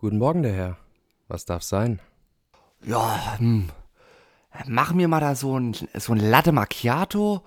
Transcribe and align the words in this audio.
Guten 0.00 0.16
Morgen, 0.16 0.42
der 0.42 0.54
Herr. 0.54 0.78
Was 1.28 1.44
darf 1.44 1.62
sein? 1.62 2.00
Ja, 2.82 3.36
hm. 3.36 3.68
Mach 4.66 4.94
mir 4.94 5.08
mal 5.08 5.20
da 5.20 5.34
so 5.34 5.60
ein, 5.60 5.74
so 5.74 6.14
ein 6.14 6.18
Latte 6.18 6.52
Macchiato. 6.52 7.44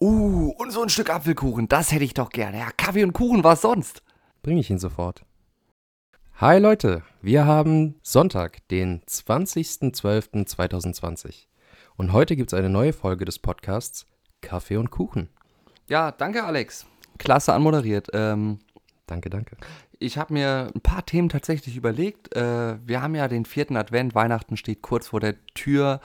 Uh, 0.00 0.54
und 0.56 0.70
so 0.70 0.82
ein 0.82 0.88
Stück 0.88 1.10
Apfelkuchen. 1.10 1.68
Das 1.68 1.92
hätte 1.92 2.04
ich 2.04 2.14
doch 2.14 2.30
gerne. 2.30 2.60
Ja, 2.60 2.70
Kaffee 2.74 3.04
und 3.04 3.12
Kuchen, 3.12 3.44
was 3.44 3.60
sonst? 3.60 4.02
Bring 4.40 4.56
ich 4.56 4.70
ihn 4.70 4.78
sofort. 4.78 5.26
Hi 6.36 6.58
Leute, 6.58 7.02
wir 7.20 7.44
haben 7.44 7.96
Sonntag, 8.02 8.66
den 8.68 9.02
20.12.2020. 9.02 11.48
Und 11.96 12.14
heute 12.14 12.36
gibt 12.36 12.54
es 12.54 12.58
eine 12.58 12.70
neue 12.70 12.94
Folge 12.94 13.26
des 13.26 13.38
Podcasts 13.38 14.06
Kaffee 14.40 14.78
und 14.78 14.90
Kuchen. 14.90 15.28
Ja, 15.90 16.10
danke 16.10 16.44
Alex. 16.44 16.86
Klasse 17.18 17.52
anmoderiert. 17.52 18.08
Ähm, 18.14 18.60
Danke, 19.12 19.28
danke. 19.28 19.56
ich 19.98 20.16
habe 20.16 20.32
mir 20.32 20.70
ein 20.74 20.80
paar 20.80 21.04
Themen 21.04 21.28
tatsächlich 21.28 21.76
überlegt. 21.76 22.34
Äh, 22.34 22.78
wir 22.86 23.02
haben 23.02 23.14
ja 23.14 23.28
den 23.28 23.44
vierten 23.44 23.76
Advent, 23.76 24.14
Weihnachten 24.14 24.56
steht 24.56 24.80
kurz 24.80 25.08
vor 25.08 25.20
der 25.20 25.34
Tür. 25.54 26.00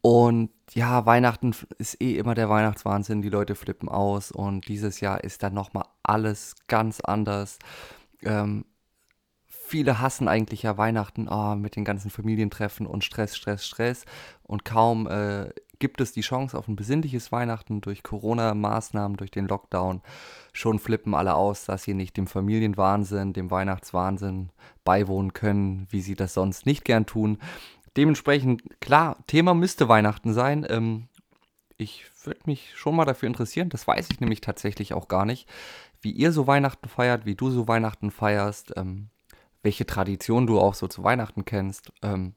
Und 0.00 0.50
ja, 0.72 1.04
Weihnachten 1.04 1.54
ist 1.76 2.00
eh 2.00 2.16
immer 2.16 2.34
der 2.34 2.48
Weihnachtswahnsinn. 2.48 3.20
Die 3.20 3.28
Leute 3.28 3.54
flippen 3.54 3.90
aus. 3.90 4.32
Und 4.32 4.68
dieses 4.68 5.00
Jahr 5.00 5.22
ist 5.22 5.42
dann 5.42 5.52
nochmal 5.52 5.84
alles 6.02 6.54
ganz 6.66 7.00
anders. 7.00 7.58
Ähm, 8.22 8.64
viele 9.46 10.00
hassen 10.00 10.26
eigentlich 10.26 10.62
ja 10.62 10.78
Weihnachten 10.78 11.28
ah, 11.28 11.56
mit 11.56 11.76
den 11.76 11.84
ganzen 11.84 12.10
Familientreffen 12.10 12.86
und 12.86 13.04
Stress, 13.04 13.36
Stress, 13.36 13.66
Stress. 13.66 14.04
Und 14.42 14.64
kaum 14.64 15.06
äh, 15.06 15.50
gibt 15.80 16.00
es 16.00 16.12
die 16.12 16.20
Chance 16.20 16.56
auf 16.56 16.68
ein 16.68 16.76
besinnliches 16.76 17.32
Weihnachten 17.32 17.80
durch 17.80 18.04
Corona-Maßnahmen, 18.04 19.16
durch 19.16 19.32
den 19.32 19.48
Lockdown. 19.48 20.02
Schon 20.52 20.78
flippen 20.78 21.14
alle 21.14 21.34
aus, 21.34 21.64
dass 21.64 21.82
sie 21.82 21.94
nicht 21.94 22.16
dem 22.16 22.28
Familienwahnsinn, 22.28 23.32
dem 23.32 23.50
Weihnachtswahnsinn 23.50 24.50
beiwohnen 24.84 25.32
können, 25.32 25.88
wie 25.90 26.00
sie 26.00 26.14
das 26.14 26.34
sonst 26.34 26.66
nicht 26.66 26.84
gern 26.84 27.06
tun. 27.06 27.38
Dementsprechend, 27.96 28.62
klar, 28.80 29.16
Thema 29.26 29.54
müsste 29.54 29.88
Weihnachten 29.88 30.32
sein. 30.32 30.64
Ähm, 30.68 31.08
ich 31.76 32.04
würde 32.24 32.40
mich 32.44 32.76
schon 32.76 32.94
mal 32.94 33.06
dafür 33.06 33.26
interessieren, 33.26 33.70
das 33.70 33.86
weiß 33.86 34.08
ich 34.12 34.20
nämlich 34.20 34.42
tatsächlich 34.42 34.92
auch 34.92 35.08
gar 35.08 35.24
nicht, 35.24 35.48
wie 36.02 36.12
ihr 36.12 36.30
so 36.30 36.46
Weihnachten 36.46 36.88
feiert, 36.88 37.24
wie 37.24 37.34
du 37.34 37.50
so 37.50 37.66
Weihnachten 37.66 38.10
feierst, 38.10 38.74
ähm, 38.76 39.08
welche 39.62 39.86
Tradition 39.86 40.46
du 40.46 40.60
auch 40.60 40.74
so 40.74 40.88
zu 40.88 41.02
Weihnachten 41.04 41.44
kennst. 41.44 41.92
Ähm, 42.02 42.34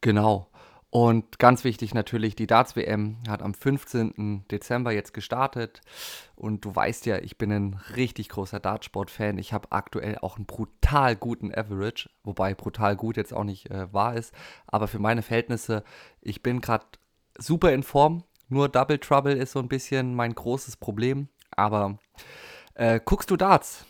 genau. 0.00 0.49
Und 0.90 1.38
ganz 1.38 1.62
wichtig 1.62 1.94
natürlich, 1.94 2.34
die 2.34 2.48
Darts-WM 2.48 3.18
hat 3.28 3.42
am 3.42 3.54
15. 3.54 4.44
Dezember 4.50 4.90
jetzt 4.90 5.14
gestartet. 5.14 5.80
Und 6.34 6.64
du 6.64 6.74
weißt 6.74 7.06
ja, 7.06 7.18
ich 7.18 7.38
bin 7.38 7.52
ein 7.52 7.80
richtig 7.94 8.28
großer 8.28 8.58
Dartsport-Fan. 8.58 9.38
Ich 9.38 9.52
habe 9.52 9.70
aktuell 9.70 10.18
auch 10.18 10.36
einen 10.36 10.46
brutal 10.46 11.14
guten 11.14 11.54
Average, 11.54 12.10
wobei 12.24 12.54
brutal 12.54 12.96
gut 12.96 13.16
jetzt 13.16 13.32
auch 13.32 13.44
nicht 13.44 13.70
äh, 13.70 13.92
wahr 13.92 14.16
ist. 14.16 14.34
Aber 14.66 14.88
für 14.88 14.98
meine 14.98 15.22
Verhältnisse, 15.22 15.84
ich 16.20 16.42
bin 16.42 16.60
gerade 16.60 16.86
super 17.38 17.72
in 17.72 17.84
Form. 17.84 18.24
Nur 18.48 18.68
Double 18.68 18.98
Trouble 18.98 19.34
ist 19.34 19.52
so 19.52 19.60
ein 19.60 19.68
bisschen 19.68 20.16
mein 20.16 20.34
großes 20.34 20.76
Problem. 20.76 21.28
Aber 21.52 21.98
äh, 22.74 22.98
guckst 23.04 23.30
du 23.30 23.36
Darts? 23.36 23.86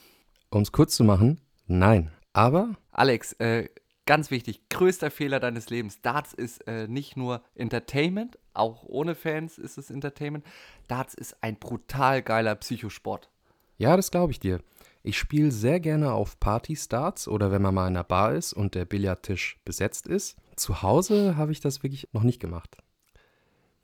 Um 0.50 0.60
es 0.60 0.72
kurz 0.72 0.96
zu 0.96 1.04
machen, 1.04 1.40
nein. 1.66 2.10
Aber 2.34 2.76
Alex, 2.92 3.32
äh, 3.34 3.68
ganz 4.10 4.32
wichtig, 4.32 4.68
größter 4.70 5.08
Fehler 5.08 5.38
deines 5.38 5.70
Lebens. 5.70 6.02
Darts 6.02 6.32
ist 6.32 6.66
äh, 6.66 6.88
nicht 6.88 7.16
nur 7.16 7.44
Entertainment, 7.54 8.40
auch 8.54 8.82
ohne 8.82 9.14
Fans 9.14 9.56
ist 9.56 9.78
es 9.78 9.88
Entertainment. 9.88 10.44
Darts 10.88 11.14
ist 11.14 11.40
ein 11.44 11.54
brutal 11.54 12.20
geiler 12.20 12.56
Psychosport. 12.56 13.30
ja, 13.78 13.96
das 13.96 14.10
glaube 14.10 14.32
ich 14.32 14.40
dir. 14.40 14.58
Ich 15.04 15.16
spiele 15.16 15.52
sehr 15.52 15.78
gerne 15.78 16.12
auf 16.12 16.40
Party-Starts 16.40 17.28
oder 17.28 17.52
wenn 17.52 17.62
man 17.62 17.72
mal 17.72 17.86
in 17.86 17.94
einer 17.94 18.02
Bar 18.02 18.34
ist 18.34 18.52
und 18.52 18.74
der 18.74 18.84
Billardtisch 18.84 19.60
besetzt 19.64 20.08
ist. 20.08 20.36
Zu 20.56 20.82
Hause 20.82 21.36
habe 21.36 21.52
ich 21.52 21.60
das 21.60 21.84
wirklich 21.84 22.08
noch 22.10 22.24
nicht 22.24 22.40
gemacht. 22.40 22.78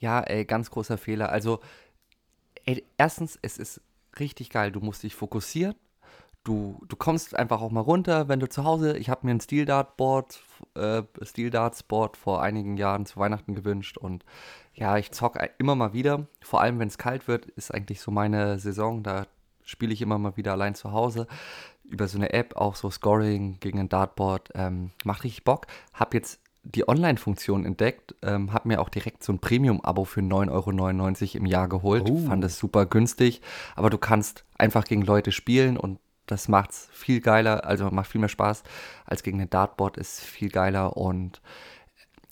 Ja, 0.00 0.22
ey, 0.22 0.44
ganz 0.44 0.72
großer 0.72 0.98
Fehler. 0.98 1.30
Also, 1.30 1.60
ey, 2.64 2.84
erstens, 2.98 3.38
es 3.42 3.58
ist 3.58 3.80
richtig 4.18 4.50
geil. 4.50 4.72
Du 4.72 4.80
musst 4.80 5.04
dich 5.04 5.14
fokussieren. 5.14 5.76
Du, 6.46 6.80
du 6.86 6.94
kommst 6.94 7.34
einfach 7.34 7.60
auch 7.60 7.72
mal 7.72 7.80
runter, 7.80 8.28
wenn 8.28 8.38
du 8.38 8.48
zu 8.48 8.62
Hause. 8.62 8.96
Ich 8.98 9.10
habe 9.10 9.26
mir 9.26 9.32
ein 9.32 9.40
Steel 9.40 9.64
Dart 9.64 9.96
Board, 9.96 10.38
äh, 10.76 11.02
Steel 11.22 11.50
Darts 11.50 11.82
Board 11.82 12.16
vor 12.16 12.40
einigen 12.40 12.76
Jahren 12.76 13.04
zu 13.04 13.18
Weihnachten 13.18 13.56
gewünscht 13.56 13.98
und 13.98 14.24
ja, 14.72 14.96
ich 14.96 15.10
zock 15.10 15.38
ei- 15.40 15.50
immer 15.58 15.74
mal 15.74 15.92
wieder. 15.92 16.28
Vor 16.42 16.60
allem, 16.60 16.78
wenn 16.78 16.86
es 16.86 16.98
kalt 16.98 17.26
wird, 17.26 17.46
ist 17.46 17.74
eigentlich 17.74 18.00
so 18.00 18.12
meine 18.12 18.60
Saison. 18.60 19.02
Da 19.02 19.26
spiele 19.64 19.92
ich 19.92 20.02
immer 20.02 20.18
mal 20.18 20.36
wieder 20.36 20.52
allein 20.52 20.76
zu 20.76 20.92
Hause 20.92 21.26
über 21.82 22.06
so 22.06 22.16
eine 22.16 22.32
App, 22.32 22.54
auch 22.56 22.76
so 22.76 22.90
Scoring 22.90 23.58
gegen 23.58 23.80
ein 23.80 23.88
Dartboard. 23.88 24.50
Ähm, 24.54 24.92
macht 25.02 25.24
richtig 25.24 25.42
Bock. 25.42 25.66
Hab 25.94 26.14
jetzt 26.14 26.38
die 26.62 26.88
Online-Funktion 26.88 27.64
entdeckt, 27.64 28.14
ähm, 28.22 28.52
hab 28.52 28.66
mir 28.66 28.80
auch 28.80 28.88
direkt 28.88 29.24
so 29.24 29.32
ein 29.32 29.40
Premium-Abo 29.40 30.04
für 30.04 30.20
9,99 30.20 30.50
Euro 31.34 31.38
im 31.38 31.46
Jahr 31.46 31.68
geholt. 31.68 32.08
Oh. 32.08 32.18
Fand 32.18 32.44
es 32.44 32.56
super 32.56 32.86
günstig. 32.86 33.40
Aber 33.74 33.90
du 33.90 33.98
kannst 33.98 34.44
einfach 34.58 34.84
gegen 34.84 35.02
Leute 35.02 35.32
spielen 35.32 35.76
und 35.76 35.98
das 36.26 36.48
macht's 36.48 36.88
viel 36.92 37.20
geiler, 37.20 37.64
also 37.64 37.90
macht 37.90 38.10
viel 38.10 38.20
mehr 38.20 38.28
Spaß 38.28 38.62
als 39.04 39.22
gegen 39.22 39.40
ein 39.40 39.50
Dartboard, 39.50 39.96
ist 39.96 40.20
viel 40.20 40.48
geiler 40.48 40.96
und 40.96 41.40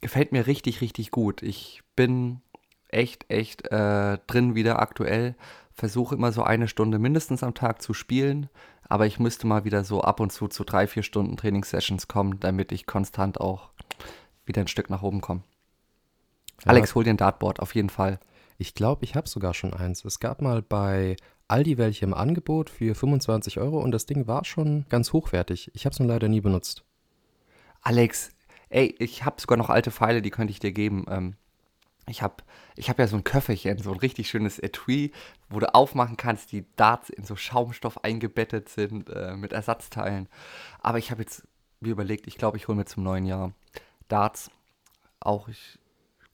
gefällt 0.01 0.33
mir 0.33 0.47
richtig, 0.47 0.81
richtig 0.81 1.11
gut. 1.11 1.43
Ich 1.43 1.83
bin 1.97 2.43
echt, 2.89 3.31
echt 3.31 3.67
äh, 3.71 4.19
drin 4.27 4.55
wieder 4.55 4.81
aktuell. 4.81 5.35
Versuche 5.73 6.15
immer 6.15 6.31
so 6.31 6.43
eine 6.43 6.69
Stunde 6.69 6.99
mindestens 6.99 7.43
am 7.43 7.55
Tag 7.55 7.83
zu 7.83 7.95
spielen, 7.95 8.49
aber 8.89 9.07
ich 9.07 9.19
müsste 9.19 9.47
mal 9.47 9.65
wieder 9.65 9.83
so 9.83 10.03
ab 10.03 10.21
und 10.21 10.31
zu 10.31 10.47
zu 10.47 10.63
drei, 10.65 10.87
vier 10.87 11.03
Stunden 11.03 11.37
Trainingssessions 11.37 12.07
kommen, 12.07 12.39
damit 12.39 12.71
ich 12.71 12.87
konstant 12.87 13.41
auch 13.41 13.71
wieder 14.45 14.61
ein 14.61 14.69
Stück 14.69 14.91
nach 14.91 15.03
oben 15.03 15.21
komme. 15.21 15.43
Ja. 16.65 16.71
Alex, 16.71 16.95
hol 16.95 17.05
dir 17.05 17.11
ein 17.11 17.17
Dartboard, 17.17 17.61
auf 17.61 17.75
jeden 17.75 17.91
Fall. 17.91 18.21
Ich 18.57 18.75
glaube, 18.75 19.05
ich 19.05 19.17
habe 19.17 19.29
sogar 19.29 19.55
schon 19.55 19.75
eins. 19.75 20.05
Es 20.05 20.21
gab 20.21 20.41
mal 20.41 20.63
bei 20.63 21.17
Aldi 21.55 21.79
welche 21.79 22.05
im 22.05 22.15
Angebot 22.15 22.69
für 22.69 22.97
25 22.97 23.61
Euro 23.61 23.79
und 23.79 23.93
das 23.93 24.07
Ding 24.07 24.27
war 24.27 24.45
schon 24.45 24.87
ganz 24.89 25.13
hochwertig. 25.13 25.71
Ich 25.73 25.87
habe 25.87 25.93
es 25.93 26.01
nur 26.01 26.09
leider 26.09 26.27
nie 26.27 26.41
benutzt. 26.41 26.83
Alex, 27.81 28.33
ey, 28.71 28.93
ich 28.99 29.25
habe 29.25 29.41
sogar 29.41 29.57
noch 29.57 29.71
alte 29.71 29.93
Pfeile, 29.93 30.21
die 30.21 30.31
könnte 30.31 30.51
ich 30.51 30.59
dir 30.59 30.73
geben. 30.73 31.07
Ähm, 31.09 31.37
ich 32.09 32.23
habe 32.23 32.43
ich 32.75 32.91
hab 32.91 32.99
ja 32.99 33.07
so 33.07 33.15
ein 33.15 33.23
Köfferchen, 33.23 33.79
so 33.79 33.93
ein 33.93 34.01
richtig 34.01 34.29
schönes 34.29 34.59
Etui, 34.59 35.13
wo 35.49 35.61
du 35.61 35.73
aufmachen 35.73 36.17
kannst, 36.17 36.51
die 36.51 36.65
Darts 36.75 37.09
in 37.09 37.23
so 37.23 37.37
Schaumstoff 37.37 38.03
eingebettet 38.03 38.69
sind 38.69 39.09
äh, 39.11 39.37
mit 39.37 39.53
Ersatzteilen. 39.53 40.29
Aber 40.81 40.99
ich 40.99 41.13
habe 41.13 41.23
jetzt 41.23 41.47
mir 41.79 41.93
überlegt, 41.93 42.27
ich 42.27 42.37
glaube, 42.37 42.57
ich 42.57 42.67
hole 42.67 42.79
mir 42.79 42.87
zum 42.87 43.05
neuen 43.05 43.27
Jahr 43.27 43.53
Darts. 44.09 44.51
Auch 45.21 45.47
ich, 45.47 45.79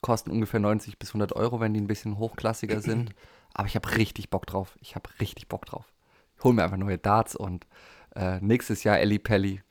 kosten 0.00 0.30
ungefähr 0.30 0.60
90 0.60 0.98
bis 0.98 1.10
100 1.10 1.34
Euro, 1.34 1.60
wenn 1.60 1.75
die 1.75 1.80
ein 1.82 1.88
bisschen 1.88 2.16
hochklassiger 2.16 2.80
sind. 2.80 3.14
Aber 3.55 3.66
ich 3.66 3.75
habe 3.75 3.97
richtig 3.97 4.31
Bock 4.31 4.47
drauf. 4.47 4.77
Ich 4.81 4.94
habe 4.94 5.09
richtig 5.21 5.49
Bock 5.49 5.66
drauf. 5.66 5.93
Ich 6.37 6.44
hole 6.44 6.55
mir 6.55 6.65
einfach 6.65 6.77
neue 6.77 6.99
Darts 6.99 7.37
und 7.37 7.66
äh, 8.15 8.41
nächstes 8.41 8.84
Jahr 8.84 8.99
Ellie 8.99 9.19
Pelli, 9.19 9.62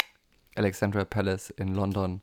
Alexandra 0.56 1.06
Palace 1.06 1.50
in 1.52 1.74
London, 1.74 2.22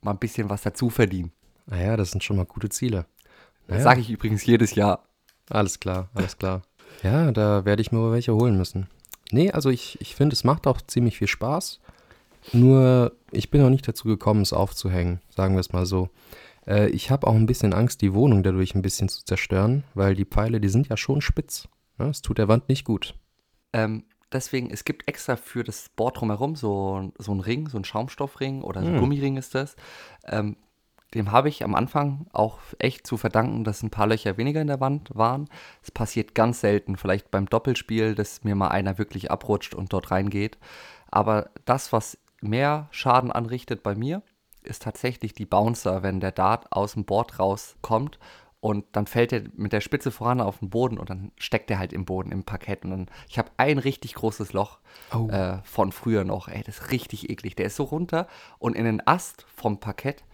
mal 0.00 0.12
ein 0.12 0.18
bisschen 0.18 0.48
was 0.48 0.62
dazu 0.62 0.90
verdienen. 0.90 1.32
Naja, 1.66 1.96
das 1.96 2.12
sind 2.12 2.22
schon 2.24 2.36
mal 2.36 2.46
gute 2.46 2.68
Ziele. 2.68 3.06
Das 3.66 3.78
Naja, 3.78 3.82
sage 3.82 4.00
ich 4.00 4.10
übrigens 4.10 4.44
jedes 4.46 4.74
Jahr. 4.74 5.06
Alles 5.50 5.80
klar, 5.80 6.08
alles 6.14 6.38
klar. 6.38 6.62
Ja, 7.02 7.30
da 7.32 7.64
werde 7.64 7.82
ich 7.82 7.92
mir 7.92 7.98
wohl 7.98 8.12
welche 8.12 8.34
holen 8.34 8.56
müssen. 8.56 8.88
Nee, 9.30 9.50
also 9.50 9.70
ich, 9.70 10.00
ich 10.00 10.14
finde, 10.14 10.34
es 10.34 10.44
macht 10.44 10.66
auch 10.66 10.80
ziemlich 10.80 11.18
viel 11.18 11.28
Spaß. 11.28 11.80
Nur, 12.52 13.12
ich 13.32 13.50
bin 13.50 13.60
noch 13.60 13.70
nicht 13.70 13.86
dazu 13.86 14.06
gekommen, 14.06 14.42
es 14.42 14.52
aufzuhängen, 14.52 15.20
sagen 15.34 15.54
wir 15.54 15.60
es 15.60 15.72
mal 15.72 15.84
so. 15.84 16.10
Äh, 16.66 16.88
ich 16.88 17.10
habe 17.10 17.26
auch 17.26 17.34
ein 17.34 17.46
bisschen 17.46 17.72
Angst, 17.72 18.02
die 18.02 18.14
Wohnung 18.14 18.42
dadurch 18.42 18.74
ein 18.74 18.82
bisschen 18.82 19.08
zu 19.08 19.24
zerstören, 19.24 19.84
weil 19.94 20.14
die 20.14 20.24
Pfeile, 20.24 20.60
die 20.60 20.68
sind 20.68 20.88
ja 20.88 20.96
schon 20.96 21.20
spitz. 21.20 21.68
Ja, 21.98 22.08
es 22.08 22.22
tut 22.22 22.38
der 22.38 22.48
Wand 22.48 22.68
nicht 22.68 22.84
gut. 22.84 23.14
Ähm, 23.72 24.04
deswegen, 24.32 24.70
es 24.70 24.84
gibt 24.84 25.08
extra 25.08 25.36
für 25.36 25.64
das 25.64 25.88
Board 25.90 26.20
drumherum 26.20 26.56
so, 26.56 27.12
so 27.18 27.32
einen 27.32 27.40
Ring, 27.40 27.68
so 27.68 27.78
einen 27.78 27.84
Schaumstoffring 27.84 28.62
oder 28.62 28.82
so 28.82 28.88
ein 28.88 28.94
Hm. 28.94 29.00
Gummiring 29.00 29.36
ist 29.36 29.54
das. 29.54 29.76
Ähm, 30.24 30.56
dem 31.14 31.30
habe 31.30 31.48
ich 31.48 31.64
am 31.64 31.74
Anfang 31.74 32.26
auch 32.32 32.58
echt 32.78 33.06
zu 33.06 33.16
verdanken, 33.16 33.64
dass 33.64 33.82
ein 33.82 33.90
paar 33.90 34.08
Löcher 34.08 34.36
weniger 34.36 34.60
in 34.60 34.66
der 34.66 34.80
Wand 34.80 35.10
waren. 35.14 35.48
Es 35.82 35.90
passiert 35.90 36.34
ganz 36.34 36.60
selten, 36.60 36.96
vielleicht 36.96 37.30
beim 37.30 37.46
Doppelspiel, 37.46 38.14
dass 38.14 38.42
mir 38.44 38.54
mal 38.56 38.68
einer 38.68 38.98
wirklich 38.98 39.30
abrutscht 39.30 39.74
und 39.74 39.92
dort 39.92 40.10
reingeht. 40.10 40.58
Aber 41.10 41.50
das, 41.64 41.92
was 41.92 42.18
mehr 42.42 42.88
Schaden 42.90 43.30
anrichtet 43.30 43.82
bei 43.82 43.94
mir, 43.94 44.22
ist 44.66 44.82
tatsächlich 44.82 45.32
die 45.32 45.46
Bouncer, 45.46 46.02
wenn 46.02 46.20
der 46.20 46.32
Dart 46.32 46.70
aus 46.72 46.92
dem 46.94 47.04
Board 47.04 47.38
rauskommt 47.38 48.18
und 48.60 48.84
dann 48.92 49.06
fällt 49.06 49.32
er 49.32 49.42
mit 49.54 49.72
der 49.72 49.80
Spitze 49.80 50.10
voran 50.10 50.40
auf 50.40 50.58
den 50.58 50.70
Boden 50.70 50.98
und 50.98 51.08
dann 51.10 51.30
steckt 51.38 51.70
er 51.70 51.78
halt 51.78 51.92
im 51.92 52.04
Boden, 52.04 52.32
im 52.32 52.42
Parkett. 52.42 52.84
Und 52.84 52.90
dann, 52.90 53.06
ich 53.28 53.38
habe 53.38 53.50
ein 53.58 53.78
richtig 53.78 54.14
großes 54.14 54.52
Loch 54.52 54.78
Oh. 55.12 55.28
äh, 55.28 55.58
von 55.64 55.92
früher 55.92 56.24
noch. 56.24 56.48
Ey, 56.48 56.62
das 56.64 56.78
ist 56.78 56.90
richtig 56.90 57.30
eklig. 57.30 57.54
Der 57.54 57.66
ist 57.66 57.76
so 57.76 57.84
runter 57.84 58.26
und 58.58 58.74
in 58.76 58.84
den 58.84 59.06
Ast 59.06 59.46
vom 59.54 59.78
Parkett 59.78 60.24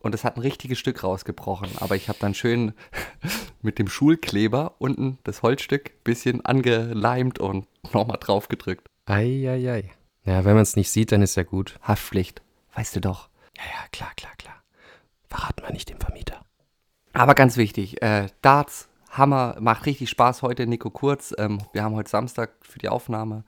und 0.00 0.14
es 0.14 0.22
hat 0.22 0.36
ein 0.36 0.42
richtiges 0.42 0.78
Stück 0.78 1.02
rausgebrochen. 1.02 1.70
Aber 1.78 1.96
ich 1.96 2.08
habe 2.08 2.18
dann 2.20 2.34
schön 2.34 2.74
mit 3.62 3.78
dem 3.78 3.88
Schulkleber 3.88 4.74
unten 4.78 5.18
das 5.24 5.42
Holzstück 5.42 6.04
bisschen 6.04 6.44
angeleimt 6.44 7.38
und 7.38 7.66
nochmal 7.92 8.18
drauf 8.20 8.48
gedrückt. 8.48 8.86
Eieiei. 9.06 9.90
Ja, 10.24 10.44
wenn 10.44 10.54
man 10.54 10.62
es 10.62 10.76
nicht 10.76 10.90
sieht, 10.90 11.10
dann 11.10 11.22
ist 11.22 11.34
ja 11.36 11.42
gut. 11.42 11.78
Haftpflicht. 11.82 12.42
Weißt 12.74 12.94
du 12.94 13.00
doch. 13.00 13.28
Ja, 13.62 13.70
ja, 13.70 13.88
klar, 13.92 14.12
klar, 14.16 14.32
klar. 14.36 14.62
Verraten 15.28 15.62
wir 15.62 15.72
nicht 15.72 15.88
dem 15.88 16.00
Vermieter. 16.00 16.40
Aber 17.12 17.34
ganz 17.34 17.56
wichtig, 17.56 18.02
äh, 18.02 18.28
Darts, 18.40 18.88
Hammer, 19.10 19.56
macht 19.60 19.86
richtig 19.86 20.10
Spaß 20.10 20.42
heute, 20.42 20.66
Nico 20.66 20.90
Kurz. 20.90 21.34
Ähm, 21.38 21.58
wir 21.72 21.82
haben 21.84 21.94
heute 21.94 22.10
Samstag 22.10 22.52
für 22.62 22.78
die 22.78 22.88
Aufnahme, 22.88 23.44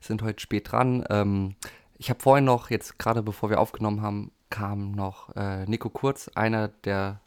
sind 0.00 0.22
heute 0.22 0.40
spät 0.40 0.70
dran. 0.70 1.04
Ähm, 1.08 1.56
ich 1.96 2.10
habe 2.10 2.20
vorhin 2.20 2.44
noch, 2.44 2.70
jetzt 2.70 2.98
gerade 2.98 3.22
bevor 3.22 3.48
wir 3.48 3.60
aufgenommen 3.60 4.02
haben, 4.02 4.32
kam 4.50 4.92
noch 4.92 5.34
äh, 5.34 5.64
Nico 5.64 5.88
Kurz, 5.88 6.28
einer 6.34 6.68
der, 6.68 7.20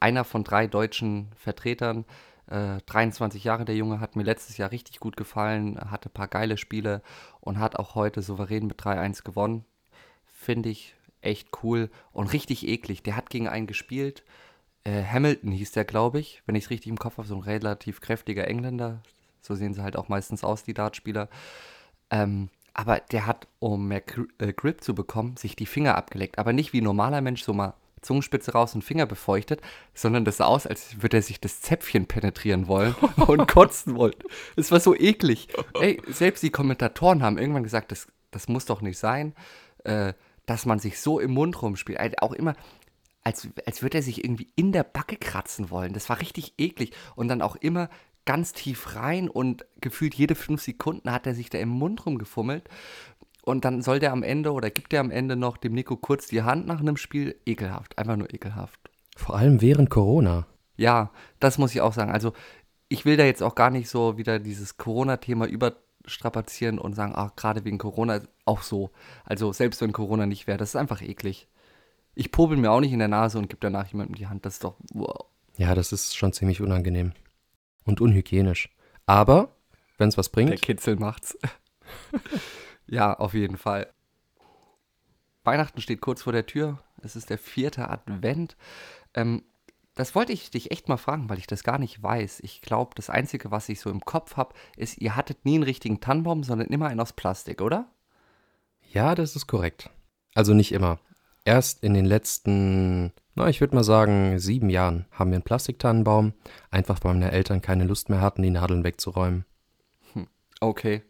einer 0.00 0.24
von 0.24 0.42
drei 0.42 0.66
deutschen 0.66 1.30
Vertretern. 1.36 2.04
Äh, 2.48 2.78
23 2.86 3.44
Jahre 3.44 3.64
der 3.64 3.76
Junge, 3.76 4.00
hat 4.00 4.16
mir 4.16 4.24
letztes 4.24 4.56
Jahr 4.56 4.72
richtig 4.72 4.98
gut 4.98 5.16
gefallen, 5.16 5.78
hatte 5.90 6.08
ein 6.08 6.12
paar 6.12 6.28
geile 6.28 6.56
Spiele 6.56 7.02
und 7.40 7.60
hat 7.60 7.76
auch 7.76 7.94
heute 7.94 8.22
souverän 8.22 8.66
mit 8.66 8.80
3-1 8.80 9.22
gewonnen. 9.22 9.64
Finde 10.24 10.68
ich 10.68 10.95
echt 11.26 11.48
cool 11.62 11.90
und 12.12 12.32
richtig 12.32 12.66
eklig. 12.66 13.02
Der 13.02 13.16
hat 13.16 13.30
gegen 13.30 13.48
einen 13.48 13.66
gespielt. 13.66 14.24
Äh, 14.84 15.04
Hamilton 15.04 15.52
hieß 15.52 15.72
der, 15.72 15.84
glaube 15.84 16.20
ich, 16.20 16.42
wenn 16.46 16.54
ich 16.54 16.64
es 16.64 16.70
richtig 16.70 16.90
im 16.90 16.98
Kopf 16.98 17.18
habe, 17.18 17.28
so 17.28 17.36
ein 17.36 17.42
relativ 17.42 18.00
kräftiger 18.00 18.48
Engländer. 18.48 19.02
So 19.40 19.54
sehen 19.54 19.74
sie 19.74 19.82
halt 19.82 19.96
auch 19.96 20.08
meistens 20.08 20.44
aus, 20.44 20.62
die 20.62 20.74
Dartspieler. 20.74 21.28
Ähm, 22.10 22.48
aber 22.74 23.00
der 23.00 23.26
hat, 23.26 23.48
um 23.58 23.88
mehr 23.88 24.00
Gri 24.00 24.26
äh, 24.38 24.52
Grip 24.52 24.84
zu 24.84 24.94
bekommen, 24.94 25.36
sich 25.36 25.56
die 25.56 25.66
Finger 25.66 25.96
abgeleckt. 25.96 26.38
Aber 26.38 26.52
nicht 26.52 26.72
wie 26.72 26.80
ein 26.80 26.84
normaler 26.84 27.20
Mensch 27.20 27.42
so 27.42 27.52
mal 27.52 27.74
Zungenspitze 28.02 28.52
raus 28.52 28.74
und 28.74 28.82
Finger 28.82 29.06
befeuchtet, 29.06 29.60
sondern 29.94 30.24
das 30.24 30.38
sah 30.38 30.44
aus, 30.44 30.66
als 30.66 31.02
würde 31.02 31.18
er 31.18 31.22
sich 31.22 31.40
das 31.40 31.60
Zäpfchen 31.60 32.06
penetrieren 32.06 32.68
wollen 32.68 32.94
und 33.26 33.48
kotzen 33.48 33.96
wollen. 33.96 34.14
Es 34.56 34.70
war 34.70 34.80
so 34.80 34.94
eklig. 34.94 35.48
Ey, 35.80 36.00
selbst 36.08 36.42
die 36.42 36.50
Kommentatoren 36.50 37.22
haben 37.22 37.38
irgendwann 37.38 37.64
gesagt, 37.64 37.90
das, 37.90 38.06
das 38.30 38.48
muss 38.48 38.66
doch 38.66 38.82
nicht 38.82 38.98
sein, 38.98 39.34
äh, 39.84 40.12
dass 40.46 40.66
man 40.66 40.78
sich 40.78 41.00
so 41.00 41.20
im 41.20 41.32
Mund 41.32 41.60
rumspielt. 41.60 41.98
Also 41.98 42.16
auch 42.20 42.32
immer, 42.32 42.54
als, 43.22 43.48
als 43.66 43.82
würde 43.82 43.98
er 43.98 44.02
sich 44.02 44.24
irgendwie 44.24 44.48
in 44.54 44.72
der 44.72 44.84
Backe 44.84 45.16
kratzen 45.16 45.70
wollen. 45.70 45.92
Das 45.92 46.08
war 46.08 46.20
richtig 46.20 46.54
eklig. 46.58 46.92
Und 47.16 47.28
dann 47.28 47.42
auch 47.42 47.56
immer 47.56 47.88
ganz 48.24 48.52
tief 48.52 48.94
rein 48.94 49.28
und 49.28 49.66
gefühlt 49.80 50.14
jede 50.14 50.34
fünf 50.34 50.62
Sekunden 50.62 51.10
hat 51.10 51.26
er 51.26 51.34
sich 51.34 51.50
da 51.50 51.58
im 51.58 51.68
Mund 51.68 52.06
rumgefummelt. 52.06 52.68
Und 53.42 53.64
dann 53.64 53.82
soll 53.82 54.00
der 54.00 54.12
am 54.12 54.24
Ende 54.24 54.52
oder 54.52 54.70
gibt 54.70 54.92
der 54.92 55.00
am 55.00 55.10
Ende 55.10 55.36
noch 55.36 55.56
dem 55.56 55.72
Nico 55.72 55.96
kurz 55.96 56.26
die 56.26 56.42
Hand 56.42 56.66
nach 56.66 56.80
einem 56.80 56.96
Spiel. 56.96 57.36
Ekelhaft, 57.46 57.96
einfach 57.98 58.16
nur 58.16 58.32
ekelhaft. 58.32 58.80
Vor 59.16 59.36
allem 59.36 59.60
während 59.60 59.90
Corona. 59.90 60.46
Ja, 60.76 61.10
das 61.40 61.56
muss 61.58 61.74
ich 61.74 61.80
auch 61.80 61.92
sagen. 61.92 62.10
Also 62.10 62.32
ich 62.88 63.04
will 63.04 63.16
da 63.16 63.24
jetzt 63.24 63.42
auch 63.42 63.54
gar 63.54 63.70
nicht 63.70 63.88
so 63.88 64.18
wieder 64.18 64.38
dieses 64.38 64.76
Corona-Thema 64.76 65.48
überstrapazieren 66.06 66.78
und 66.78 66.94
sagen, 66.94 67.12
ach, 67.14 67.34
gerade 67.34 67.64
wegen 67.64 67.78
Corona 67.78 68.20
auch 68.44 68.62
so. 68.62 68.90
Also 69.24 69.52
selbst 69.52 69.80
wenn 69.80 69.92
Corona 69.92 70.26
nicht 70.26 70.46
wäre, 70.46 70.56
das 70.56 70.70
ist 70.70 70.76
einfach 70.76 71.02
eklig. 71.02 71.48
Ich 72.14 72.30
popel 72.30 72.56
mir 72.56 72.70
auch 72.70 72.80
nicht 72.80 72.92
in 72.92 73.00
der 73.00 73.08
Nase 73.08 73.38
und 73.38 73.48
gebe 73.48 73.60
danach 73.60 73.88
jemandem 73.88 74.14
die 74.14 74.28
Hand. 74.28 74.46
Das 74.46 74.54
ist 74.54 74.64
doch, 74.64 74.76
wow. 74.92 75.26
Ja, 75.56 75.74
das 75.74 75.92
ist 75.92 76.16
schon 76.16 76.32
ziemlich 76.32 76.60
unangenehm. 76.60 77.12
Und 77.84 78.00
unhygienisch. 78.00 78.70
Aber, 79.04 79.56
wenn 79.98 80.08
es 80.08 80.16
was 80.16 80.28
bringt. 80.28 80.50
Der 80.50 80.58
Kitzel 80.58 80.96
macht's. 80.96 81.36
ja, 82.86 83.12
auf 83.14 83.34
jeden 83.34 83.56
Fall. 83.56 83.92
Weihnachten 85.44 85.80
steht 85.80 86.00
kurz 86.00 86.22
vor 86.22 86.32
der 86.32 86.46
Tür. 86.46 86.82
Es 87.02 87.16
ist 87.16 87.30
der 87.30 87.38
vierte 87.38 87.88
Advent. 87.88 88.56
Ähm, 89.14 89.42
das 89.96 90.14
wollte 90.14 90.32
ich 90.32 90.50
dich 90.50 90.70
echt 90.70 90.88
mal 90.88 90.98
fragen, 90.98 91.28
weil 91.28 91.38
ich 91.38 91.46
das 91.46 91.64
gar 91.64 91.78
nicht 91.78 92.02
weiß. 92.02 92.40
Ich 92.40 92.60
glaube, 92.60 92.92
das 92.94 93.10
Einzige, 93.10 93.50
was 93.50 93.68
ich 93.70 93.80
so 93.80 93.90
im 93.90 94.02
Kopf 94.02 94.36
habe, 94.36 94.54
ist, 94.76 94.98
ihr 94.98 95.16
hattet 95.16 95.44
nie 95.44 95.54
einen 95.54 95.64
richtigen 95.64 96.00
Tannenbaum, 96.00 96.44
sondern 96.44 96.68
immer 96.68 96.86
einen 96.86 97.00
aus 97.00 97.14
Plastik, 97.14 97.62
oder? 97.62 97.90
Ja, 98.92 99.14
das 99.14 99.34
ist 99.34 99.46
korrekt. 99.46 99.90
Also 100.34 100.52
nicht 100.52 100.72
immer. 100.72 100.98
Erst 101.46 101.82
in 101.82 101.94
den 101.94 102.04
letzten, 102.04 103.12
na, 103.34 103.48
ich 103.48 103.62
würde 103.62 103.74
mal 103.74 103.84
sagen, 103.84 104.38
sieben 104.38 104.68
Jahren 104.68 105.06
haben 105.12 105.30
wir 105.30 105.36
einen 105.36 105.44
Plastiktannenbaum, 105.44 106.34
einfach 106.70 107.02
weil 107.02 107.14
meine 107.14 107.32
Eltern 107.32 107.62
keine 107.62 107.84
Lust 107.84 108.10
mehr 108.10 108.20
hatten, 108.20 108.42
die 108.42 108.50
Nadeln 108.50 108.84
wegzuräumen. 108.84 109.46
Hm, 110.12 110.28
okay. 110.60 111.02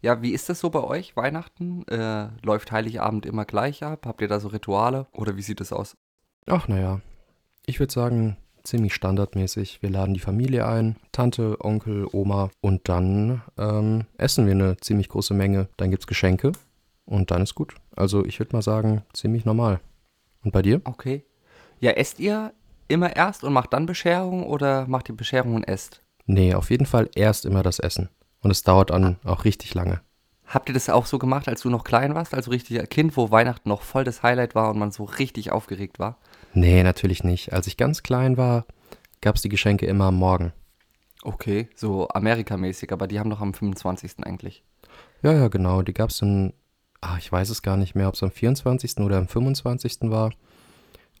Ja, 0.00 0.22
wie 0.22 0.32
ist 0.32 0.48
das 0.48 0.60
so 0.60 0.70
bei 0.70 0.82
euch, 0.82 1.14
Weihnachten? 1.14 1.86
Äh, 1.88 2.28
läuft 2.42 2.72
Heiligabend 2.72 3.26
immer 3.26 3.44
gleich 3.44 3.82
ab? 3.82 4.06
Habt 4.06 4.22
ihr 4.22 4.28
da 4.28 4.40
so 4.40 4.48
Rituale? 4.48 5.08
Oder 5.12 5.36
wie 5.36 5.42
sieht 5.42 5.60
es 5.60 5.74
aus? 5.74 5.94
Ach, 6.46 6.68
naja. 6.68 7.02
Ich 7.66 7.80
würde 7.80 7.92
sagen, 7.92 8.36
ziemlich 8.62 8.94
standardmäßig. 8.94 9.82
Wir 9.82 9.90
laden 9.90 10.12
die 10.12 10.20
Familie 10.20 10.66
ein, 10.66 10.96
Tante, 11.12 11.56
Onkel, 11.60 12.06
Oma 12.12 12.50
und 12.60 12.88
dann 12.88 13.42
ähm, 13.56 14.04
essen 14.18 14.46
wir 14.46 14.52
eine 14.52 14.76
ziemlich 14.78 15.08
große 15.08 15.32
Menge. 15.32 15.68
Dann 15.78 15.90
gibt 15.90 16.02
es 16.02 16.06
Geschenke 16.06 16.52
und 17.06 17.30
dann 17.30 17.42
ist 17.42 17.54
gut. 17.54 17.74
Also 17.96 18.24
ich 18.24 18.38
würde 18.38 18.54
mal 18.54 18.62
sagen, 18.62 19.02
ziemlich 19.14 19.44
normal. 19.44 19.80
Und 20.42 20.52
bei 20.52 20.60
dir? 20.60 20.82
Okay. 20.84 21.24
Ja, 21.80 21.92
esst 21.92 22.20
ihr 22.20 22.52
immer 22.88 23.16
erst 23.16 23.44
und 23.44 23.52
macht 23.54 23.72
dann 23.72 23.86
Bescherung 23.86 24.44
oder 24.44 24.86
macht 24.86 25.08
ihr 25.08 25.16
Bescherung 25.16 25.54
und 25.54 25.64
esst? 25.64 26.02
Nee, 26.26 26.54
auf 26.54 26.70
jeden 26.70 26.86
Fall 26.86 27.08
erst 27.14 27.46
immer 27.46 27.62
das 27.62 27.78
Essen. 27.78 28.10
Und 28.40 28.50
es 28.50 28.62
dauert 28.62 28.90
dann 28.90 29.16
auch 29.24 29.44
richtig 29.44 29.74
lange. 29.74 30.02
Habt 30.46 30.68
ihr 30.68 30.74
das 30.74 30.90
auch 30.90 31.06
so 31.06 31.18
gemacht, 31.18 31.48
als 31.48 31.62
du 31.62 31.70
noch 31.70 31.84
klein 31.84 32.14
warst, 32.14 32.34
also 32.34 32.50
richtiger 32.50 32.86
Kind, 32.86 33.16
wo 33.16 33.30
Weihnachten 33.30 33.70
noch 33.70 33.80
voll 33.80 34.04
das 34.04 34.22
Highlight 34.22 34.54
war 34.54 34.70
und 34.70 34.78
man 34.78 34.90
so 34.90 35.04
richtig 35.04 35.50
aufgeregt 35.50 35.98
war? 35.98 36.18
Nee, 36.54 36.82
natürlich 36.82 37.24
nicht. 37.24 37.52
Als 37.52 37.66
ich 37.66 37.76
ganz 37.76 38.02
klein 38.02 38.36
war, 38.36 38.64
gab 39.20 39.36
es 39.36 39.42
die 39.42 39.48
Geschenke 39.48 39.86
immer 39.86 40.06
am 40.06 40.16
Morgen. 40.16 40.52
Okay, 41.22 41.68
so 41.74 42.08
Amerikamäßig, 42.08 42.92
aber 42.92 43.06
die 43.06 43.18
haben 43.18 43.30
doch 43.30 43.40
am 43.40 43.54
25. 43.54 44.24
eigentlich. 44.24 44.62
Ja, 45.22 45.32
ja, 45.32 45.48
genau. 45.48 45.82
Die 45.82 45.94
gab 45.94 46.10
es 46.10 46.18
dann, 46.18 46.52
ach, 47.00 47.18
ich 47.18 47.32
weiß 47.32 47.50
es 47.50 47.62
gar 47.62 47.76
nicht 47.76 47.94
mehr, 47.94 48.08
ob 48.08 48.14
es 48.14 48.22
am 48.22 48.30
24. 48.30 48.98
oder 48.98 49.16
am 49.16 49.26
25. 49.26 50.10
war. 50.10 50.30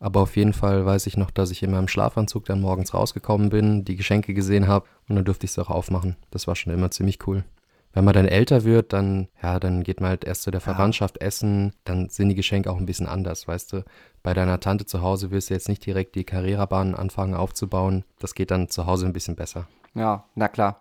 Aber 0.00 0.20
auf 0.20 0.36
jeden 0.36 0.52
Fall 0.52 0.84
weiß 0.84 1.06
ich 1.06 1.16
noch, 1.16 1.30
dass 1.30 1.50
ich 1.50 1.62
in 1.62 1.70
meinem 1.70 1.88
Schlafanzug 1.88 2.44
dann 2.44 2.60
morgens 2.60 2.92
rausgekommen 2.92 3.48
bin, 3.48 3.84
die 3.84 3.96
Geschenke 3.96 4.34
gesehen 4.34 4.68
habe 4.68 4.86
und 5.08 5.16
dann 5.16 5.24
durfte 5.24 5.46
ich 5.46 5.52
es 5.52 5.58
auch 5.58 5.70
aufmachen. 5.70 6.16
Das 6.30 6.46
war 6.46 6.56
schon 6.56 6.72
immer 6.72 6.90
ziemlich 6.90 7.26
cool. 7.26 7.44
Wenn 7.94 8.04
man 8.04 8.12
dann 8.12 8.26
älter 8.26 8.64
wird, 8.64 8.92
dann, 8.92 9.28
ja, 9.40 9.60
dann 9.60 9.84
geht 9.84 10.00
man 10.00 10.10
halt 10.10 10.24
erst 10.24 10.42
zu 10.42 10.50
der 10.50 10.60
Verwandtschaft 10.60 11.20
essen, 11.20 11.72
dann 11.84 12.08
sind 12.08 12.28
die 12.28 12.34
Geschenke 12.34 12.70
auch 12.70 12.76
ein 12.76 12.86
bisschen 12.86 13.06
anders, 13.06 13.46
weißt 13.46 13.72
du. 13.72 13.84
Bei 14.24 14.34
deiner 14.34 14.58
Tante 14.58 14.84
zu 14.84 15.00
Hause 15.00 15.30
wirst 15.30 15.48
du 15.48 15.54
jetzt 15.54 15.68
nicht 15.68 15.86
direkt 15.86 16.16
die 16.16 16.24
Carrera-Bahn 16.24 16.96
anfangen 16.96 17.34
aufzubauen. 17.34 18.04
Das 18.18 18.34
geht 18.34 18.50
dann 18.50 18.68
zu 18.68 18.86
Hause 18.86 19.06
ein 19.06 19.12
bisschen 19.12 19.36
besser. 19.36 19.68
Ja, 19.94 20.24
na 20.34 20.48
klar. 20.48 20.80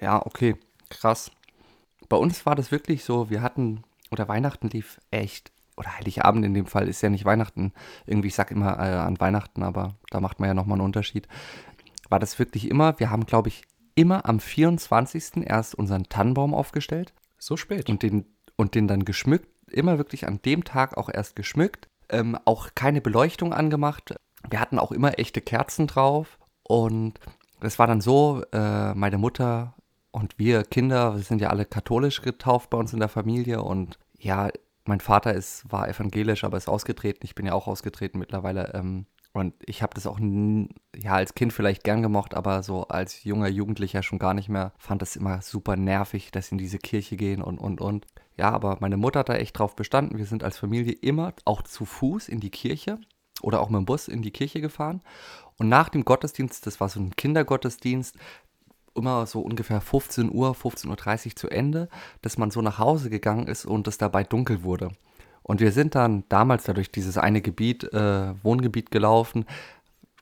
Ja, 0.00 0.24
okay, 0.24 0.56
krass. 0.88 1.30
Bei 2.08 2.16
uns 2.16 2.46
war 2.46 2.54
das 2.54 2.72
wirklich 2.72 3.04
so, 3.04 3.28
wir 3.28 3.42
hatten, 3.42 3.82
oder 4.10 4.26
Weihnachten 4.26 4.70
lief 4.70 4.98
echt, 5.10 5.52
oder 5.76 5.98
Heiligabend 5.98 6.46
in 6.46 6.54
dem 6.54 6.66
Fall, 6.66 6.88
ist 6.88 7.02
ja 7.02 7.10
nicht 7.10 7.26
Weihnachten. 7.26 7.74
Irgendwie, 8.06 8.28
ich 8.28 8.34
sag 8.34 8.50
immer 8.50 8.78
äh, 8.78 8.94
an 8.94 9.20
Weihnachten, 9.20 9.62
aber 9.62 9.96
da 10.10 10.20
macht 10.20 10.40
man 10.40 10.48
ja 10.48 10.54
nochmal 10.54 10.76
einen 10.76 10.86
Unterschied. 10.86 11.28
War 12.08 12.20
das 12.20 12.38
wirklich 12.38 12.70
immer, 12.70 12.98
wir 12.98 13.10
haben, 13.10 13.26
glaube 13.26 13.48
ich, 13.48 13.64
immer 13.96 14.26
am 14.26 14.38
24. 14.38 15.44
erst 15.44 15.74
unseren 15.74 16.04
Tannenbaum 16.04 16.54
aufgestellt. 16.54 17.12
So 17.38 17.56
spät. 17.56 17.88
Und 17.90 18.04
den, 18.04 18.26
und 18.54 18.76
den 18.76 18.86
dann 18.86 19.04
geschmückt. 19.04 19.48
Immer 19.68 19.98
wirklich 19.98 20.28
an 20.28 20.40
dem 20.44 20.62
Tag 20.62 20.96
auch 20.96 21.08
erst 21.12 21.34
geschmückt. 21.34 21.88
Ähm, 22.08 22.38
auch 22.44 22.68
keine 22.76 23.00
Beleuchtung 23.00 23.52
angemacht. 23.52 24.14
Wir 24.48 24.60
hatten 24.60 24.78
auch 24.78 24.92
immer 24.92 25.18
echte 25.18 25.40
Kerzen 25.40 25.88
drauf. 25.88 26.38
Und 26.62 27.18
es 27.60 27.78
war 27.80 27.88
dann 27.88 28.00
so, 28.00 28.44
äh, 28.52 28.94
meine 28.94 29.18
Mutter 29.18 29.74
und 30.10 30.38
wir 30.38 30.62
Kinder, 30.62 31.16
wir 31.16 31.22
sind 31.22 31.40
ja 31.40 31.50
alle 31.50 31.64
katholisch 31.64 32.22
getauft 32.22 32.70
bei 32.70 32.78
uns 32.78 32.92
in 32.92 33.00
der 33.00 33.08
Familie. 33.08 33.62
Und 33.62 33.98
ja, 34.18 34.50
mein 34.84 35.00
Vater 35.00 35.34
ist, 35.34 35.70
war 35.70 35.88
evangelisch, 35.88 36.44
aber 36.44 36.56
ist 36.56 36.68
ausgetreten. 36.68 37.20
Ich 37.24 37.34
bin 37.34 37.46
ja 37.46 37.54
auch 37.54 37.66
ausgetreten 37.66 38.18
mittlerweile. 38.18 38.72
Ähm, 38.74 39.06
und 39.36 39.52
ich 39.66 39.82
habe 39.82 39.92
das 39.92 40.06
auch 40.06 40.18
ja 40.18 41.12
als 41.12 41.34
Kind 41.34 41.52
vielleicht 41.52 41.84
gern 41.84 42.00
gemocht, 42.00 42.32
aber 42.32 42.62
so 42.62 42.88
als 42.88 43.22
junger 43.22 43.48
Jugendlicher 43.48 44.02
schon 44.02 44.18
gar 44.18 44.32
nicht 44.32 44.48
mehr. 44.48 44.72
Fand 44.78 45.02
das 45.02 45.14
immer 45.14 45.42
super 45.42 45.76
nervig, 45.76 46.30
dass 46.30 46.46
sie 46.46 46.54
in 46.54 46.58
diese 46.58 46.78
Kirche 46.78 47.18
gehen 47.18 47.42
und 47.42 47.58
und 47.58 47.82
und. 47.82 48.06
Ja, 48.38 48.50
aber 48.50 48.78
meine 48.80 48.96
Mutter 48.96 49.20
hat 49.20 49.28
da 49.28 49.34
echt 49.34 49.58
drauf 49.58 49.76
bestanden. 49.76 50.16
Wir 50.16 50.24
sind 50.24 50.42
als 50.42 50.56
Familie 50.56 50.94
immer 50.94 51.34
auch 51.44 51.60
zu 51.60 51.84
Fuß 51.84 52.30
in 52.30 52.40
die 52.40 52.48
Kirche 52.48 52.98
oder 53.42 53.60
auch 53.60 53.68
mit 53.68 53.76
dem 53.76 53.84
Bus 53.84 54.08
in 54.08 54.22
die 54.22 54.30
Kirche 54.30 54.62
gefahren. 54.62 55.02
Und 55.58 55.68
nach 55.68 55.90
dem 55.90 56.06
Gottesdienst, 56.06 56.66
das 56.66 56.80
war 56.80 56.88
so 56.88 56.98
ein 57.00 57.14
Kindergottesdienst, 57.14 58.16
immer 58.94 59.26
so 59.26 59.42
ungefähr 59.42 59.82
15 59.82 60.32
Uhr, 60.32 60.52
15.30 60.52 61.26
Uhr 61.26 61.36
zu 61.36 61.50
Ende, 61.50 61.90
dass 62.22 62.38
man 62.38 62.50
so 62.50 62.62
nach 62.62 62.78
Hause 62.78 63.10
gegangen 63.10 63.48
ist 63.48 63.66
und 63.66 63.86
es 63.86 63.98
dabei 63.98 64.24
dunkel 64.24 64.62
wurde. 64.62 64.92
Und 65.46 65.60
wir 65.60 65.70
sind 65.70 65.94
dann 65.94 66.24
damals 66.28 66.64
da 66.64 66.72
durch 66.72 66.90
dieses 66.90 67.18
eine 67.18 67.40
Gebiet, 67.40 67.84
äh, 67.92 68.34
Wohngebiet 68.42 68.90
gelaufen, 68.90 69.44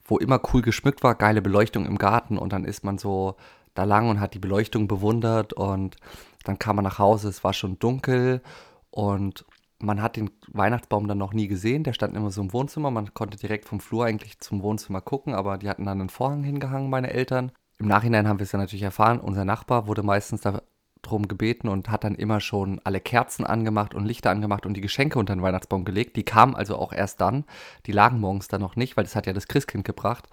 wo 0.05 0.19
immer 0.19 0.39
cool 0.53 0.61
geschmückt 0.61 1.03
war, 1.03 1.15
geile 1.15 1.41
Beleuchtung 1.41 1.87
im 1.87 1.97
Garten. 1.97 2.37
Und 2.37 2.53
dann 2.53 2.63
ist 2.63 2.83
man 2.83 2.99
so 2.99 3.35
da 3.73 3.85
lang 3.85 4.07
und 4.07 4.19
hat 4.19 4.35
die 4.35 4.39
Beleuchtung 4.39 4.87
bewundert. 4.87 5.51
Und 5.53 5.95
dann 6.43 6.59
kam 6.59 6.75
man 6.75 6.83
nach 6.83 6.99
Hause, 6.99 7.29
es 7.29 7.43
war 7.43 7.53
schon 7.53 7.79
dunkel. 7.79 8.43
Und 8.91 9.45
man 9.79 9.99
hat 9.99 10.15
den 10.15 10.29
Weihnachtsbaum 10.47 11.07
dann 11.07 11.17
noch 11.17 11.33
nie 11.33 11.47
gesehen, 11.47 11.83
der 11.83 11.93
stand 11.93 12.15
immer 12.15 12.29
so 12.29 12.41
im 12.41 12.53
Wohnzimmer, 12.53 12.91
man 12.91 13.13
konnte 13.13 13.37
direkt 13.37 13.65
vom 13.65 13.79
Flur 13.79 14.05
eigentlich 14.05 14.39
zum 14.39 14.61
Wohnzimmer 14.61 15.01
gucken, 15.01 15.33
aber 15.33 15.57
die 15.57 15.69
hatten 15.69 15.85
dann 15.85 15.99
einen 15.99 16.09
Vorhang 16.09 16.43
hingehangen, 16.43 16.89
meine 16.89 17.11
Eltern. 17.11 17.51
Im 17.77 17.87
Nachhinein 17.87 18.27
haben 18.27 18.39
wir 18.39 18.45
es 18.45 18.53
ja 18.53 18.59
natürlich 18.59 18.83
erfahren, 18.83 19.19
unser 19.19 19.43
Nachbar 19.43 19.87
wurde 19.87 20.01
meistens 20.01 20.41
da 20.41 20.61
drum 21.05 21.27
gebeten 21.27 21.67
und 21.67 21.89
hat 21.89 22.03
dann 22.03 22.15
immer 22.15 22.39
schon 22.39 22.81
alle 22.83 22.99
Kerzen 22.99 23.45
angemacht 23.45 23.93
und 23.93 24.05
Lichter 24.05 24.31
angemacht 24.31 24.65
und 24.65 24.73
die 24.75 24.81
Geschenke 24.81 25.19
unter 25.19 25.35
den 25.35 25.41
Weihnachtsbaum 25.41 25.85
gelegt. 25.85 26.15
Die 26.15 26.23
kamen 26.23 26.55
also 26.55 26.77
auch 26.77 26.93
erst 26.93 27.21
dann. 27.21 27.45
Die 27.85 27.91
lagen 27.91 28.19
morgens 28.19 28.47
dann 28.47 28.61
noch 28.61 28.75
nicht, 28.75 28.97
weil 28.97 29.03
das 29.03 29.15
hat 29.15 29.27
ja 29.27 29.33
das 29.33 29.47
Christkind 29.47 29.85
gebracht. 29.85 30.27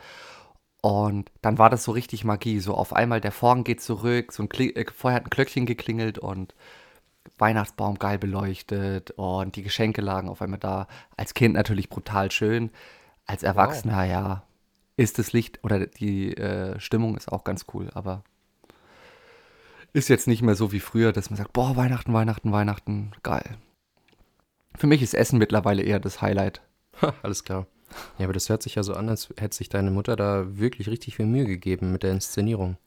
Und 0.82 1.30
dann 1.42 1.58
war 1.58 1.70
das 1.70 1.84
so 1.84 1.92
richtig 1.92 2.24
Magie. 2.24 2.58
So 2.58 2.74
auf 2.74 2.92
einmal 2.92 3.20
der 3.20 3.32
Vorhang 3.32 3.64
geht 3.64 3.80
zurück, 3.80 4.32
so 4.32 4.42
ein 4.42 4.48
Kli 4.48 4.70
äh, 4.70 4.84
vorher 4.92 5.16
hat 5.16 5.26
ein 5.26 5.30
Glöckchen 5.30 5.64
geklingelt 5.64 6.18
und 6.18 6.54
Weihnachtsbaum 7.38 7.98
geil 7.98 8.18
beleuchtet 8.18 9.12
und 9.12 9.54
die 9.56 9.62
Geschenke 9.62 10.00
lagen 10.00 10.28
auf 10.28 10.42
einmal 10.42 10.58
da. 10.58 10.88
Als 11.16 11.34
Kind 11.34 11.54
natürlich 11.54 11.88
brutal 11.88 12.30
schön. 12.32 12.70
Als 13.26 13.44
Erwachsener, 13.44 13.98
wow. 13.98 14.10
ja, 14.10 14.42
ist 14.96 15.18
das 15.18 15.32
Licht 15.32 15.62
oder 15.62 15.86
die 15.86 16.36
äh, 16.36 16.78
Stimmung 16.80 17.16
ist 17.16 17.30
auch 17.30 17.44
ganz 17.44 17.66
cool, 17.72 17.90
aber 17.94 18.24
ist 19.92 20.08
jetzt 20.08 20.26
nicht 20.26 20.42
mehr 20.42 20.54
so 20.54 20.72
wie 20.72 20.80
früher, 20.80 21.12
dass 21.12 21.30
man 21.30 21.36
sagt, 21.36 21.52
boah, 21.52 21.76
Weihnachten, 21.76 22.12
Weihnachten, 22.12 22.52
Weihnachten, 22.52 23.12
geil. 23.22 23.56
Für 24.76 24.86
mich 24.86 25.02
ist 25.02 25.14
Essen 25.14 25.38
mittlerweile 25.38 25.82
eher 25.82 26.00
das 26.00 26.22
Highlight. 26.22 26.62
Ha, 27.00 27.14
alles 27.22 27.44
klar. 27.44 27.66
Ja, 28.18 28.24
aber 28.24 28.32
das 28.32 28.48
hört 28.48 28.62
sich 28.62 28.76
ja 28.76 28.82
so 28.82 28.94
an, 28.94 29.08
als 29.08 29.28
hätte 29.38 29.56
sich 29.56 29.68
deine 29.68 29.90
Mutter 29.90 30.16
da 30.16 30.58
wirklich 30.58 30.88
richtig 30.88 31.16
viel 31.16 31.26
Mühe 31.26 31.44
gegeben 31.44 31.92
mit 31.92 32.02
der 32.02 32.12
Inszenierung. 32.12 32.78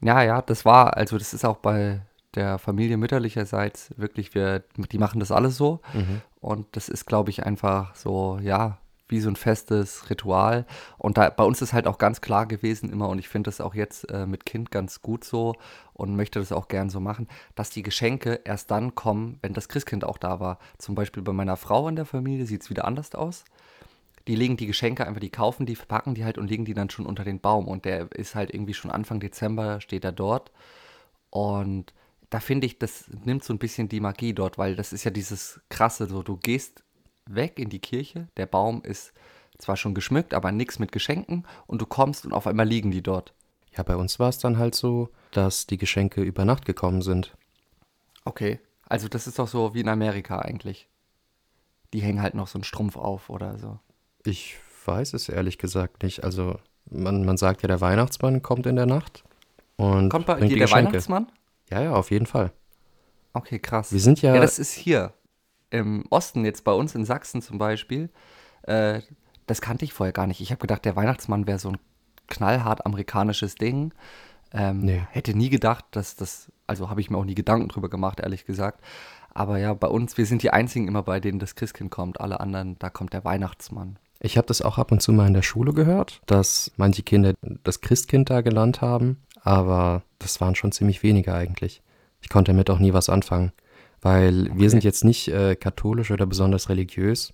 Ja, 0.00 0.22
ja, 0.22 0.42
das 0.42 0.64
war, 0.64 0.96
also 0.96 1.18
das 1.18 1.32
ist 1.32 1.44
auch 1.44 1.56
bei 1.56 2.02
der 2.34 2.58
Familie 2.58 2.98
mütterlicherseits 2.98 3.92
wirklich, 3.96 4.34
wir, 4.34 4.62
die 4.76 4.98
machen 4.98 5.18
das 5.18 5.32
alles 5.32 5.56
so. 5.56 5.80
Mhm. 5.94 6.20
Und 6.40 6.66
das 6.72 6.88
ist, 6.88 7.06
glaube 7.06 7.30
ich, 7.30 7.44
einfach 7.44 7.94
so, 7.94 8.38
ja, 8.42 8.78
wie 9.08 9.20
so 9.20 9.28
ein 9.28 9.36
festes 9.36 10.10
Ritual. 10.10 10.66
Und 10.98 11.18
da, 11.18 11.30
bei 11.30 11.44
uns 11.44 11.62
ist 11.62 11.72
halt 11.72 11.86
auch 11.86 11.98
ganz 11.98 12.20
klar 12.20 12.46
gewesen 12.46 12.90
immer, 12.90 13.08
und 13.08 13.18
ich 13.18 13.28
finde 13.28 13.48
das 13.48 13.60
auch 13.60 13.74
jetzt 13.74 14.10
äh, 14.10 14.26
mit 14.26 14.46
Kind 14.46 14.70
ganz 14.70 15.02
gut 15.02 15.24
so 15.24 15.54
und 15.94 16.16
möchte 16.16 16.38
das 16.38 16.52
auch 16.52 16.68
gern 16.68 16.90
so 16.90 17.00
machen, 17.00 17.28
dass 17.54 17.70
die 17.70 17.82
Geschenke 17.82 18.40
erst 18.44 18.70
dann 18.70 18.94
kommen, 18.94 19.38
wenn 19.42 19.54
das 19.54 19.68
Christkind 19.68 20.04
auch 20.04 20.18
da 20.18 20.40
war. 20.40 20.58
Zum 20.78 20.94
Beispiel 20.94 21.22
bei 21.22 21.32
meiner 21.32 21.56
Frau 21.56 21.88
in 21.88 21.96
der 21.96 22.06
Familie 22.06 22.46
sieht 22.46 22.62
es 22.62 22.70
wieder 22.70 22.84
anders 22.84 23.14
aus 23.14 23.44
die 24.28 24.36
legen 24.36 24.58
die 24.58 24.66
Geschenke 24.66 25.06
einfach, 25.06 25.20
die 25.20 25.30
kaufen 25.30 25.64
die, 25.64 25.74
verpacken 25.74 26.14
die 26.14 26.24
halt 26.24 26.36
und 26.36 26.48
legen 26.48 26.66
die 26.66 26.74
dann 26.74 26.90
schon 26.90 27.06
unter 27.06 27.24
den 27.24 27.40
Baum. 27.40 27.66
Und 27.66 27.86
der 27.86 28.12
ist 28.12 28.34
halt 28.34 28.52
irgendwie 28.52 28.74
schon 28.74 28.90
Anfang 28.90 29.20
Dezember, 29.20 29.80
steht 29.80 30.04
er 30.04 30.12
dort. 30.12 30.52
Und 31.30 31.94
da 32.28 32.38
finde 32.38 32.66
ich, 32.66 32.78
das 32.78 33.06
nimmt 33.24 33.42
so 33.42 33.54
ein 33.54 33.58
bisschen 33.58 33.88
die 33.88 34.00
Magie 34.00 34.34
dort, 34.34 34.58
weil 34.58 34.76
das 34.76 34.92
ist 34.92 35.04
ja 35.04 35.10
dieses 35.10 35.60
krasse, 35.70 36.06
so 36.06 36.22
du 36.22 36.36
gehst 36.36 36.84
weg 37.34 37.58
in 37.58 37.68
die 37.68 37.78
Kirche, 37.78 38.28
der 38.36 38.46
Baum 38.46 38.82
ist 38.82 39.12
zwar 39.58 39.76
schon 39.76 39.94
geschmückt, 39.94 40.34
aber 40.34 40.52
nichts 40.52 40.78
mit 40.78 40.92
Geschenken 40.92 41.44
und 41.66 41.80
du 41.80 41.86
kommst 41.86 42.24
und 42.24 42.32
auf 42.32 42.46
einmal 42.46 42.66
liegen 42.66 42.90
die 42.90 43.02
dort. 43.02 43.34
Ja, 43.76 43.82
bei 43.82 43.96
uns 43.96 44.18
war 44.18 44.28
es 44.28 44.38
dann 44.38 44.58
halt 44.58 44.74
so, 44.74 45.10
dass 45.32 45.66
die 45.66 45.78
Geschenke 45.78 46.22
über 46.22 46.44
Nacht 46.44 46.64
gekommen 46.64 47.02
sind. 47.02 47.36
Okay, 48.24 48.60
also 48.88 49.08
das 49.08 49.26
ist 49.26 49.38
doch 49.38 49.48
so 49.48 49.74
wie 49.74 49.80
in 49.80 49.88
Amerika 49.88 50.38
eigentlich. 50.40 50.88
Die 51.92 52.00
hängen 52.00 52.22
halt 52.22 52.34
noch 52.34 52.48
so 52.48 52.58
einen 52.58 52.64
Strumpf 52.64 52.96
auf 52.96 53.30
oder 53.30 53.58
so. 53.58 53.78
Ich 54.24 54.56
weiß 54.84 55.14
es 55.14 55.28
ehrlich 55.28 55.58
gesagt 55.58 56.02
nicht. 56.02 56.24
Also 56.24 56.58
man, 56.90 57.24
man 57.24 57.36
sagt 57.36 57.62
ja, 57.62 57.68
der 57.68 57.80
Weihnachtsmann 57.80 58.42
kommt 58.42 58.66
in 58.66 58.76
der 58.76 58.86
Nacht 58.86 59.24
und 59.76 60.08
kommt 60.08 60.26
bei 60.26 60.34
dir 60.34 60.48
der 60.48 60.58
Geschenke. 60.58 60.88
Weihnachtsmann? 60.88 61.30
Ja, 61.70 61.82
ja, 61.82 61.92
auf 61.94 62.10
jeden 62.10 62.26
Fall. 62.26 62.52
Okay, 63.32 63.58
krass. 63.58 63.92
Wir 63.92 64.00
sind 64.00 64.22
ja. 64.22 64.34
Ja, 64.34 64.40
das 64.40 64.58
ist 64.58 64.72
hier 64.72 65.12
im 65.70 66.04
Osten 66.10 66.44
jetzt 66.44 66.64
bei 66.64 66.72
uns 66.72 66.94
in 66.94 67.04
Sachsen 67.04 67.42
zum 67.42 67.58
Beispiel. 67.58 68.10
Äh, 68.62 69.00
das 69.46 69.60
kannte 69.60 69.84
ich 69.84 69.92
vorher 69.92 70.12
gar 70.12 70.26
nicht. 70.26 70.40
Ich 70.40 70.50
habe 70.50 70.60
gedacht, 70.60 70.84
der 70.84 70.96
Weihnachtsmann 70.96 71.46
wäre 71.46 71.58
so 71.58 71.70
ein 71.70 71.78
knallhart 72.26 72.86
amerikanisches 72.86 73.54
Ding. 73.54 73.92
Ähm, 74.52 74.80
nee. 74.80 75.02
Hätte 75.10 75.36
nie 75.36 75.50
gedacht, 75.50 75.84
dass 75.90 76.16
das, 76.16 76.50
also 76.66 76.90
habe 76.90 77.00
ich 77.00 77.10
mir 77.10 77.18
auch 77.18 77.24
nie 77.24 77.34
Gedanken 77.34 77.68
drüber 77.68 77.88
gemacht, 77.88 78.20
ehrlich 78.20 78.44
gesagt. 78.44 78.80
Aber 79.30 79.58
ja, 79.58 79.74
bei 79.74 79.88
uns, 79.88 80.16
wir 80.16 80.26
sind 80.26 80.42
die 80.42 80.50
einzigen 80.50 80.88
immer, 80.88 81.02
bei 81.02 81.20
denen 81.20 81.38
das 81.38 81.54
Christkind 81.54 81.90
kommt. 81.90 82.20
Alle 82.20 82.40
anderen, 82.40 82.78
da 82.78 82.90
kommt 82.90 83.12
der 83.12 83.24
Weihnachtsmann. 83.24 83.98
Ich 84.20 84.36
habe 84.36 84.46
das 84.46 84.62
auch 84.62 84.78
ab 84.78 84.90
und 84.90 85.00
zu 85.00 85.12
mal 85.12 85.28
in 85.28 85.34
der 85.34 85.42
Schule 85.42 85.72
gehört, 85.72 86.22
dass 86.26 86.72
manche 86.76 87.02
Kinder 87.02 87.34
das 87.62 87.80
Christkind 87.80 88.30
da 88.30 88.40
gelernt 88.40 88.80
haben, 88.80 89.22
aber 89.42 90.02
das 90.18 90.40
waren 90.40 90.56
schon 90.56 90.72
ziemlich 90.72 91.04
wenige 91.04 91.34
eigentlich. 91.34 91.82
Ich 92.20 92.28
konnte 92.28 92.50
damit 92.50 92.68
auch 92.68 92.80
nie 92.80 92.92
was 92.92 93.08
anfangen, 93.08 93.52
weil 94.00 94.48
okay. 94.48 94.52
wir 94.54 94.70
sind 94.70 94.84
jetzt 94.84 95.04
nicht 95.04 95.28
äh, 95.28 95.56
katholisch 95.56 96.10
oder 96.10 96.26
besonders 96.26 96.68
religiös. 96.68 97.32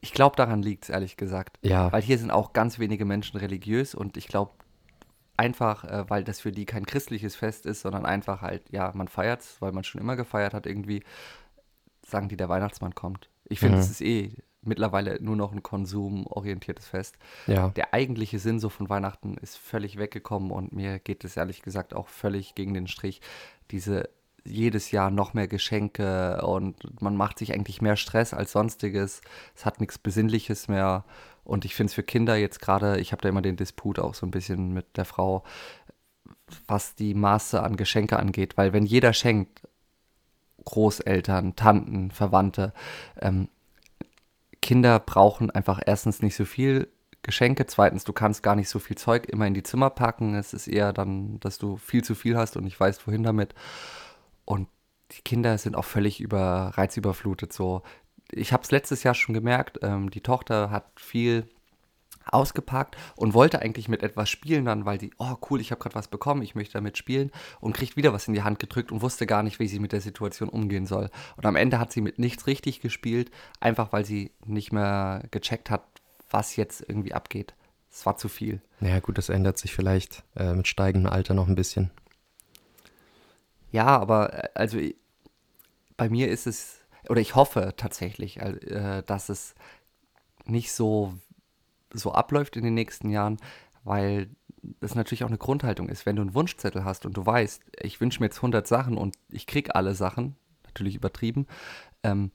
Ich 0.00 0.12
glaube, 0.12 0.36
daran 0.36 0.62
liegt 0.62 0.84
es, 0.84 0.90
ehrlich 0.90 1.16
gesagt. 1.16 1.58
Ja. 1.62 1.90
Weil 1.90 2.02
hier 2.02 2.18
sind 2.18 2.30
auch 2.30 2.52
ganz 2.52 2.78
wenige 2.78 3.04
Menschen 3.04 3.38
religiös 3.38 3.94
und 3.94 4.16
ich 4.16 4.28
glaube, 4.28 4.52
einfach, 5.36 5.84
äh, 5.84 6.04
weil 6.08 6.24
das 6.24 6.40
für 6.40 6.52
die 6.52 6.66
kein 6.66 6.86
christliches 6.86 7.36
Fest 7.36 7.66
ist, 7.66 7.80
sondern 7.80 8.06
einfach 8.06 8.42
halt, 8.42 8.62
ja, 8.70 8.92
man 8.94 9.08
feiert 9.08 9.40
es, 9.40 9.60
weil 9.60 9.72
man 9.72 9.84
schon 9.84 10.00
immer 10.00 10.16
gefeiert 10.16 10.54
hat, 10.54 10.66
irgendwie, 10.66 11.02
sagen 12.06 12.28
die, 12.28 12.36
der 12.36 12.48
Weihnachtsmann 12.48 12.94
kommt. 12.94 13.30
Ich 13.46 13.60
finde, 13.60 13.78
es 13.78 13.86
mhm. 13.86 13.92
ist 13.92 14.00
eh 14.02 14.36
mittlerweile 14.62 15.22
nur 15.22 15.36
noch 15.36 15.52
ein 15.52 15.62
konsumorientiertes 15.62 16.86
Fest. 16.86 17.16
Ja. 17.46 17.68
Der 17.70 17.92
eigentliche 17.92 18.38
Sinn 18.38 18.58
so 18.58 18.68
von 18.68 18.88
Weihnachten 18.88 19.36
ist 19.36 19.56
völlig 19.56 19.98
weggekommen 19.98 20.50
und 20.50 20.72
mir 20.72 20.98
geht 20.98 21.24
es 21.24 21.36
ehrlich 21.36 21.62
gesagt 21.62 21.94
auch 21.94 22.08
völlig 22.08 22.54
gegen 22.54 22.74
den 22.74 22.86
Strich. 22.86 23.20
Diese 23.70 24.08
jedes 24.44 24.90
Jahr 24.90 25.10
noch 25.10 25.34
mehr 25.34 25.48
Geschenke 25.48 26.42
und 26.44 27.00
man 27.00 27.16
macht 27.16 27.38
sich 27.38 27.54
eigentlich 27.54 27.80
mehr 27.80 27.96
Stress 27.96 28.34
als 28.34 28.52
sonstiges. 28.52 29.22
Es 29.54 29.64
hat 29.64 29.80
nichts 29.80 29.98
Besinnliches 29.98 30.68
mehr. 30.68 31.04
Und 31.44 31.64
ich 31.64 31.74
finde 31.74 31.90
es 31.90 31.94
für 31.94 32.02
Kinder 32.02 32.36
jetzt 32.36 32.60
gerade, 32.60 33.00
ich 33.00 33.12
habe 33.12 33.22
da 33.22 33.28
immer 33.28 33.42
den 33.42 33.56
Disput 33.56 33.98
auch 33.98 34.14
so 34.14 34.26
ein 34.26 34.30
bisschen 34.30 34.72
mit 34.72 34.96
der 34.96 35.04
Frau, 35.04 35.44
was 36.66 36.94
die 36.94 37.14
Maße 37.14 37.62
an 37.62 37.76
Geschenke 37.76 38.18
angeht. 38.18 38.56
Weil 38.56 38.72
wenn 38.72 38.86
jeder 38.86 39.12
schenkt, 39.12 39.62
Großeltern, 40.64 41.56
Tanten, 41.56 42.10
Verwandte, 42.10 42.72
ähm, 43.20 43.48
Kinder 44.62 44.98
brauchen 44.98 45.50
einfach 45.50 45.80
erstens 45.84 46.22
nicht 46.22 46.36
so 46.36 46.46
viel 46.46 46.88
Geschenke, 47.22 47.66
zweitens, 47.66 48.04
du 48.04 48.12
kannst 48.12 48.42
gar 48.42 48.54
nicht 48.54 48.68
so 48.68 48.78
viel 48.78 48.96
Zeug 48.96 49.26
immer 49.28 49.46
in 49.46 49.54
die 49.54 49.62
Zimmer 49.62 49.90
packen. 49.90 50.34
Es 50.34 50.54
ist 50.54 50.68
eher 50.68 50.92
dann, 50.92 51.40
dass 51.40 51.58
du 51.58 51.76
viel 51.76 52.04
zu 52.04 52.14
viel 52.14 52.36
hast 52.36 52.56
und 52.56 52.64
nicht 52.64 52.78
weißt, 52.78 53.06
wohin 53.06 53.22
damit. 53.22 53.54
Und 54.44 54.68
die 55.12 55.22
Kinder 55.22 55.58
sind 55.58 55.76
auch 55.76 55.84
völlig 55.84 56.20
über 56.20 56.72
reizüberflutet. 56.74 57.52
So, 57.52 57.82
ich 58.30 58.52
habe 58.52 58.62
es 58.62 58.70
letztes 58.70 59.02
Jahr 59.02 59.14
schon 59.14 59.34
gemerkt. 59.34 59.78
Ähm, 59.82 60.10
die 60.10 60.20
Tochter 60.20 60.70
hat 60.70 60.86
viel 60.96 61.48
ausgepackt 62.26 62.96
und 63.16 63.34
wollte 63.34 63.60
eigentlich 63.60 63.88
mit 63.88 64.02
etwas 64.02 64.30
spielen 64.30 64.64
dann, 64.64 64.86
weil 64.86 65.00
sie, 65.00 65.10
oh 65.18 65.34
cool, 65.50 65.60
ich 65.60 65.70
habe 65.70 65.80
gerade 65.80 65.94
was 65.94 66.08
bekommen, 66.08 66.42
ich 66.42 66.54
möchte 66.54 66.74
damit 66.74 66.96
spielen 66.96 67.30
und 67.60 67.74
kriegt 67.74 67.96
wieder 67.96 68.12
was 68.12 68.28
in 68.28 68.34
die 68.34 68.42
Hand 68.42 68.58
gedrückt 68.58 68.92
und 68.92 69.02
wusste 69.02 69.26
gar 69.26 69.42
nicht, 69.42 69.58
wie 69.58 69.68
sie 69.68 69.78
mit 69.78 69.92
der 69.92 70.00
Situation 70.00 70.48
umgehen 70.48 70.86
soll. 70.86 71.10
Und 71.36 71.46
am 71.46 71.56
Ende 71.56 71.78
hat 71.78 71.92
sie 71.92 72.00
mit 72.00 72.18
nichts 72.18 72.46
richtig 72.46 72.80
gespielt, 72.80 73.30
einfach 73.60 73.92
weil 73.92 74.04
sie 74.04 74.32
nicht 74.44 74.72
mehr 74.72 75.22
gecheckt 75.30 75.70
hat, 75.70 75.84
was 76.30 76.56
jetzt 76.56 76.84
irgendwie 76.86 77.14
abgeht. 77.14 77.54
Es 77.90 78.04
war 78.06 78.16
zu 78.16 78.28
viel. 78.28 78.60
Naja 78.80 79.00
gut, 79.00 79.18
das 79.18 79.28
ändert 79.28 79.58
sich 79.58 79.72
vielleicht 79.72 80.24
äh, 80.34 80.54
mit 80.54 80.66
steigendem 80.66 81.12
Alter 81.12 81.34
noch 81.34 81.46
ein 81.46 81.54
bisschen. 81.54 81.90
Ja, 83.74 83.86
aber 83.98 84.32
äh, 84.32 84.48
also 84.54 84.78
bei 85.96 86.08
mir 86.08 86.28
ist 86.28 86.46
es, 86.46 86.78
oder 87.08 87.20
ich 87.20 87.34
hoffe 87.34 87.74
tatsächlich, 87.76 88.38
äh, 88.40 89.02
dass 89.04 89.28
es 89.28 89.56
nicht 90.46 90.72
so 90.72 91.14
so 91.92 92.12
abläuft 92.12 92.56
in 92.56 92.64
den 92.64 92.74
nächsten 92.74 93.10
Jahren, 93.10 93.38
weil 93.84 94.30
das 94.80 94.94
natürlich 94.94 95.24
auch 95.24 95.28
eine 95.28 95.38
Grundhaltung 95.38 95.88
ist. 95.88 96.06
Wenn 96.06 96.16
du 96.16 96.22
einen 96.22 96.34
Wunschzettel 96.34 96.84
hast 96.84 97.06
und 97.06 97.16
du 97.16 97.26
weißt, 97.26 97.62
ich 97.82 98.00
wünsche 98.00 98.20
mir 98.20 98.26
jetzt 98.26 98.38
100 98.38 98.66
Sachen 98.68 98.96
und 98.98 99.16
ich 99.30 99.46
kriege 99.48 99.74
alle 99.74 99.94
Sachen, 99.96 100.36
natürlich 100.64 100.94
übertrieben, 100.96 101.46
ähm, 102.04 102.30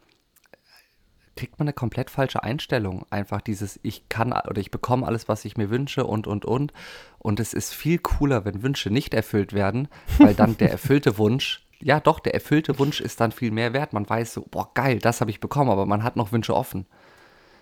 kriegt 1.40 1.58
man 1.58 1.70
eine 1.70 1.74
komplett 1.74 2.10
falsche 2.10 2.44
Einstellung. 2.44 3.06
Einfach 3.12 3.40
dieses, 3.40 3.80
ich 3.82 4.10
kann 4.10 4.34
oder 4.34 4.60
ich 4.60 4.72
bekomme 4.72 5.08
alles, 5.08 5.30
was 5.30 5.46
ich 5.46 5.56
mir 5.56 5.70
wünsche 5.70 6.06
und, 6.06 6.28
und, 6.28 6.44
und. 6.44 6.74
Und 7.18 7.40
es 7.40 7.54
ist 7.54 7.74
viel 7.74 7.98
cooler, 7.98 8.44
wenn 8.44 8.62
Wünsche 8.62 8.90
nicht 8.90 9.14
erfüllt 9.14 9.54
werden, 9.54 9.88
weil 10.18 10.34
dann 10.34 10.58
der 10.58 10.70
erfüllte 10.70 11.18
Wunsch, 11.18 11.66
ja 11.80 12.02
doch, 12.02 12.20
der 12.20 12.34
erfüllte 12.34 12.78
Wunsch 12.78 13.00
ist 13.00 13.22
dann 13.22 13.32
viel 13.32 13.52
mehr 13.52 13.72
wert. 13.72 13.94
Man 13.94 14.10
weiß 14.10 14.34
so, 14.34 14.46
boah, 14.52 14.70
geil, 14.74 15.00
das 15.00 15.22
habe 15.22 15.32
ich 15.32 15.40
bekommen, 15.40 15.72
aber 15.72 15.86
man 15.86 16.04
hat 16.04 16.18
noch 16.18 16.34
Wünsche 16.34 16.54
offen. 16.54 16.88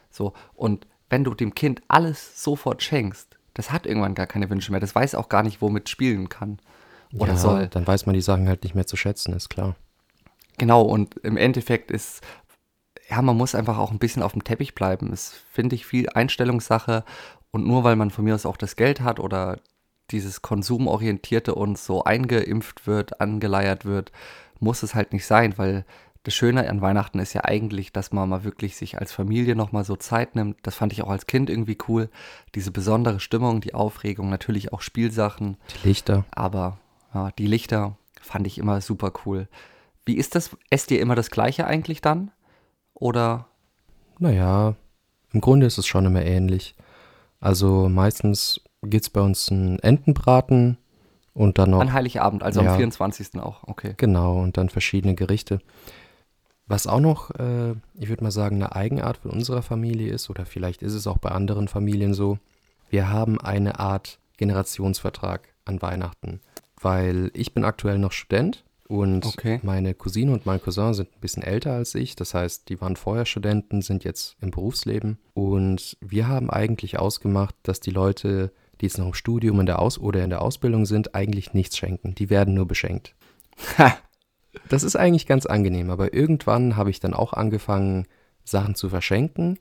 So, 0.09 0.33
und 0.55 0.87
wenn 1.11 1.23
du 1.23 1.35
dem 1.35 1.53
Kind 1.53 1.83
alles 1.87 2.43
sofort 2.43 2.81
schenkst, 2.81 3.37
das 3.53 3.71
hat 3.71 3.85
irgendwann 3.85 4.15
gar 4.15 4.25
keine 4.25 4.49
Wünsche 4.49 4.71
mehr. 4.71 4.81
Das 4.81 4.95
weiß 4.95 5.13
auch 5.13 5.29
gar 5.29 5.43
nicht, 5.43 5.61
womit 5.61 5.87
spielen 5.87 6.29
kann 6.29 6.57
oder 7.13 7.33
ja, 7.33 7.37
soll. 7.37 7.67
Dann 7.67 7.85
weiß 7.85 8.07
man 8.07 8.15
die 8.15 8.21
Sachen 8.21 8.47
halt 8.47 8.63
nicht 8.63 8.73
mehr 8.73 8.87
zu 8.87 8.97
schätzen, 8.97 9.33
ist 9.33 9.49
klar. 9.49 9.75
Genau, 10.57 10.81
und 10.81 11.15
im 11.17 11.37
Endeffekt 11.37 11.91
ist, 11.91 12.21
ja, 13.09 13.21
man 13.21 13.37
muss 13.37 13.55
einfach 13.55 13.77
auch 13.77 13.91
ein 13.91 13.99
bisschen 13.99 14.23
auf 14.23 14.33
dem 14.33 14.43
Teppich 14.43 14.75
bleiben. 14.75 15.11
Es 15.13 15.33
finde 15.51 15.75
ich 15.75 15.85
viel 15.85 16.09
Einstellungssache 16.09 17.03
und 17.51 17.65
nur 17.65 17.83
weil 17.83 17.95
man 17.95 18.11
von 18.11 18.25
mir 18.25 18.35
aus 18.35 18.45
auch 18.45 18.57
das 18.57 18.75
Geld 18.75 19.01
hat 19.01 19.19
oder 19.19 19.59
dieses 20.11 20.41
Konsumorientierte 20.41 21.55
uns 21.55 21.85
so 21.85 22.03
eingeimpft 22.03 22.87
wird, 22.87 23.19
angeleiert 23.19 23.85
wird, 23.85 24.11
muss 24.59 24.83
es 24.83 24.95
halt 24.95 25.13
nicht 25.13 25.25
sein, 25.25 25.57
weil 25.57 25.85
das 26.23 26.33
Schöne 26.33 26.69
an 26.69 26.81
Weihnachten 26.81 27.19
ist 27.19 27.33
ja 27.33 27.45
eigentlich, 27.45 27.93
dass 27.93 28.11
man 28.11 28.27
mal 28.27 28.43
wirklich 28.43 28.75
sich 28.75 28.97
als 28.97 29.13
Familie 29.13 29.55
nochmal 29.55 29.85
so 29.85 29.95
Zeit 29.95 30.35
nimmt. 30.35 30.57
Das 30.63 30.75
fand 30.75 30.91
ich 30.91 31.01
auch 31.01 31.09
als 31.09 31.25
Kind 31.25 31.49
irgendwie 31.49 31.77
cool. 31.87 32.09
Diese 32.53 32.71
besondere 32.71 33.21
Stimmung, 33.21 33.61
die 33.61 33.73
Aufregung, 33.73 34.29
natürlich 34.29 34.73
auch 34.73 34.81
Spielsachen. 34.81 35.55
Die 35.69 35.87
Lichter. 35.87 36.25
Aber 36.31 36.79
ja, 37.13 37.31
die 37.37 37.47
Lichter. 37.47 37.97
fand 38.21 38.45
ich 38.45 38.57
immer 38.57 38.81
super 38.81 39.13
cool. 39.25 39.47
Wie 40.05 40.17
ist 40.17 40.35
das? 40.35 40.57
Esst 40.69 40.91
ihr 40.91 40.99
immer 40.99 41.15
das 41.15 41.31
Gleiche 41.31 41.65
eigentlich 41.65 42.01
dann? 42.01 42.31
Oder? 42.99 43.47
Naja, 44.19 44.75
im 45.31 45.41
Grunde 45.41 45.65
ist 45.67 45.77
es 45.77 45.85
schon 45.85 46.05
immer 46.05 46.23
ähnlich. 46.23 46.75
Also 47.39 47.89
meistens 47.89 48.61
gibt 48.83 49.03
es 49.03 49.09
bei 49.09 49.21
uns 49.21 49.51
einen 49.51 49.79
Entenbraten 49.79 50.77
und 51.33 51.59
dann 51.59 51.71
noch. 51.71 51.81
An 51.81 51.93
Heiligabend, 51.93 52.41
also 52.41 52.61
Ja. 52.61 52.71
am 52.71 52.77
24. 52.77 53.39
auch, 53.39 53.63
okay. 53.65 53.93
Genau, 53.97 54.39
und 54.39 54.57
dann 54.57 54.69
verschiedene 54.69 55.13
Gerichte. 55.13 55.59
Was 56.65 56.87
auch 56.87 56.99
noch, 56.99 57.31
äh, 57.31 57.71
ich 57.93 58.09
würde 58.09 58.23
mal 58.23 58.31
sagen, 58.31 58.57
eine 58.57 58.75
Eigenart 58.75 59.17
von 59.17 59.31
unserer 59.31 59.61
Familie 59.61 60.11
ist, 60.11 60.29
oder 60.29 60.45
vielleicht 60.45 60.81
ist 60.81 60.93
es 60.93 61.07
auch 61.07 61.17
bei 61.19 61.29
anderen 61.29 61.67
Familien 61.67 62.13
so, 62.13 62.39
wir 62.89 63.09
haben 63.09 63.39
eine 63.39 63.79
Art 63.79 64.19
Generationsvertrag 64.37 65.47
an 65.65 65.81
Weihnachten, 65.81 66.39
weil 66.81 67.31
ich 67.33 67.53
bin 67.53 67.63
aktuell 67.63 67.99
noch 67.99 68.11
Student 68.11 68.63
und 68.87 69.25
Okay. 69.25 69.59
meine 69.63 69.93
Cousine 69.93 70.31
und 70.31 70.45
mein 70.45 70.61
Cousin 70.61 70.93
sind 70.93 71.09
ein 71.15 71.19
bisschen 71.19 71.43
älter 71.43 71.73
als 71.73 71.93
ich, 71.95 72.15
das 72.15 72.33
heißt, 72.33 72.69
die 72.69 72.79
waren 72.81 72.95
vorher 72.95 73.25
Studenten, 73.25 73.81
sind 73.81 74.03
jetzt 74.03 74.35
im 74.41 74.51
Berufsleben 74.51 75.17
und 75.33 75.97
wir 76.01 76.27
haben 76.27 76.49
eigentlich 76.49 76.97
ausgemacht, 76.97 77.55
dass 77.63 77.79
die 77.79 77.91
Leute, 77.91 78.51
die 78.79 78.85
jetzt 78.85 78.97
noch 78.97 79.07
im 79.07 79.13
Studium 79.13 79.59
in 79.59 79.65
der 79.65 79.79
Aus 79.79 79.99
oder 79.99 80.23
in 80.23 80.29
der 80.29 80.41
Ausbildung 80.41 80.85
sind, 80.85 81.15
eigentlich 81.15 81.53
nichts 81.53 81.77
schenken, 81.77 82.15
die 82.15 82.29
werden 82.29 82.53
nur 82.53 82.67
beschenkt. 82.67 83.13
Das 84.69 84.83
ist 84.83 84.95
eigentlich 84.95 85.27
ganz 85.27 85.45
angenehm, 85.45 85.91
aber 85.91 86.13
irgendwann 86.13 86.75
habe 86.75 86.89
ich 86.89 86.99
dann 86.99 87.13
auch 87.13 87.33
angefangen, 87.33 88.07
Sachen 88.43 88.75
zu 88.75 88.89
verschenken. 88.89 89.59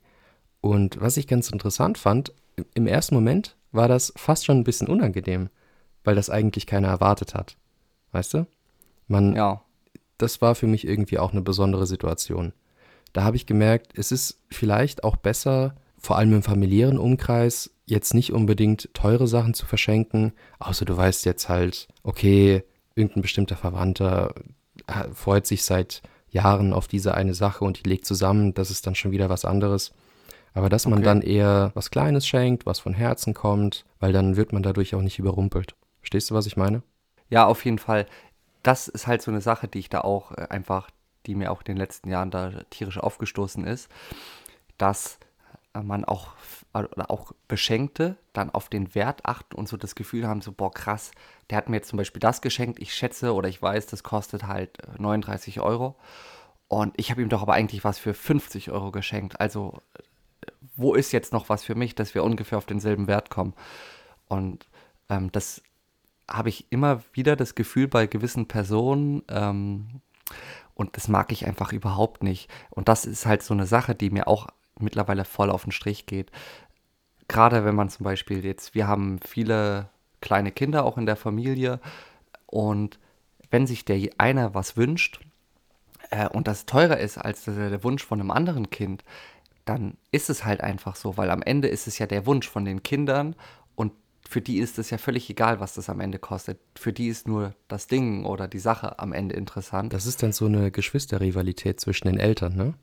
Und 0.61 1.01
was 1.01 1.17
ich 1.17 1.27
ganz 1.27 1.51
interessant 1.51 1.99
fand, 1.99 2.33
im 2.75 2.87
ersten 2.87 3.15
Moment 3.15 3.57
war 3.73 3.89
das 3.89 4.13
fast 4.17 4.47
schon 4.47 4.59
ein 4.59 4.65
bisschen 4.65 4.89
unangenehm, 4.89 5.51
weil 6.05 6.15
das 6.15 6.31
eigentlich 6.31 6.67
keiner 6.67 6.89
erwartet 6.89 7.35
hat. 7.35 7.57
Weißt 8.13 8.33
du? 8.35 8.47
Man, 9.07 9.35
Ja. 9.35 9.63
das 10.19 10.41
war 10.41 10.55
für 10.55 10.67
mich 10.67 10.87
irgendwie 10.87 11.19
auch 11.19 11.33
eine 11.33 11.43
besondere 11.43 11.87
Situation. 11.87 12.53
Da 13.13 13.25
habe 13.25 13.37
ich 13.37 13.47
gemerkt, 13.47 13.99
es 13.99 14.13
ist 14.13 14.41
vielleicht 14.51 15.05
auch 15.05 15.17
besser, 15.17 15.75
vor 15.99 16.17
allem 16.19 16.35
im 16.35 16.43
familiären 16.43 16.99
Umkreis, 16.99 17.71
jetzt 17.87 18.15
nicht 18.15 18.33
unbedingt 18.33 18.91
teure 18.95 19.29
Sachen 19.29 19.55
zu 19.55 19.65
verschenken, 19.65 20.33
außer 20.59 20.85
du 20.85 20.97
weißt 20.97 21.25
jetzt 21.25 21.49
halt, 21.49 21.89
okay, 22.03 22.65
irgendein 22.95 23.23
bestimmter 23.23 23.57
Verwandter 23.57 24.35
äh, 24.87 25.09
freut 25.15 25.47
sich 25.47 25.65
seit 25.65 26.03
Jahren 26.29 26.73
auf 26.73 26.89
diese 26.89 27.15
eine 27.15 27.33
Sache 27.35 27.65
und 27.65 27.85
die 27.85 27.89
legt 27.89 28.05
zusammen, 28.05 28.53
das 28.55 28.71
ist 28.71 28.87
dann 28.87 28.95
schon 28.95 29.13
wieder 29.13 29.29
was 29.31 29.45
anderes. 29.45 29.93
Aber 30.53 30.69
dass 30.69 30.87
man 30.87 30.99
Okay. 30.99 31.05
dann 31.05 31.23
eher 31.23 31.71
was 31.75 31.91
Kleines 31.91 32.27
schenkt, 32.27 32.67
was 32.67 32.81
von 32.81 32.95
Herzen 32.95 33.33
kommt, 33.35 33.85
weil 34.01 34.13
dann 34.13 34.37
wird 34.37 34.53
man 34.53 34.63
dadurch 34.63 34.95
auch 34.95 35.03
nicht 35.03 35.19
überrumpelt. 35.19 35.75
Verstehst 36.01 36.31
du, 36.31 36.35
was 36.35 36.47
ich 36.47 36.57
meine? 36.57 36.83
Ja, 37.31 37.47
auf 37.47 37.65
jeden 37.65 37.79
Fall. 37.79 38.07
Das 38.67 38.89
ist 38.89 39.07
halt 39.07 39.23
so 39.23 39.31
eine 39.31 39.41
Sache, 39.41 39.69
die 39.69 39.79
ich 39.79 39.91
da 39.91 40.01
auch 40.01 40.33
äh, 40.33 40.49
einfach, 40.51 40.91
die 41.27 41.37
mir 41.37 41.53
auch 41.53 41.61
in 41.61 41.67
den 41.67 41.77
letzten 41.77 42.11
Jahren 42.11 42.33
da 42.33 42.51
tierisch 42.71 42.99
aufgestoßen 42.99 43.65
ist, 43.65 43.89
dass 44.77 45.21
äh, 45.73 45.83
man 45.83 46.05
auch, 46.05 46.33
oder 46.75 47.13
auch 47.13 47.31
Beschenkte 47.47 48.17
dann 48.33 48.51
auf 48.51 48.69
den 48.69 48.93
Wert 48.97 49.25
achten 49.25 49.55
und 49.55 49.69
so 49.69 49.77
das 49.77 49.95
Gefühl 49.95 50.27
haben, 50.27 50.41
so, 50.41 50.51
boah, 50.51 50.73
krass, 50.73 51.13
der 51.49 51.59
hat 51.59 51.69
mir 51.69 51.77
jetzt 51.77 51.91
zum 51.91 51.97
Beispiel 51.97 52.19
das 52.19 52.41
geschenkt, 52.41 52.81
ich 52.81 52.93
schätze 52.93 53.35
oder 53.35 53.49
ich 53.49 53.63
weiß, 53.63 53.87
das 53.87 54.03
kostet 54.03 54.49
halt 54.49 54.81
äh, 54.81 55.01
39 55.01 55.61
Euro. 55.61 55.95
Und 56.67 56.93
ich 56.97 57.13
habe 57.13 57.23
ihm 57.23 57.29
doch 57.29 57.43
aber 57.43 57.55
eigentlich 57.55 57.85
was 57.85 58.01
für 58.01 58.15
50 58.15 58.73
Euro 58.73 58.91
geschenkt. 58.91 59.41
Also, 59.41 59.81
äh, 59.95 60.51
wo 60.75 60.95
ist 60.95 61.13
jetzt 61.13 61.33
noch 61.33 61.49
was 61.49 61.63
für 61.63 61.77
mich, 61.77 61.95
dass 61.95 62.17
wir 62.17 62.25
ungefähr 62.25 62.59
auf 62.59 62.67
denselben 62.67 63.07
Wert 63.07 63.31
kommen? 63.31 63.55
Und 64.27 64.67
ähm, 65.09 65.31
das 65.31 65.63
habe 66.29 66.49
ich 66.49 66.67
immer 66.71 67.03
wieder 67.13 67.37
das 67.37 67.55
Gefühl 67.55 67.89
bei 67.89 68.07
gewissen 68.07 68.49
Personen, 68.49 69.23
ähm, 69.29 70.01
und 70.75 70.97
das 70.97 71.09
mag 71.09 71.33
ich 71.33 71.47
einfach 71.47 71.73
überhaupt 71.73 72.23
nicht. 72.23 72.51
Und 72.69 72.89
das 72.89 73.07
ist 73.07 73.25
halt 73.25 73.43
so 73.43 73.55
eine 73.55 73.67
Sache, 73.67 73.95
die 73.95 74.11
mir 74.11 74.29
auch 74.29 74.49
mittlerweile 74.79 75.25
voll 75.25 75.51
auf 75.51 75.63
den 75.63 75.73
Strich 75.73 76.05
geht. 76.05 76.31
Gerade 77.29 77.65
wenn 77.65 77.75
man 77.75 77.89
zum 77.89 78.05
Beispiel 78.05 78.45
jetzt, 78.45 78.75
wir 78.75 78.87
haben 78.87 79.19
viele 79.27 79.89
kleine 80.21 80.53
Kinder 80.53 80.85
auch 80.85 80.99
in 80.99 81.07
der 81.07 81.17
Familie 81.17 81.81
und 82.45 82.99
wenn 83.51 83.67
sich 83.67 83.85
der 83.85 84.11
eine 84.19 84.55
was 84.55 84.77
wünscht 84.77 85.21
äh, 86.11 86.29
und 86.29 86.47
das 86.47 86.67
teurer 86.67 86.99
ist 86.99 87.17
als 87.17 87.45
der, 87.45 87.71
der 87.71 87.83
Wunsch 87.83 88.05
von 88.05 88.21
einem 88.21 88.31
anderen 88.31 88.69
Kind, 88.69 89.03
dann 89.65 89.97
ist 90.13 90.31
es 90.31 90.45
halt 90.45 90.61
einfach 90.61 90.95
so, 90.95 91.17
weil 91.17 91.31
am 91.31 91.43
Ende 91.43 91.69
ist 91.69 91.87
es 91.87 91.99
ja 91.99 92.07
der 92.07 92.27
Wunsch 92.27 92.49
von 92.49 92.65
den 92.65 92.83
Kindern 92.83 93.35
und 93.77 93.93
für 94.29 94.41
die 94.41 94.59
ist 94.59 94.79
es 94.79 94.91
ja 94.91 94.99
völlig 94.99 95.31
egal, 95.31 95.61
was 95.61 95.75
das 95.75 95.89
am 95.89 96.01
Ende 96.01 96.19
kostet. 96.19 96.59
Für 96.75 96.93
die 96.93 97.09
ist 97.09 97.29
nur 97.29 97.55
das 97.69 97.87
Ding 97.87 98.25
oder 98.25 98.49
die 98.49 98.59
Sache 98.59 98.99
am 98.99 99.13
Ende 99.13 99.37
interessant. 99.37 99.93
Das 99.93 100.07
ist 100.07 100.23
dann 100.23 100.33
so 100.33 100.47
eine 100.47 100.71
Geschwisterrivalität 100.71 101.81
zwischen 101.81 102.09
den 102.09 102.19
Eltern, 102.19 102.57
ne? 102.57 102.75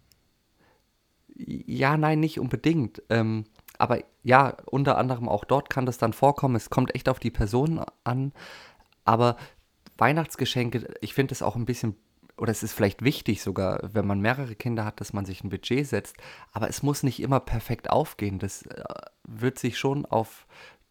Ja, 1.35 1.97
nein, 1.97 2.19
nicht 2.19 2.39
unbedingt. 2.39 3.01
Ähm, 3.09 3.45
aber 3.77 3.99
ja, 4.21 4.55
unter 4.65 4.97
anderem 4.97 5.27
auch 5.27 5.45
dort 5.45 5.69
kann 5.69 5.85
das 5.85 5.97
dann 5.97 6.13
vorkommen. 6.13 6.55
Es 6.55 6.69
kommt 6.69 6.95
echt 6.95 7.09
auf 7.09 7.19
die 7.19 7.31
Person 7.31 7.83
an. 8.03 8.31
Aber 9.03 9.37
Weihnachtsgeschenke, 9.97 10.93
ich 11.01 11.13
finde 11.13 11.33
es 11.33 11.41
auch 11.41 11.55
ein 11.55 11.65
bisschen, 11.65 11.95
oder 12.37 12.51
es 12.51 12.63
ist 12.63 12.73
vielleicht 12.73 13.03
wichtig 13.03 13.41
sogar, 13.41 13.79
wenn 13.93 14.07
man 14.07 14.21
mehrere 14.21 14.55
Kinder 14.55 14.85
hat, 14.85 15.01
dass 15.01 15.11
man 15.11 15.25
sich 15.25 15.43
ein 15.43 15.49
Budget 15.49 15.87
setzt. 15.87 16.15
Aber 16.51 16.69
es 16.69 16.83
muss 16.83 17.03
nicht 17.03 17.19
immer 17.19 17.39
perfekt 17.39 17.89
aufgehen. 17.89 18.39
Das 18.39 18.61
äh, 18.63 18.83
wird 19.27 19.59
sich 19.59 19.77
schon 19.77 20.05
auf 20.05 20.45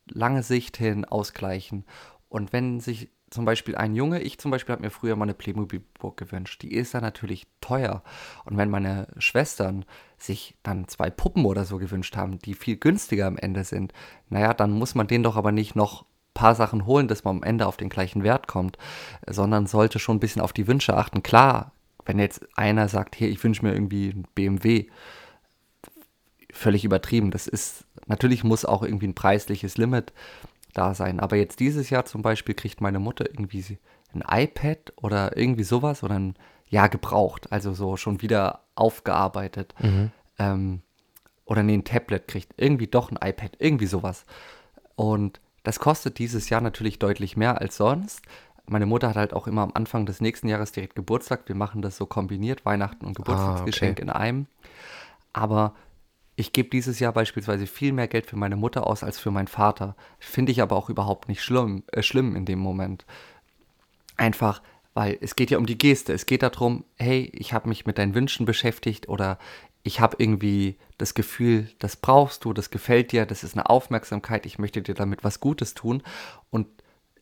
lange 0.06 0.42
Sicht 0.42 0.76
hin 0.76 1.04
ausgleichen. 1.04 1.84
Und 2.28 2.52
wenn 2.52 2.80
sich 2.80 3.10
zum 3.30 3.44
Beispiel 3.44 3.76
ein 3.76 3.94
Junge, 3.94 4.20
ich 4.20 4.38
zum 4.38 4.50
Beispiel 4.50 4.74
habe 4.74 4.82
mir 4.82 4.90
früher 4.90 5.16
mal 5.16 5.24
eine 5.24 5.34
Playmobil-Burg 5.34 6.16
gewünscht, 6.16 6.62
die 6.62 6.74
ist 6.74 6.94
dann 6.94 7.02
natürlich 7.02 7.46
teuer. 7.60 8.02
Und 8.44 8.56
wenn 8.58 8.68
meine 8.70 9.08
Schwestern 9.18 9.84
sich 10.18 10.54
dann 10.62 10.86
zwei 10.88 11.10
Puppen 11.10 11.46
oder 11.46 11.64
so 11.64 11.78
gewünscht 11.78 12.16
haben, 12.16 12.38
die 12.38 12.54
viel 12.54 12.76
günstiger 12.76 13.26
am 13.26 13.38
Ende 13.38 13.64
sind, 13.64 13.92
naja, 14.28 14.52
dann 14.52 14.72
muss 14.72 14.94
man 14.94 15.06
denen 15.06 15.24
doch 15.24 15.36
aber 15.36 15.50
nicht 15.50 15.74
noch 15.74 16.04
paar 16.34 16.54
Sachen 16.54 16.86
holen, 16.86 17.08
dass 17.08 17.24
man 17.24 17.38
am 17.38 17.42
Ende 17.42 17.66
auf 17.66 17.76
den 17.76 17.88
gleichen 17.88 18.22
Wert 18.22 18.46
kommt, 18.46 18.78
sondern 19.26 19.66
sollte 19.66 19.98
schon 19.98 20.16
ein 20.16 20.20
bisschen 20.20 20.42
auf 20.42 20.52
die 20.52 20.66
Wünsche 20.66 20.96
achten. 20.96 21.22
Klar, 21.22 21.72
wenn 22.04 22.18
jetzt 22.18 22.46
einer 22.56 22.88
sagt, 22.88 23.18
hey, 23.18 23.28
ich 23.28 23.42
wünsche 23.42 23.64
mir 23.64 23.72
irgendwie 23.72 24.10
ein 24.10 24.26
BMW, 24.34 24.86
völlig 26.52 26.84
übertrieben. 26.84 27.30
Das 27.30 27.46
ist, 27.46 27.84
natürlich 28.06 28.44
muss 28.44 28.64
auch 28.64 28.82
irgendwie 28.82 29.08
ein 29.08 29.14
preisliches 29.14 29.76
Limit 29.76 30.12
da 30.74 30.94
sein. 30.94 31.20
Aber 31.20 31.36
jetzt 31.36 31.60
dieses 31.60 31.90
Jahr 31.90 32.04
zum 32.04 32.22
Beispiel 32.22 32.54
kriegt 32.54 32.80
meine 32.80 32.98
Mutter 32.98 33.28
irgendwie 33.28 33.78
ein 34.14 34.22
iPad 34.28 34.92
oder 34.96 35.36
irgendwie 35.36 35.64
sowas 35.64 36.02
oder 36.02 36.18
ein, 36.18 36.34
ja, 36.68 36.86
gebraucht, 36.86 37.52
also 37.52 37.74
so 37.74 37.96
schon 37.96 38.22
wieder 38.22 38.60
aufgearbeitet. 38.74 39.74
Ähm, 40.38 40.82
oder 41.44 41.62
nee, 41.62 41.74
ein 41.74 41.84
Tablet 41.84 42.28
kriegt, 42.28 42.54
irgendwie 42.56 42.86
doch 42.86 43.10
ein 43.10 43.18
iPad, 43.22 43.56
irgendwie 43.58 43.86
sowas. 43.86 44.24
Und 44.96 45.40
das 45.64 45.78
kostet 45.78 46.18
dieses 46.18 46.48
Jahr 46.48 46.60
natürlich 46.60 46.98
deutlich 46.98 47.36
mehr 47.36 47.60
als 47.60 47.76
sonst. 47.76 48.22
Meine 48.66 48.86
Mutter 48.86 49.08
hat 49.08 49.16
halt 49.16 49.32
auch 49.34 49.46
immer 49.46 49.62
am 49.62 49.72
Anfang 49.74 50.06
des 50.06 50.20
nächsten 50.20 50.48
Jahres 50.48 50.72
direkt 50.72 50.94
Geburtstag. 50.94 51.48
Wir 51.48 51.54
machen 51.54 51.82
das 51.82 51.96
so 51.96 52.06
kombiniert, 52.06 52.64
Weihnachten 52.64 53.04
und 53.04 53.16
Geburtstagsgeschenk 53.16 53.98
in 53.98 54.08
einem. 54.08 54.46
Aber 55.32 55.74
ich 56.42 56.52
gebe 56.52 56.70
dieses 56.70 56.98
Jahr 56.98 57.12
beispielsweise 57.12 57.68
viel 57.68 57.92
mehr 57.92 58.08
Geld 58.08 58.26
für 58.26 58.34
meine 58.34 58.56
Mutter 58.56 58.84
aus 58.88 59.04
als 59.04 59.16
für 59.16 59.30
meinen 59.30 59.46
Vater. 59.46 59.94
Finde 60.18 60.50
ich 60.50 60.60
aber 60.60 60.74
auch 60.74 60.90
überhaupt 60.90 61.28
nicht 61.28 61.40
schlimm, 61.40 61.84
äh, 61.92 62.02
schlimm 62.02 62.34
in 62.34 62.46
dem 62.46 62.58
Moment. 62.58 63.06
Einfach, 64.16 64.60
weil 64.92 65.18
es 65.20 65.36
geht 65.36 65.52
ja 65.52 65.58
um 65.58 65.66
die 65.66 65.78
Geste. 65.78 66.12
Es 66.12 66.26
geht 66.26 66.42
darum, 66.42 66.84
hey, 66.96 67.30
ich 67.32 67.52
habe 67.52 67.68
mich 67.68 67.86
mit 67.86 67.96
deinen 67.96 68.16
Wünschen 68.16 68.44
beschäftigt 68.44 69.08
oder 69.08 69.38
ich 69.84 70.00
habe 70.00 70.16
irgendwie 70.18 70.78
das 70.98 71.14
Gefühl, 71.14 71.70
das 71.78 71.94
brauchst 71.94 72.44
du, 72.44 72.52
das 72.52 72.70
gefällt 72.70 73.12
dir, 73.12 73.24
das 73.24 73.44
ist 73.44 73.54
eine 73.54 73.70
Aufmerksamkeit, 73.70 74.44
ich 74.44 74.58
möchte 74.58 74.82
dir 74.82 74.94
damit 74.94 75.22
was 75.22 75.38
Gutes 75.38 75.74
tun. 75.74 76.02
Und 76.50 76.66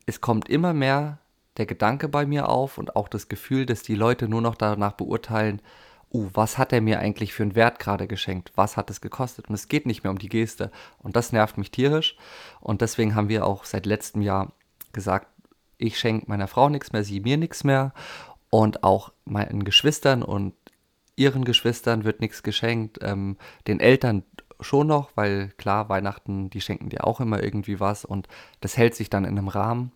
es 0.07 0.19
kommt 0.19 0.49
immer 0.49 0.73
mehr 0.73 1.19
der 1.57 1.67
Gedanke 1.67 2.09
bei 2.09 2.25
mir 2.25 2.49
auf 2.49 2.79
und 2.79 2.95
auch 2.95 3.07
das 3.07 3.27
Gefühl, 3.27 3.67
dass 3.67 3.83
die 3.83 3.93
Leute 3.93 4.27
nur 4.27 4.41
noch 4.41 4.55
danach 4.55 4.93
beurteilen, 4.93 5.61
uh, 6.13 6.29
was 6.33 6.57
hat 6.57 6.73
er 6.73 6.81
mir 6.81 6.99
eigentlich 6.99 7.33
für 7.33 7.43
einen 7.43 7.55
Wert 7.55 7.79
gerade 7.79 8.07
geschenkt? 8.07 8.51
Was 8.55 8.77
hat 8.77 8.89
es 8.89 9.01
gekostet? 9.01 9.49
Und 9.49 9.55
es 9.55 9.67
geht 9.67 9.85
nicht 9.85 10.03
mehr 10.03 10.11
um 10.11 10.19
die 10.19 10.29
Geste. 10.29 10.71
Und 10.99 11.15
das 11.15 11.31
nervt 11.31 11.57
mich 11.57 11.71
tierisch. 11.71 12.15
Und 12.59 12.81
deswegen 12.81 13.15
haben 13.15 13.29
wir 13.29 13.45
auch 13.45 13.65
seit 13.65 13.85
letztem 13.85 14.21
Jahr 14.21 14.51
gesagt, 14.93 15.27
ich 15.77 15.97
schenke 15.97 16.27
meiner 16.27 16.47
Frau 16.47 16.69
nichts 16.69 16.93
mehr, 16.93 17.03
sie 17.03 17.19
mir 17.19 17.37
nichts 17.37 17.63
mehr. 17.63 17.93
Und 18.49 18.83
auch 18.83 19.11
meinen 19.25 19.63
Geschwistern 19.63 20.23
und 20.23 20.53
ihren 21.15 21.45
Geschwistern 21.45 22.03
wird 22.03 22.19
nichts 22.19 22.43
geschenkt. 22.43 22.99
Ähm, 23.01 23.37
den 23.67 23.79
Eltern 23.79 24.23
schon 24.59 24.87
noch, 24.87 25.11
weil 25.15 25.49
klar, 25.57 25.89
Weihnachten, 25.89 26.49
die 26.49 26.61
schenken 26.61 26.89
dir 26.89 27.05
auch 27.05 27.19
immer 27.19 27.41
irgendwie 27.41 27.79
was. 27.79 28.05
Und 28.05 28.27
das 28.59 28.77
hält 28.77 28.95
sich 28.95 29.09
dann 29.09 29.25
in 29.25 29.37
einem 29.37 29.47
Rahmen. 29.47 29.91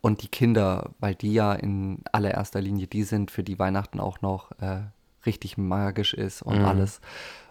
Und 0.00 0.22
die 0.22 0.28
Kinder, 0.28 0.90
weil 0.98 1.14
die 1.14 1.32
ja 1.32 1.52
in 1.52 2.00
allererster 2.10 2.60
Linie 2.60 2.88
die 2.88 3.04
sind, 3.04 3.30
für 3.30 3.44
die 3.44 3.58
Weihnachten 3.58 4.00
auch 4.00 4.20
noch 4.20 4.50
äh, 4.60 4.80
richtig 5.26 5.58
magisch 5.58 6.14
ist 6.14 6.42
und 6.42 6.58
Mhm. 6.58 6.64
alles. 6.64 7.00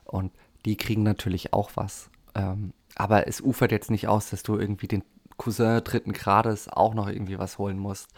Und 0.05 0.31
die 0.65 0.77
kriegen 0.77 1.03
natürlich 1.03 1.53
auch 1.53 1.71
was. 1.75 2.09
Ähm, 2.35 2.73
aber 2.95 3.27
es 3.27 3.41
ufert 3.41 3.71
jetzt 3.71 3.91
nicht 3.91 4.07
aus, 4.07 4.29
dass 4.29 4.43
du 4.43 4.57
irgendwie 4.57 4.87
den 4.87 5.03
Cousin 5.37 5.83
dritten 5.83 6.13
Grades 6.13 6.67
auch 6.67 6.93
noch 6.93 7.07
irgendwie 7.07 7.39
was 7.39 7.57
holen 7.57 7.77
musst. 7.79 8.11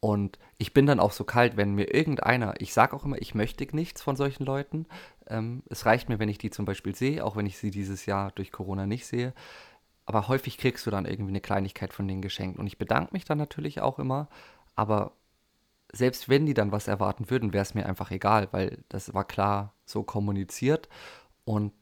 Und 0.00 0.38
ich 0.58 0.72
bin 0.72 0.86
dann 0.86 1.00
auch 1.00 1.12
so 1.12 1.24
kalt, 1.24 1.56
wenn 1.56 1.74
mir 1.74 1.92
irgendeiner, 1.92 2.54
ich 2.60 2.72
sage 2.72 2.94
auch 2.94 3.04
immer, 3.04 3.20
ich 3.20 3.34
möchte 3.34 3.66
nichts 3.74 4.00
von 4.02 4.16
solchen 4.16 4.44
Leuten. 4.44 4.86
Ähm, 5.28 5.62
es 5.68 5.86
reicht 5.86 6.08
mir, 6.08 6.18
wenn 6.18 6.28
ich 6.28 6.38
die 6.38 6.50
zum 6.50 6.64
Beispiel 6.66 6.94
sehe, 6.94 7.24
auch 7.24 7.36
wenn 7.36 7.46
ich 7.46 7.58
sie 7.58 7.70
dieses 7.70 8.06
Jahr 8.06 8.30
durch 8.32 8.52
Corona 8.52 8.86
nicht 8.86 9.06
sehe. 9.06 9.32
Aber 10.06 10.28
häufig 10.28 10.56
kriegst 10.56 10.86
du 10.86 10.90
dann 10.90 11.04
irgendwie 11.04 11.32
eine 11.32 11.40
Kleinigkeit 11.40 11.92
von 11.92 12.06
denen 12.06 12.22
geschenkt. 12.22 12.58
Und 12.58 12.66
ich 12.66 12.78
bedanke 12.78 13.12
mich 13.12 13.24
dann 13.24 13.38
natürlich 13.38 13.80
auch 13.80 13.98
immer. 13.98 14.28
Aber 14.76 15.12
selbst 15.92 16.28
wenn 16.28 16.46
die 16.46 16.54
dann 16.54 16.72
was 16.72 16.88
erwarten 16.88 17.30
würden, 17.30 17.52
wäre 17.52 17.62
es 17.62 17.74
mir 17.74 17.86
einfach 17.86 18.10
egal, 18.10 18.48
weil 18.50 18.78
das 18.88 19.14
war 19.14 19.24
klar 19.24 19.72
so 19.86 20.02
kommuniziert. 20.02 20.88
Und 21.44 21.72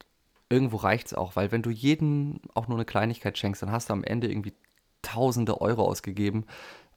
irgendwo 0.48 0.76
reicht 0.76 1.08
es 1.08 1.14
auch, 1.14 1.36
weil 1.36 1.50
wenn 1.50 1.62
du 1.62 1.70
jeden 1.70 2.40
auch 2.54 2.68
nur 2.68 2.78
eine 2.78 2.84
Kleinigkeit 2.84 3.36
schenkst, 3.36 3.62
dann 3.62 3.72
hast 3.72 3.90
du 3.90 3.94
am 3.94 4.04
Ende 4.04 4.28
irgendwie 4.28 4.54
tausende 5.02 5.60
Euro 5.60 5.84
ausgegeben. 5.84 6.46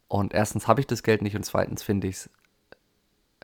Und 0.07 0.33
erstens 0.33 0.67
habe 0.67 0.81
ich 0.81 0.87
das 0.87 1.03
Geld 1.03 1.21
nicht 1.21 1.35
und 1.35 1.43
zweitens 1.43 1.83
finde 1.83 2.07
ich 2.07 2.15
es 2.15 2.29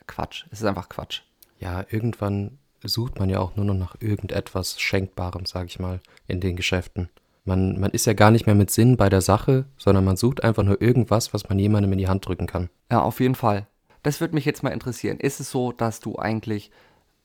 Quatsch. 0.07 0.45
Es 0.51 0.61
ist 0.61 0.67
einfach 0.67 0.89
Quatsch. 0.89 1.21
Ja, 1.59 1.85
irgendwann 1.89 2.57
sucht 2.83 3.19
man 3.19 3.29
ja 3.29 3.39
auch 3.39 3.55
nur 3.55 3.65
noch 3.65 3.73
nach 3.73 3.95
irgendetwas 3.99 4.79
Schenkbarem, 4.79 5.45
sage 5.45 5.67
ich 5.67 5.79
mal, 5.79 6.01
in 6.27 6.39
den 6.39 6.55
Geschäften. 6.55 7.09
Man, 7.45 7.79
man 7.79 7.91
ist 7.91 8.05
ja 8.05 8.13
gar 8.13 8.31
nicht 8.31 8.47
mehr 8.47 8.55
mit 8.55 8.71
Sinn 8.71 8.97
bei 8.97 9.07
der 9.07 9.21
Sache, 9.21 9.65
sondern 9.77 10.03
man 10.03 10.17
sucht 10.17 10.43
einfach 10.43 10.63
nur 10.63 10.81
irgendwas, 10.81 11.33
was 11.33 11.47
man 11.47 11.59
jemandem 11.59 11.91
in 11.93 11.99
die 11.99 12.07
Hand 12.07 12.27
drücken 12.27 12.47
kann. 12.47 12.69
Ja, 12.91 13.01
auf 13.01 13.19
jeden 13.19 13.35
Fall. 13.35 13.67
Das 14.01 14.19
würde 14.19 14.35
mich 14.35 14.45
jetzt 14.45 14.63
mal 14.63 14.71
interessieren. 14.71 15.19
Ist 15.19 15.39
es 15.39 15.51
so, 15.51 15.71
dass 15.71 15.99
du 15.99 16.17
eigentlich 16.17 16.71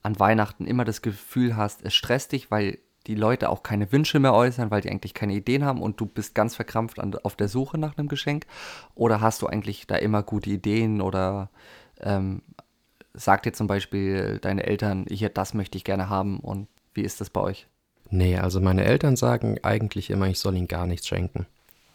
an 0.03 0.19
Weihnachten 0.19 0.67
immer 0.67 0.85
das 0.85 1.03
Gefühl 1.03 1.57
hast, 1.57 1.85
es 1.85 1.95
stresst 1.95 2.33
dich, 2.33 2.51
weil 2.51 2.79
die 3.07 3.15
Leute 3.15 3.49
auch 3.49 3.63
keine 3.63 3.93
Wünsche 3.93 4.19
mehr 4.19 4.35
äußern, 4.35 4.71
weil 4.71 4.83
die 4.83 4.91
eigentlich 4.91 5.15
keine 5.15 5.33
Ideen 5.33 5.65
haben 5.65 5.81
und 5.81 6.01
du 6.01 6.07
bist 6.07 6.35
ganz 6.35 6.55
verkrampft 6.55 6.99
an, 6.99 7.15
auf 7.23 7.35
der 7.35 7.49
Suche 7.49 7.79
nach 7.79 7.97
einem 7.97 8.09
Geschenk? 8.09 8.47
Oder 8.95 9.21
hast 9.21 9.43
du 9.43 9.47
eigentlich 9.47 9.87
da 9.87 9.97
immer 9.97 10.23
gute 10.23 10.51
Ideen 10.51 11.01
oder 11.01 11.51
ähm, 12.01 12.43
sagt 13.15 13.47
dir 13.47 13.53
zum 13.53 13.67
Beispiel 13.67 14.39
deine 14.41 14.65
Eltern, 14.65 15.07
hier, 15.09 15.31
das 15.31 15.55
möchte 15.55 15.79
ich 15.79 15.85
gerne 15.85 16.09
haben 16.09 16.41
und 16.41 16.69
wie 16.93 17.03
ist 17.03 17.21
das 17.21 17.31
bei 17.31 17.41
euch? 17.41 17.69
Nee, 18.11 18.37
also 18.37 18.61
meine 18.61 18.85
Eltern 18.85 19.17
sagen 19.17 19.59
eigentlich 19.63 20.11
immer, 20.11 20.29
ich 20.29 20.39
soll 20.39 20.57
ihnen 20.57 20.69
gar 20.69 20.87
nichts 20.87 21.07
schenken. 21.07 21.47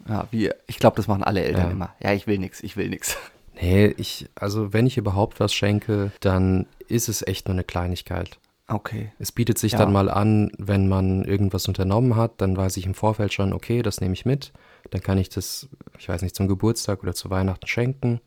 Ja, 0.07 0.27
wie, 0.31 0.51
ich 0.67 0.77
glaube, 0.77 0.95
das 0.97 1.07
machen 1.07 1.23
alle 1.23 1.43
Eltern 1.43 1.65
ja. 1.65 1.71
immer. 1.71 1.95
Ja, 2.01 2.13
ich 2.13 2.27
will 2.27 2.37
nichts, 2.37 2.61
ich 2.63 2.77
will 2.77 2.89
nichts. 2.89 3.17
Nee, 3.61 3.85
ich, 3.95 4.27
also 4.35 4.73
wenn 4.73 4.85
ich 4.85 4.97
überhaupt 4.97 5.39
was 5.39 5.53
schenke, 5.53 6.11
dann 6.19 6.65
ist 6.89 7.07
es 7.07 7.25
echt 7.25 7.47
nur 7.47 7.53
eine 7.55 7.63
Kleinigkeit. 7.63 8.37
Okay. 8.67 9.13
Es 9.17 9.31
bietet 9.31 9.57
sich 9.57 9.73
ja. 9.73 9.77
dann 9.77 9.93
mal 9.93 10.09
an, 10.09 10.51
wenn 10.57 10.89
man 10.89 11.23
irgendwas 11.23 11.67
unternommen 11.69 12.17
hat, 12.17 12.41
dann 12.41 12.57
weiß 12.57 12.75
ich 12.75 12.85
im 12.85 12.95
Vorfeld 12.95 13.31
schon, 13.31 13.53
okay, 13.53 13.81
das 13.81 14.01
nehme 14.01 14.13
ich 14.13 14.25
mit. 14.25 14.51
Dann 14.91 15.01
kann 15.01 15.17
ich 15.17 15.29
das, 15.29 15.69
ich 15.97 16.09
weiß 16.09 16.21
nicht, 16.21 16.35
zum 16.35 16.49
Geburtstag 16.49 17.01
oder 17.01 17.13
zu 17.13 17.29
Weihnachten 17.29 17.67
schenken. 17.67 18.19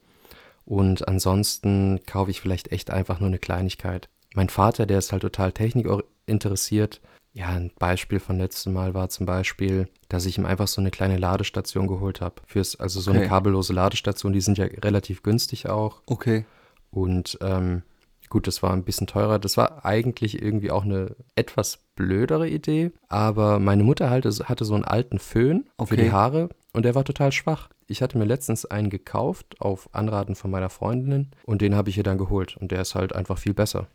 Und 0.65 1.09
ansonsten 1.09 2.01
kaufe 2.07 2.31
ich 2.31 2.41
vielleicht 2.41 2.73
echt 2.73 2.91
einfach 2.91 3.21
nur 3.21 3.29
eine 3.29 3.39
Kleinigkeit. 3.39 4.09
Mein 4.35 4.49
Vater, 4.49 4.87
der 4.87 4.99
ist 4.99 5.13
halt 5.13 5.23
total 5.23 5.53
technikinteressiert. 5.53 7.01
Ja, 7.39 7.51
ein 7.51 7.71
Beispiel 7.79 8.19
von 8.19 8.37
letztem 8.37 8.73
Mal 8.73 8.95
war 8.95 9.11
zum 9.11 9.25
Beispiel, 9.25 9.89
dass 10.09 10.27
ich 10.27 10.39
ihm 10.39 10.45
einfach 10.45 10.67
so 10.67 10.81
eine 10.81 10.91
kleine 10.91 11.19
Ladestation 11.19 11.87
geholt 11.87 12.21
habe. 12.21 12.35
Fürs, 12.47 12.75
also 12.75 13.01
so 13.01 13.13
okay. 13.13 13.21
eine 13.21 13.29
kabellose 13.29 13.73
Ladestation, 13.73 14.33
die 14.33 14.41
sind 14.41 14.59
ja 14.59 14.65
relativ 14.65 15.23
günstig 15.23 15.69
auch. 15.69 16.03
Okay. 16.07 16.45
Und 16.91 17.39
ähm, 17.41 17.83
Gut, 18.29 18.47
das 18.47 18.63
war 18.63 18.73
ein 18.73 18.85
bisschen 18.85 19.07
teurer. 19.07 19.39
Das 19.39 19.57
war 19.57 19.87
eigentlich 19.87 20.43
irgendwie 20.43 20.71
auch 20.71 20.85
eine 20.85 21.17
etwas 21.35 21.79
blödere 21.95 22.49
Idee. 22.49 22.91
Aber 23.09 23.59
meine 23.59 23.85
Mutter 23.85 24.11
halt, 24.11 24.27
hatte 24.27 24.65
so 24.65 24.75
einen 24.75 24.85
alten 24.85 25.19
Föhn 25.19 25.65
okay. 25.79 25.89
für 25.89 26.03
die 26.03 26.13
Haare 26.13 26.51
und 26.75 26.85
der 26.85 26.95
war 26.95 27.05
total 27.05 27.33
schwach. 27.33 27.71
Ich 27.87 28.03
hatte 28.03 28.19
mir 28.19 28.27
letztens 28.27 28.67
einen 28.67 28.91
gekauft 28.91 29.61
auf 29.61 29.89
Anraten 29.95 30.35
von 30.35 30.51
meiner 30.51 30.69
Freundin 30.69 31.31
und 31.47 31.63
den 31.63 31.75
habe 31.75 31.89
ich 31.89 31.97
ihr 31.97 32.03
dann 32.03 32.19
geholt. 32.19 32.57
Und 32.59 32.71
der 32.71 32.83
ist 32.83 32.95
halt 32.95 33.15
einfach 33.15 33.39
viel 33.39 33.55
besser. 33.55 33.87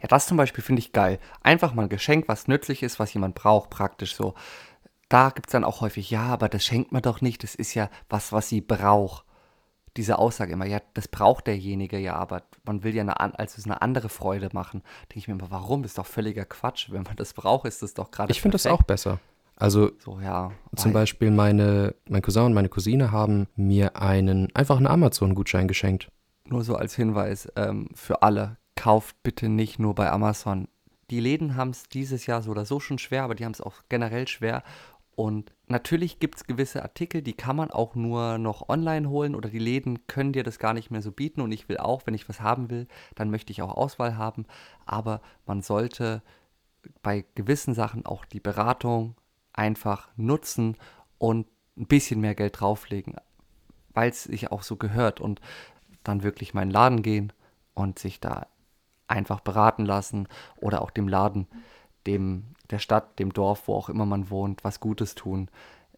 Ja, 0.00 0.08
das 0.08 0.26
zum 0.26 0.36
Beispiel 0.36 0.62
finde 0.62 0.80
ich 0.80 0.92
geil. 0.92 1.18
Einfach 1.42 1.74
mal 1.74 1.84
ein 1.84 1.88
Geschenk, 1.88 2.28
was 2.28 2.48
nützlich 2.48 2.82
ist, 2.82 2.98
was 2.98 3.12
jemand 3.14 3.34
braucht, 3.34 3.70
praktisch 3.70 4.14
so. 4.14 4.34
Da 5.08 5.30
gibt 5.30 5.48
es 5.48 5.52
dann 5.52 5.64
auch 5.64 5.80
häufig, 5.82 6.10
ja, 6.10 6.24
aber 6.24 6.48
das 6.48 6.64
schenkt 6.64 6.92
man 6.92 7.02
doch 7.02 7.20
nicht. 7.20 7.42
Das 7.42 7.54
ist 7.54 7.74
ja 7.74 7.88
was, 8.08 8.32
was 8.32 8.48
sie 8.48 8.60
braucht 8.60 9.26
diese 9.96 10.18
Aussage 10.18 10.52
immer, 10.52 10.66
ja, 10.66 10.80
das 10.94 11.08
braucht 11.08 11.46
derjenige 11.46 11.98
ja, 11.98 12.14
aber 12.14 12.42
man 12.64 12.82
will 12.82 12.94
ja 12.94 13.02
eine, 13.02 13.18
also 13.38 13.62
eine 13.64 13.82
andere 13.82 14.08
Freude 14.08 14.50
machen. 14.52 14.82
Denke 15.08 15.18
ich 15.18 15.28
mir 15.28 15.34
immer, 15.34 15.50
warum? 15.50 15.82
Das 15.82 15.92
ist 15.92 15.98
doch 15.98 16.06
völliger 16.06 16.44
Quatsch. 16.44 16.90
Wenn 16.90 17.02
man 17.02 17.16
das 17.16 17.32
braucht, 17.32 17.66
ist 17.66 17.82
das 17.82 17.94
doch 17.94 18.10
gerade. 18.10 18.30
Ich 18.30 18.40
finde 18.40 18.54
das 18.54 18.66
auch 18.66 18.82
besser. 18.82 19.18
Also 19.56 19.90
so, 19.98 20.20
ja, 20.20 20.52
zum 20.74 20.92
Beispiel 20.92 21.30
meine, 21.30 21.94
mein 22.08 22.20
Cousin 22.20 22.44
und 22.44 22.54
meine 22.54 22.68
Cousine 22.68 23.10
haben 23.10 23.46
mir 23.56 23.96
einen 23.96 24.54
einfach 24.54 24.76
einen 24.76 24.86
Amazon-Gutschein 24.86 25.66
geschenkt. 25.66 26.10
Nur 26.44 26.62
so 26.62 26.76
als 26.76 26.94
Hinweis 26.94 27.50
ähm, 27.56 27.88
für 27.94 28.22
alle: 28.22 28.58
Kauft 28.76 29.22
bitte 29.22 29.48
nicht 29.48 29.78
nur 29.78 29.94
bei 29.94 30.10
Amazon. 30.10 30.68
Die 31.10 31.20
Läden 31.20 31.56
haben 31.56 31.70
es 31.70 31.88
dieses 31.88 32.26
Jahr 32.26 32.42
so 32.42 32.50
oder 32.50 32.64
so 32.64 32.78
schon 32.80 32.98
schwer, 32.98 33.24
aber 33.24 33.34
die 33.34 33.44
haben 33.44 33.52
es 33.52 33.60
auch 33.60 33.74
generell 33.88 34.28
schwer. 34.28 34.62
Und 35.16 35.52
natürlich 35.66 36.18
gibt 36.18 36.36
es 36.36 36.44
gewisse 36.44 36.82
Artikel, 36.82 37.22
die 37.22 37.32
kann 37.32 37.56
man 37.56 37.70
auch 37.70 37.94
nur 37.94 38.36
noch 38.36 38.68
online 38.68 39.08
holen 39.08 39.34
oder 39.34 39.48
die 39.48 39.58
Läden 39.58 40.06
können 40.06 40.34
dir 40.34 40.42
das 40.42 40.58
gar 40.58 40.74
nicht 40.74 40.90
mehr 40.90 41.00
so 41.00 41.10
bieten. 41.10 41.40
Und 41.40 41.52
ich 41.52 41.68
will 41.68 41.78
auch, 41.78 42.02
wenn 42.04 42.14
ich 42.14 42.28
was 42.28 42.40
haben 42.40 42.70
will, 42.70 42.86
dann 43.14 43.30
möchte 43.30 43.50
ich 43.50 43.62
auch 43.62 43.74
Auswahl 43.74 44.18
haben. 44.18 44.44
Aber 44.84 45.22
man 45.46 45.62
sollte 45.62 46.22
bei 47.02 47.24
gewissen 47.34 47.74
Sachen 47.74 48.04
auch 48.04 48.24
die 48.26 48.40
Beratung 48.40 49.16
einfach 49.54 50.08
nutzen 50.16 50.76
und 51.18 51.46
ein 51.78 51.86
bisschen 51.86 52.20
mehr 52.20 52.34
Geld 52.34 52.60
drauflegen, 52.60 53.16
weil 53.94 54.10
es 54.10 54.24
sich 54.24 54.52
auch 54.52 54.62
so 54.62 54.76
gehört 54.76 55.20
und 55.20 55.40
dann 56.04 56.22
wirklich 56.22 56.54
mal 56.54 56.62
in 56.62 56.68
den 56.68 56.74
Laden 56.74 57.02
gehen 57.02 57.32
und 57.74 57.98
sich 57.98 58.20
da 58.20 58.46
einfach 59.08 59.40
beraten 59.40 59.84
lassen 59.84 60.28
oder 60.56 60.82
auch 60.82 60.90
dem 60.90 61.08
Laden, 61.08 61.46
dem 62.06 62.44
der 62.70 62.78
Stadt, 62.78 63.18
dem 63.18 63.32
Dorf, 63.32 63.68
wo 63.68 63.74
auch 63.74 63.88
immer 63.88 64.06
man 64.06 64.30
wohnt, 64.30 64.64
was 64.64 64.80
Gutes 64.80 65.14
tun. 65.14 65.48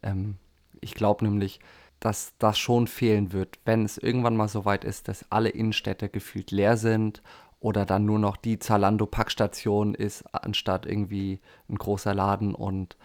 Ähm, 0.02 0.36
ich 0.80 0.94
glaube 0.94 1.24
nämlich, 1.24 1.60
dass 2.00 2.32
das 2.38 2.58
schon 2.58 2.86
fehlen 2.86 3.32
wird, 3.32 3.58
wenn 3.64 3.84
es 3.84 3.98
irgendwann 3.98 4.36
mal 4.36 4.48
so 4.48 4.64
weit 4.64 4.84
ist, 4.84 5.08
dass 5.08 5.30
alle 5.30 5.48
Innenstädte 5.48 6.08
gefühlt 6.08 6.50
leer 6.50 6.76
sind 6.76 7.22
oder 7.60 7.84
dann 7.84 8.04
nur 8.04 8.18
noch 8.18 8.36
die 8.36 8.58
Zalando-Packstation 8.58 9.94
ist, 9.94 10.22
anstatt 10.32 10.86
irgendwie 10.86 11.40
ein 11.68 11.76
großer 11.76 12.14
Laden 12.14 12.54
und 12.54 12.96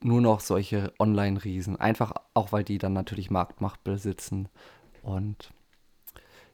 nur 0.00 0.20
noch 0.20 0.40
solche 0.40 0.92
Online-Riesen. 0.98 1.78
Einfach 1.78 2.12
auch, 2.32 2.52
weil 2.52 2.64
die 2.64 2.78
dann 2.78 2.92
natürlich 2.92 3.30
Marktmacht 3.30 3.82
besitzen. 3.84 4.48
Und 5.02 5.52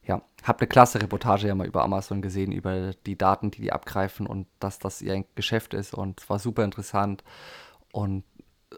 ja, 0.07 0.23
habe 0.43 0.61
eine 0.61 0.69
klasse 0.69 1.01
Reportage 1.01 1.49
ja 1.49 1.55
mal 1.55 1.67
über 1.67 1.83
Amazon 1.83 2.21
gesehen, 2.21 2.53
über 2.53 2.93
die 3.07 3.17
Daten, 3.17 3.51
die 3.51 3.62
die 3.62 3.73
abgreifen 3.73 4.27
und 4.27 4.47
dass 4.61 4.79
das 4.79 5.01
ihr 5.01 5.25
Geschäft 5.35 5.75
ist 5.75 5.95
und 5.95 6.21
es 6.21 6.31
war 6.31 6.38
super 6.38 6.64
interessant 6.64 7.25
und 7.93 8.25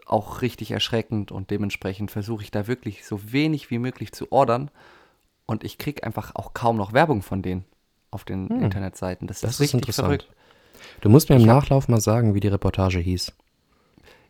auch 0.05 0.41
richtig 0.41 0.71
erschreckend 0.71 1.31
und 1.31 1.49
dementsprechend 1.49 2.11
versuche 2.11 2.43
ich 2.43 2.51
da 2.51 2.67
wirklich 2.67 3.05
so 3.05 3.31
wenig 3.31 3.69
wie 3.71 3.79
möglich 3.79 4.11
zu 4.11 4.31
ordern 4.31 4.71
und 5.45 5.63
ich 5.63 5.77
kriege 5.77 6.03
einfach 6.03 6.35
auch 6.35 6.53
kaum 6.53 6.77
noch 6.77 6.93
Werbung 6.93 7.21
von 7.21 7.41
denen 7.41 7.65
auf 8.11 8.23
den 8.23 8.49
hm. 8.49 8.63
Internetseiten. 8.63 9.27
Das, 9.27 9.41
das 9.41 9.51
ist, 9.51 9.59
richtig 9.61 9.79
interessant. 9.79 10.05
verrückt. 10.05 10.27
Du 11.01 11.09
musst 11.09 11.29
mir 11.29 11.35
im 11.35 11.45
Nachlauf 11.45 11.87
mal 11.87 11.99
sagen, 11.99 12.35
wie 12.35 12.39
die 12.39 12.47
Reportage 12.47 12.99
hieß. 12.99 13.33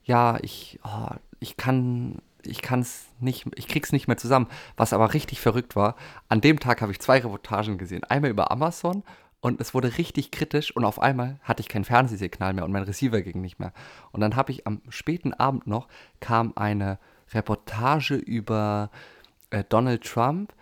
Ja, 0.03 0.38
ich, 0.41 0.79
oh, 0.83 1.13
ich 1.39 1.57
kann 1.57 2.21
ich 2.43 2.62
kann 2.62 2.82
es 2.82 3.06
nicht, 3.19 3.45
ich 3.56 3.67
krieg's 3.67 3.91
nicht 3.91 4.08
mehr 4.08 4.17
zusammen. 4.17 4.47
Was 4.76 4.93
aber 4.93 5.13
richtig 5.13 5.41
verrückt 5.41 5.76
war, 5.76 5.95
an 6.30 6.41
dem 6.41 6.60
Tag 6.60 6.82
habe 6.82 6.91
ich 6.91 7.00
zwei 7.00 7.17
Reportagen 7.17 7.78
gesehen. 7.78 8.04
Einmal 8.04 8.32
über 8.32 8.52
Amazon 8.52 9.04
und 9.39 9.62
es 9.62 9.73
wurde 9.73 9.97
richtig 9.97 10.32
kritisch 10.32 10.76
und 10.76 10.86
auf 10.86 11.00
einmal 11.00 11.39
hatte 11.43 11.62
ich 11.62 11.69
kein 11.69 11.86
Fernsehsignal 11.86 12.54
mehr 12.54 12.65
und 12.65 12.71
mein 12.71 12.84
Receiver 12.84 13.21
ging 13.21 13.41
nicht 13.41 13.60
mehr. 13.60 13.73
Und 14.12 14.21
dann 14.21 14.36
habe 14.36 14.52
ich 14.52 14.65
am 14.65 14.82
späten 14.89 15.34
Abend 15.34 15.67
noch 15.67 15.88
kam 16.19 16.54
eine 16.56 17.00
Reportage 17.34 18.15
über 18.15 18.89
äh, 19.50 19.63
Donald 19.67 20.04
Trump 20.04 20.54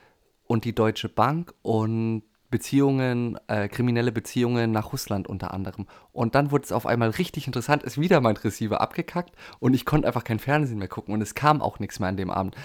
und 0.48 0.66
die 0.66 0.76
Deutsche 0.76 1.10
Bank 1.10 1.54
und 1.62 2.24
Beziehungen, 2.56 3.38
äh, 3.48 3.68
kriminelle 3.68 4.14
Beziehungen 4.14 4.72
nach 4.72 4.94
Russland 4.94 5.28
unter 5.28 5.54
anderem. 5.54 5.88
Und 6.14 6.36
dann 6.36 6.52
wurde 6.52 6.64
es 6.64 6.72
auf 6.72 6.86
einmal 6.86 7.10
richtig 7.10 7.48
interessant, 7.48 7.84
ist 7.84 8.00
wieder 8.00 8.22
mein 8.22 8.38
Receiver 8.38 8.80
abgekackt 8.80 9.36
und 9.60 9.74
ich 9.74 9.84
konnte 9.84 10.08
einfach 10.08 10.24
kein 10.24 10.40
Fernsehen 10.40 10.80
mehr 10.80 10.88
gucken 10.88 11.14
und 11.14 11.20
es 11.20 11.36
kam 11.36 11.62
auch 11.62 11.80
nichts 11.80 12.00
mehr 12.00 12.08
an 12.08 12.16
dem 12.16 12.32
Abend. 12.32 12.56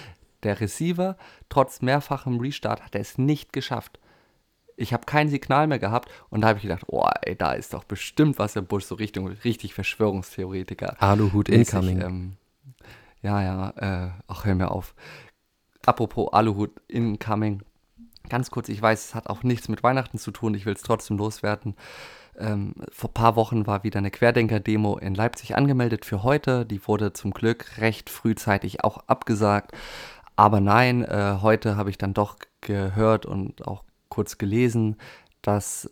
Der 0.43 0.61
Receiver, 0.61 1.17
trotz 1.49 1.81
mehrfachem 1.81 2.39
Restart, 2.39 2.85
hat 2.85 2.95
er 2.95 3.01
es 3.01 3.17
nicht 3.17 3.51
geschafft. 3.51 3.99
Ich 4.77 4.93
habe 4.93 5.05
kein 5.05 5.27
Signal 5.27 5.67
mehr 5.67 5.79
gehabt 5.79 6.09
und 6.29 6.39
da 6.39 6.47
habe 6.47 6.57
ich 6.57 6.63
gedacht, 6.63 6.85
oh, 6.87 7.05
ey, 7.23 7.35
da 7.35 7.51
ist 7.51 7.73
doch 7.73 7.83
bestimmt 7.83 8.39
was 8.39 8.55
im 8.55 8.67
Busch, 8.67 8.85
so 8.85 8.95
Richtung 8.95 9.27
richtig 9.27 9.73
Verschwörungstheoretiker. 9.73 10.95
Aluhut 11.03 11.49
incoming. 11.49 12.01
Ähm, 12.01 12.37
ja, 13.21 13.43
ja, 13.43 13.69
äh, 13.75 14.11
ach, 14.27 14.45
hör 14.45 14.55
mir 14.55 14.71
auf. 14.71 14.95
Apropos 15.85 16.31
Aluhut 16.31 16.79
incoming, 16.87 17.61
Ganz 18.31 18.49
kurz, 18.49 18.69
ich 18.69 18.81
weiß, 18.81 19.07
es 19.07 19.13
hat 19.13 19.27
auch 19.27 19.43
nichts 19.43 19.67
mit 19.67 19.83
Weihnachten 19.83 20.17
zu 20.17 20.31
tun, 20.31 20.53
ich 20.53 20.65
will 20.65 20.73
es 20.73 20.83
trotzdem 20.83 21.17
loswerden. 21.17 21.75
Ähm, 22.39 22.75
vor 22.89 23.09
ein 23.09 23.13
paar 23.13 23.35
Wochen 23.35 23.67
war 23.67 23.83
wieder 23.83 23.97
eine 23.97 24.09
Querdenker-Demo 24.09 24.99
in 24.99 25.15
Leipzig 25.15 25.57
angemeldet 25.57 26.05
für 26.05 26.23
heute. 26.23 26.65
Die 26.65 26.87
wurde 26.87 27.11
zum 27.11 27.31
Glück 27.31 27.77
recht 27.79 28.09
frühzeitig 28.09 28.85
auch 28.85 28.99
abgesagt. 29.07 29.73
Aber 30.37 30.61
nein, 30.61 31.03
äh, 31.03 31.39
heute 31.41 31.75
habe 31.75 31.89
ich 31.89 31.97
dann 31.97 32.13
doch 32.13 32.37
gehört 32.61 33.25
und 33.25 33.67
auch 33.67 33.83
kurz 34.07 34.37
gelesen, 34.37 34.95
dass 35.41 35.91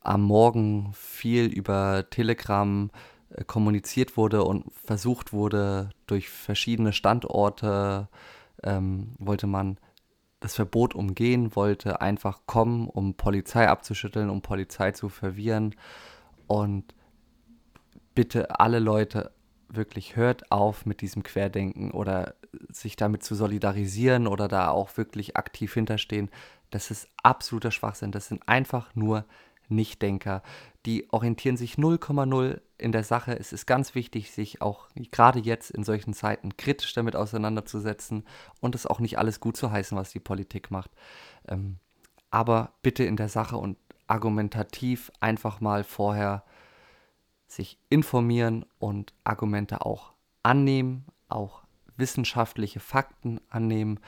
am 0.00 0.22
Morgen 0.22 0.94
viel 0.94 1.44
über 1.44 2.06
Telegram 2.08 2.90
äh, 3.28 3.44
kommuniziert 3.44 4.16
wurde 4.16 4.44
und 4.44 4.64
versucht 4.72 5.34
wurde, 5.34 5.90
durch 6.06 6.30
verschiedene 6.30 6.94
Standorte 6.94 8.08
ähm, 8.62 9.12
wollte 9.18 9.46
man 9.46 9.76
das 10.40 10.54
Verbot 10.54 10.94
umgehen, 10.94 11.56
wollte 11.56 12.00
einfach 12.00 12.40
kommen, 12.46 12.88
um 12.88 13.14
Polizei 13.14 13.68
abzuschütteln, 13.68 14.30
um 14.30 14.42
Polizei 14.42 14.92
zu 14.92 15.08
verwirren. 15.08 15.74
Und 16.46 16.94
bitte 18.14 18.58
alle 18.60 18.78
Leute 18.78 19.32
wirklich 19.68 20.16
hört 20.16 20.50
auf 20.52 20.86
mit 20.86 21.00
diesem 21.00 21.22
Querdenken 21.22 21.90
oder 21.90 22.34
sich 22.70 22.96
damit 22.96 23.22
zu 23.22 23.34
solidarisieren 23.34 24.26
oder 24.26 24.48
da 24.48 24.68
auch 24.68 24.96
wirklich 24.96 25.36
aktiv 25.36 25.74
hinterstehen. 25.74 26.30
Das 26.70 26.90
ist 26.90 27.08
absoluter 27.22 27.70
Schwachsinn. 27.70 28.12
Das 28.12 28.28
sind 28.28 28.48
einfach 28.48 28.94
nur 28.94 29.24
Nichtdenker. 29.68 30.42
Die 30.84 31.12
orientieren 31.12 31.56
sich 31.56 31.74
0,0 31.74 32.60
in 32.78 32.92
der 32.92 33.04
Sache. 33.04 33.38
Es 33.38 33.52
ist 33.52 33.66
ganz 33.66 33.94
wichtig, 33.94 34.30
sich 34.30 34.62
auch 34.62 34.88
gerade 35.10 35.38
jetzt 35.38 35.70
in 35.70 35.84
solchen 35.84 36.14
Zeiten 36.14 36.56
kritisch 36.56 36.92
damit 36.94 37.16
auseinanderzusetzen 37.16 38.24
und 38.60 38.74
es 38.74 38.86
auch 38.86 39.00
nicht 39.00 39.18
alles 39.18 39.40
gut 39.40 39.56
zu 39.56 39.70
heißen, 39.70 39.96
was 39.96 40.10
die 40.10 40.20
Politik 40.20 40.70
macht. 40.70 40.90
Ähm, 41.48 41.78
aber 42.30 42.72
bitte 42.82 43.04
in 43.04 43.16
der 43.16 43.28
Sache 43.28 43.56
und 43.56 43.78
argumentativ 44.06 45.10
einfach 45.20 45.60
mal 45.60 45.84
vorher 45.84 46.44
sich 47.46 47.78
informieren 47.88 48.64
und 48.78 49.14
Argumente 49.24 49.84
auch 49.84 50.12
annehmen, 50.42 51.06
auch 51.28 51.62
wissenschaftliche 51.96 52.80
Fakten 52.80 53.40
annehmen 53.48 54.00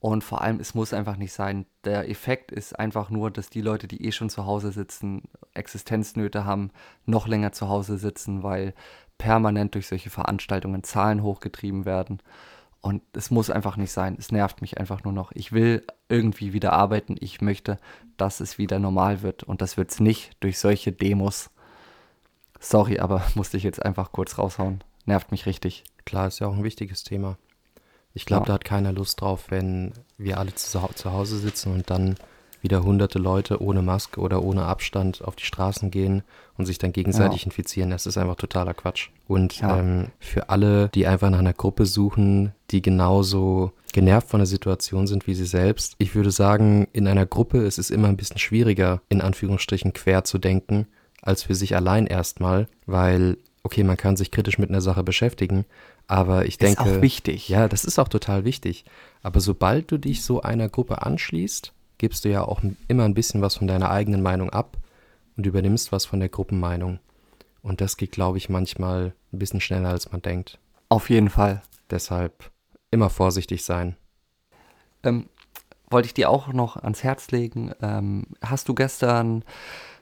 und 0.00 0.24
vor 0.24 0.40
allem, 0.40 0.60
es 0.60 0.74
muss 0.74 0.94
einfach 0.94 1.16
nicht 1.16 1.32
sein. 1.32 1.66
Der 1.84 2.08
Effekt 2.08 2.50
ist 2.52 2.78
einfach 2.78 3.10
nur, 3.10 3.30
dass 3.30 3.50
die 3.50 3.60
Leute, 3.60 3.86
die 3.86 4.06
eh 4.06 4.12
schon 4.12 4.30
zu 4.30 4.46
Hause 4.46 4.72
sitzen, 4.72 5.22
Existenznöte 5.52 6.46
haben, 6.46 6.70
noch 7.04 7.28
länger 7.28 7.52
zu 7.52 7.68
Hause 7.68 7.98
sitzen, 7.98 8.42
weil 8.42 8.72
permanent 9.18 9.74
durch 9.74 9.88
solche 9.88 10.08
Veranstaltungen 10.08 10.82
Zahlen 10.84 11.22
hochgetrieben 11.22 11.84
werden. 11.84 12.22
Und 12.80 13.02
es 13.12 13.30
muss 13.30 13.50
einfach 13.50 13.76
nicht 13.76 13.92
sein. 13.92 14.16
Es 14.18 14.32
nervt 14.32 14.62
mich 14.62 14.78
einfach 14.78 15.04
nur 15.04 15.12
noch. 15.12 15.32
Ich 15.32 15.52
will 15.52 15.84
irgendwie 16.08 16.54
wieder 16.54 16.72
arbeiten. 16.72 17.16
Ich 17.20 17.42
möchte, 17.42 17.76
dass 18.16 18.40
es 18.40 18.56
wieder 18.56 18.78
normal 18.78 19.20
wird. 19.20 19.42
Und 19.42 19.60
das 19.60 19.76
wird 19.76 19.90
es 19.90 20.00
nicht 20.00 20.32
durch 20.40 20.58
solche 20.58 20.92
Demos. 20.92 21.50
Sorry, 22.58 23.00
aber 23.00 23.22
musste 23.34 23.58
ich 23.58 23.64
jetzt 23.64 23.84
einfach 23.84 24.12
kurz 24.12 24.38
raushauen. 24.38 24.82
Nervt 25.04 25.30
mich 25.30 25.44
richtig. 25.44 25.84
Klar, 26.06 26.28
ist 26.28 26.38
ja 26.38 26.46
auch 26.46 26.56
ein 26.56 26.64
wichtiges 26.64 27.04
Thema. 27.04 27.36
Ich 28.14 28.26
glaube, 28.26 28.42
ja. 28.42 28.46
da 28.48 28.52
hat 28.54 28.64
keiner 28.64 28.92
Lust 28.92 29.20
drauf, 29.20 29.46
wenn 29.50 29.92
wir 30.18 30.38
alle 30.38 30.54
zu, 30.54 30.80
zu 30.94 31.12
Hause 31.12 31.38
sitzen 31.38 31.72
und 31.72 31.90
dann 31.90 32.16
wieder 32.62 32.82
hunderte 32.82 33.18
Leute 33.18 33.62
ohne 33.62 33.82
Maske 33.82 34.20
oder 34.20 34.42
ohne 34.42 34.64
Abstand 34.64 35.24
auf 35.24 35.36
die 35.36 35.44
Straßen 35.44 35.90
gehen 35.90 36.22
und 36.56 36.66
sich 36.66 36.78
dann 36.78 36.92
gegenseitig 36.92 37.42
ja. 37.42 37.46
infizieren. 37.46 37.90
Das 37.90 38.06
ist 38.06 38.18
einfach 38.18 38.36
totaler 38.36 38.74
Quatsch. 38.74 39.08
Und 39.26 39.60
ja. 39.60 39.78
ähm, 39.78 40.08
für 40.18 40.50
alle, 40.50 40.88
die 40.90 41.06
einfach 41.06 41.30
nach 41.30 41.38
einer 41.38 41.54
Gruppe 41.54 41.86
suchen, 41.86 42.52
die 42.70 42.82
genauso 42.82 43.72
genervt 43.92 44.28
von 44.28 44.40
der 44.40 44.46
Situation 44.46 45.06
sind 45.06 45.26
wie 45.26 45.34
sie 45.34 45.46
selbst, 45.46 45.94
ich 45.98 46.14
würde 46.14 46.30
sagen, 46.30 46.86
in 46.92 47.08
einer 47.08 47.26
Gruppe 47.26 47.58
ist 47.58 47.78
es 47.78 47.90
immer 47.90 48.08
ein 48.08 48.16
bisschen 48.16 48.38
schwieriger, 48.38 49.00
in 49.08 49.20
Anführungsstrichen 49.20 49.92
quer 49.92 50.24
zu 50.24 50.38
denken, 50.38 50.86
als 51.22 51.42
für 51.42 51.54
sich 51.54 51.74
allein 51.74 52.06
erstmal, 52.06 52.68
weil, 52.86 53.36
okay, 53.62 53.82
man 53.82 53.96
kann 53.96 54.16
sich 54.16 54.30
kritisch 54.30 54.58
mit 54.58 54.70
einer 54.70 54.80
Sache 54.80 55.02
beschäftigen, 55.02 55.64
aber 56.10 56.46
ich 56.46 56.58
denke. 56.58 56.82
Ist 56.82 56.96
auch 56.96 57.02
wichtig. 57.02 57.48
Ja, 57.48 57.68
das 57.68 57.84
ist 57.84 58.00
auch 58.00 58.08
total 58.08 58.44
wichtig. 58.44 58.84
Aber 59.22 59.38
sobald 59.40 59.92
du 59.92 59.96
dich 59.96 60.24
so 60.24 60.42
einer 60.42 60.68
Gruppe 60.68 61.02
anschließt, 61.02 61.72
gibst 61.98 62.24
du 62.24 62.30
ja 62.30 62.42
auch 62.42 62.60
immer 62.88 63.04
ein 63.04 63.14
bisschen 63.14 63.42
was 63.42 63.56
von 63.56 63.68
deiner 63.68 63.90
eigenen 63.90 64.20
Meinung 64.20 64.50
ab 64.50 64.76
und 65.36 65.46
übernimmst 65.46 65.92
was 65.92 66.06
von 66.06 66.18
der 66.18 66.28
Gruppenmeinung. 66.28 66.98
Und 67.62 67.80
das 67.80 67.96
geht, 67.96 68.10
glaube 68.10 68.38
ich, 68.38 68.48
manchmal 68.48 69.14
ein 69.32 69.38
bisschen 69.38 69.60
schneller, 69.60 69.90
als 69.90 70.10
man 70.10 70.20
denkt. 70.20 70.58
Auf 70.88 71.10
jeden 71.10 71.30
Fall. 71.30 71.62
Deshalb 71.90 72.50
immer 72.90 73.08
vorsichtig 73.08 73.64
sein. 73.64 73.94
Ähm, 75.04 75.28
wollte 75.90 76.06
ich 76.06 76.14
dir 76.14 76.28
auch 76.28 76.48
noch 76.48 76.76
ans 76.76 77.04
Herz 77.04 77.30
legen. 77.30 77.70
Ähm, 77.80 78.26
hast 78.42 78.68
du 78.68 78.74
gestern 78.74 79.44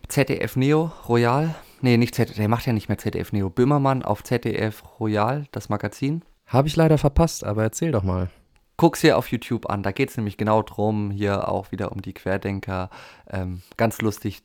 ZDF 0.09 0.57
Neo 0.57 0.91
Royal 1.07 1.55
Nee, 1.81 1.97
nicht 1.97 2.15
ZDF, 2.15 2.37
der 2.37 2.49
macht 2.49 2.67
ja 2.67 2.73
nicht 2.73 2.89
mehr 2.89 2.99
ZDF 2.99 3.33
Neo. 3.33 3.51
Böhmermann 3.51 4.03
auf 4.03 4.25
ZDF 4.25 4.83
Royal, 4.99 5.47
das 5.53 5.69
Magazin. 5.69 6.23
Habe 6.47 6.69
ich 6.69 6.77
leider 6.77 6.99
verpasst, 6.99 7.45
aber 7.45 7.63
erzähl 7.63 7.93
doch 7.93 8.03
mal. 8.03 8.31
Guck's 8.77 9.01
hier 9.01 9.19
auf 9.19 9.29
YouTube 9.29 9.69
an, 9.69 9.83
da 9.83 9.91
geht 9.91 10.11
es 10.11 10.17
nämlich 10.17 10.37
genau 10.37 10.63
drum, 10.63 11.11
hier 11.11 11.49
auch 11.49 11.73
wieder 11.73 11.93
um 11.93 12.01
die 12.01 12.15
Querdenker. 12.15 12.91
Ähm, 13.29 13.63
ganz 13.77 14.01
lustig, 14.01 14.43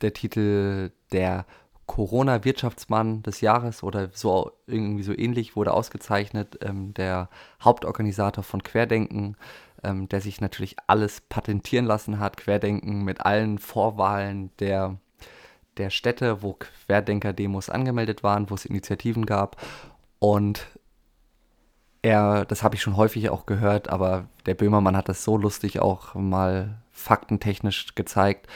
der 0.00 0.12
Titel 0.12 0.92
der 1.12 1.46
Corona-Wirtschaftsmann 1.86 3.22
des 3.22 3.40
Jahres 3.40 3.82
oder 3.82 4.08
so 4.12 4.52
irgendwie 4.66 5.02
so 5.02 5.12
ähnlich 5.12 5.56
wurde 5.56 5.74
ausgezeichnet. 5.74 6.58
Ähm, 6.62 6.94
der 6.94 7.28
Hauptorganisator 7.62 8.44
von 8.44 8.62
Querdenken, 8.62 9.36
ähm, 9.82 10.08
der 10.08 10.20
sich 10.20 10.40
natürlich 10.40 10.76
alles 10.86 11.20
patentieren 11.20 11.84
lassen 11.84 12.18
hat. 12.18 12.36
Querdenken 12.36 13.04
mit 13.04 13.20
allen 13.20 13.58
Vorwahlen 13.58 14.50
der 14.58 14.96
der 15.76 15.90
Städte, 15.90 16.42
wo 16.42 16.54
Querdenker-Demos 16.54 17.70
angemeldet 17.70 18.22
waren, 18.22 18.50
wo 18.50 18.54
es 18.54 18.64
Initiativen 18.64 19.26
gab. 19.26 19.56
Und 20.18 20.66
er, 22.02 22.44
das 22.44 22.62
habe 22.62 22.74
ich 22.74 22.82
schon 22.82 22.96
häufig 22.96 23.30
auch 23.30 23.46
gehört, 23.46 23.88
aber 23.88 24.28
der 24.46 24.54
Böhmermann 24.54 24.96
hat 24.96 25.08
das 25.08 25.24
so 25.24 25.36
lustig 25.36 25.80
auch 25.80 26.14
mal 26.14 26.82
faktentechnisch 26.90 27.94
gezeigt. 27.94 28.48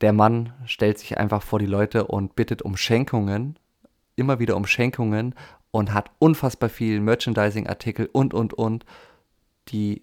Der 0.00 0.12
Mann 0.12 0.52
stellt 0.66 0.98
sich 0.98 1.18
einfach 1.18 1.42
vor 1.42 1.58
die 1.58 1.66
Leute 1.66 2.06
und 2.06 2.36
bittet 2.36 2.62
um 2.62 2.76
Schenkungen, 2.76 3.58
immer 4.16 4.38
wieder 4.38 4.56
um 4.56 4.66
Schenkungen 4.66 5.34
und 5.70 5.94
hat 5.94 6.10
unfassbar 6.18 6.68
viel 6.68 7.00
Merchandising-Artikel 7.00 8.08
und, 8.12 8.34
und, 8.34 8.52
und, 8.54 8.84
die 9.68 10.02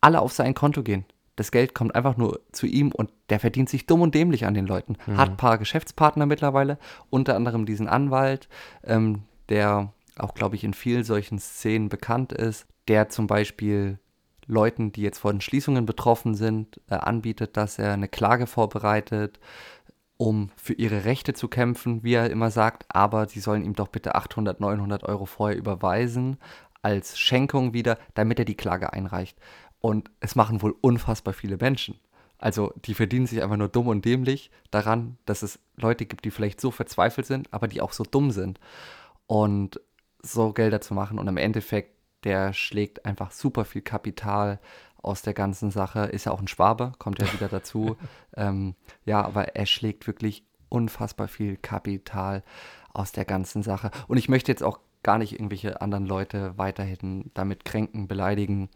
alle 0.00 0.20
auf 0.20 0.32
sein 0.32 0.54
Konto 0.54 0.82
gehen. 0.82 1.04
Das 1.36 1.50
Geld 1.50 1.74
kommt 1.74 1.94
einfach 1.94 2.16
nur 2.16 2.40
zu 2.52 2.66
ihm 2.66 2.90
und 2.92 3.10
der 3.28 3.38
verdient 3.38 3.68
sich 3.68 3.86
dumm 3.86 4.00
und 4.00 4.14
dämlich 4.14 4.46
an 4.46 4.54
den 4.54 4.66
Leuten. 4.66 4.96
Mhm. 5.06 5.16
Hat 5.18 5.30
ein 5.30 5.36
paar 5.36 5.58
Geschäftspartner 5.58 6.26
mittlerweile, 6.26 6.78
unter 7.10 7.36
anderem 7.36 7.66
diesen 7.66 7.88
Anwalt, 7.88 8.48
ähm, 8.84 9.22
der 9.48 9.92
auch, 10.18 10.34
glaube 10.34 10.56
ich, 10.56 10.64
in 10.64 10.74
vielen 10.74 11.04
solchen 11.04 11.38
Szenen 11.38 11.88
bekannt 11.88 12.32
ist, 12.32 12.66
der 12.88 13.10
zum 13.10 13.26
Beispiel 13.26 13.98
Leuten, 14.46 14.92
die 14.92 15.02
jetzt 15.02 15.18
von 15.18 15.40
Schließungen 15.40 15.86
betroffen 15.86 16.34
sind, 16.34 16.80
äh, 16.88 16.94
anbietet, 16.94 17.56
dass 17.56 17.78
er 17.78 17.92
eine 17.92 18.08
Klage 18.08 18.46
vorbereitet, 18.46 19.38
um 20.16 20.50
für 20.56 20.72
ihre 20.72 21.04
Rechte 21.04 21.34
zu 21.34 21.48
kämpfen, 21.48 22.02
wie 22.02 22.14
er 22.14 22.30
immer 22.30 22.50
sagt, 22.50 22.86
aber 22.88 23.28
sie 23.28 23.40
sollen 23.40 23.64
ihm 23.64 23.74
doch 23.74 23.88
bitte 23.88 24.14
800, 24.14 24.60
900 24.60 25.04
Euro 25.04 25.26
vorher 25.26 25.58
überweisen 25.58 26.38
als 26.80 27.18
Schenkung 27.18 27.74
wieder, 27.74 27.98
damit 28.14 28.38
er 28.38 28.44
die 28.44 28.54
Klage 28.54 28.92
einreicht. 28.92 29.36
Und 29.86 30.10
es 30.18 30.34
machen 30.34 30.62
wohl 30.62 30.74
unfassbar 30.80 31.32
viele 31.32 31.58
Menschen. 31.58 31.94
Also 32.38 32.72
die 32.86 32.92
verdienen 32.92 33.28
sich 33.28 33.40
einfach 33.40 33.56
nur 33.56 33.68
dumm 33.68 33.86
und 33.86 34.04
dämlich 34.04 34.50
daran, 34.72 35.16
dass 35.26 35.42
es 35.44 35.60
Leute 35.76 36.06
gibt, 36.06 36.24
die 36.24 36.32
vielleicht 36.32 36.60
so 36.60 36.72
verzweifelt 36.72 37.24
sind, 37.24 37.54
aber 37.54 37.68
die 37.68 37.80
auch 37.80 37.92
so 37.92 38.02
dumm 38.02 38.32
sind. 38.32 38.58
Und 39.28 39.80
so 40.22 40.52
Gelder 40.52 40.80
zu 40.80 40.92
machen 40.92 41.20
und 41.20 41.28
im 41.28 41.36
Endeffekt, 41.36 41.94
der 42.24 42.52
schlägt 42.52 43.04
einfach 43.04 43.30
super 43.30 43.64
viel 43.64 43.80
Kapital 43.80 44.58
aus 45.02 45.22
der 45.22 45.34
ganzen 45.34 45.70
Sache. 45.70 46.06
Ist 46.06 46.24
ja 46.24 46.32
auch 46.32 46.40
ein 46.40 46.48
Schwabe, 46.48 46.90
kommt 46.98 47.22
ja 47.22 47.32
wieder 47.32 47.46
dazu. 47.46 47.96
ähm, 48.36 48.74
ja, 49.04 49.24
aber 49.24 49.54
er 49.54 49.66
schlägt 49.66 50.08
wirklich 50.08 50.44
unfassbar 50.68 51.28
viel 51.28 51.56
Kapital 51.58 52.42
aus 52.92 53.12
der 53.12 53.24
ganzen 53.24 53.62
Sache. 53.62 53.92
Und 54.08 54.16
ich 54.16 54.28
möchte 54.28 54.50
jetzt 54.50 54.64
auch 54.64 54.80
gar 55.04 55.18
nicht 55.18 55.34
irgendwelche 55.34 55.80
anderen 55.80 56.06
Leute 56.06 56.58
weiterhin 56.58 57.30
damit 57.34 57.64
kränken, 57.64 58.08
beleidigen 58.08 58.68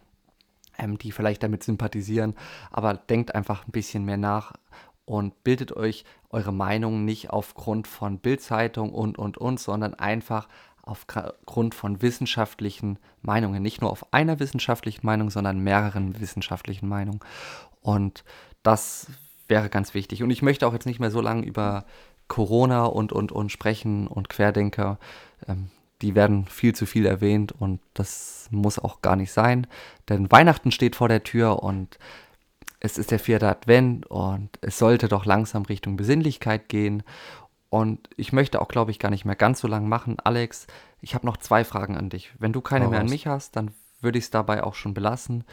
ähm, 0.80 0.98
die 0.98 1.12
vielleicht 1.12 1.42
damit 1.42 1.62
sympathisieren, 1.62 2.34
aber 2.70 2.94
denkt 2.94 3.34
einfach 3.34 3.66
ein 3.66 3.72
bisschen 3.72 4.04
mehr 4.04 4.16
nach 4.16 4.52
und 5.04 5.42
bildet 5.44 5.76
euch 5.76 6.04
eure 6.30 6.52
Meinung 6.52 7.04
nicht 7.04 7.30
aufgrund 7.30 7.86
von 7.86 8.18
Bildzeitung 8.18 8.92
und 8.92 9.18
und 9.18 9.38
und, 9.38 9.60
sondern 9.60 9.94
einfach 9.94 10.48
aufgrund 10.82 11.74
von 11.74 12.02
wissenschaftlichen 12.02 12.98
Meinungen. 13.22 13.62
Nicht 13.62 13.80
nur 13.80 13.90
auf 13.90 14.12
einer 14.12 14.40
wissenschaftlichen 14.40 15.04
Meinung, 15.04 15.30
sondern 15.30 15.60
mehreren 15.60 16.18
wissenschaftlichen 16.20 16.88
Meinungen. 16.88 17.20
Und 17.80 18.24
das 18.62 19.08
wäre 19.48 19.68
ganz 19.68 19.94
wichtig. 19.94 20.22
Und 20.22 20.30
ich 20.30 20.42
möchte 20.42 20.66
auch 20.66 20.72
jetzt 20.72 20.86
nicht 20.86 21.00
mehr 21.00 21.10
so 21.10 21.20
lange 21.20 21.44
über 21.44 21.84
Corona 22.28 22.84
und 22.84 23.12
und 23.12 23.32
und 23.32 23.50
sprechen 23.50 24.06
und 24.06 24.28
Querdenker. 24.28 24.98
Ähm, 25.48 25.70
die 26.02 26.14
werden 26.14 26.46
viel 26.46 26.74
zu 26.74 26.86
viel 26.86 27.06
erwähnt 27.06 27.52
und 27.52 27.80
das 27.94 28.48
muss 28.50 28.78
auch 28.78 29.02
gar 29.02 29.16
nicht 29.16 29.32
sein, 29.32 29.66
denn 30.08 30.30
Weihnachten 30.30 30.70
steht 30.70 30.96
vor 30.96 31.08
der 31.08 31.22
Tür 31.22 31.62
und 31.62 31.98
es 32.80 32.96
ist 32.96 33.10
der 33.10 33.18
vierte 33.18 33.48
Advent 33.48 34.06
und 34.06 34.50
es 34.62 34.78
sollte 34.78 35.08
doch 35.08 35.26
langsam 35.26 35.64
Richtung 35.64 35.96
Besinnlichkeit 35.96 36.68
gehen. 36.68 37.02
Und 37.68 38.08
ich 38.16 38.32
möchte 38.32 38.60
auch, 38.60 38.68
glaube 38.68 38.90
ich, 38.90 38.98
gar 38.98 39.10
nicht 39.10 39.26
mehr 39.26 39.36
ganz 39.36 39.60
so 39.60 39.68
lang 39.68 39.86
machen. 39.86 40.16
Alex, 40.18 40.66
ich 41.00 41.14
habe 41.14 41.26
noch 41.26 41.36
zwei 41.36 41.62
Fragen 41.64 41.96
an 41.96 42.08
dich. 42.08 42.32
Wenn 42.38 42.52
du 42.52 42.62
keine 42.62 42.88
oh, 42.88 42.90
mehr 42.90 43.00
an 43.00 43.08
mich 43.08 43.26
hast, 43.26 43.54
dann 43.54 43.72
würde 44.00 44.18
ich 44.18 44.24
es 44.24 44.30
dabei 44.30 44.64
auch 44.64 44.74
schon 44.74 44.94
belassen. 44.94 45.44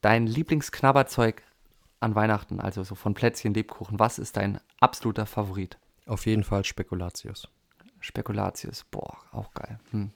Dein 0.00 0.26
Lieblingsknabberzeug 0.26 1.42
an 2.00 2.14
Weihnachten, 2.14 2.60
also 2.60 2.84
so 2.84 2.94
von 2.94 3.12
Plätzchen, 3.12 3.52
Lebkuchen, 3.54 3.98
was 3.98 4.20
ist 4.20 4.36
dein 4.36 4.60
absoluter 4.78 5.26
Favorit? 5.26 5.78
Auf 6.06 6.26
jeden 6.26 6.44
Fall 6.44 6.64
Spekulatius. 6.64 7.48
Spekulatius, 8.00 8.84
boah, 8.90 9.16
auch 9.32 9.52
geil. 9.54 9.78
Hm. 9.90 10.10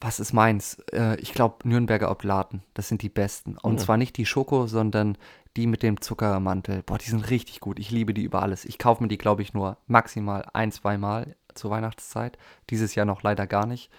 Was 0.00 0.20
ist 0.20 0.32
meins? 0.32 0.78
Äh, 0.92 1.16
ich 1.20 1.32
glaube 1.32 1.66
Nürnberger 1.68 2.10
Oblaten, 2.10 2.62
das 2.74 2.88
sind 2.88 3.02
die 3.02 3.08
besten. 3.08 3.56
Und 3.58 3.74
Mhm. 3.74 3.78
zwar 3.78 3.96
nicht 3.96 4.16
die 4.16 4.26
Schoko, 4.26 4.66
sondern 4.66 5.16
die 5.56 5.66
mit 5.66 5.82
dem 5.82 6.00
Zuckermantel. 6.00 6.82
Boah, 6.82 6.98
die 6.98 7.08
sind 7.08 7.30
richtig 7.30 7.60
gut. 7.60 7.78
Ich 7.78 7.90
liebe 7.90 8.12
die 8.12 8.24
über 8.24 8.42
alles. 8.42 8.64
Ich 8.64 8.78
kaufe 8.78 9.02
mir 9.02 9.08
die, 9.08 9.18
glaube 9.18 9.42
ich, 9.42 9.54
nur 9.54 9.78
maximal 9.86 10.44
ein, 10.52 10.72
zwei 10.72 10.98
Mal 10.98 11.36
zur 11.54 11.70
Weihnachtszeit. 11.70 12.36
Dieses 12.70 12.94
Jahr 12.96 13.06
noch 13.06 13.22
leider 13.22 13.46
gar 13.46 13.64
nicht. 13.66 13.90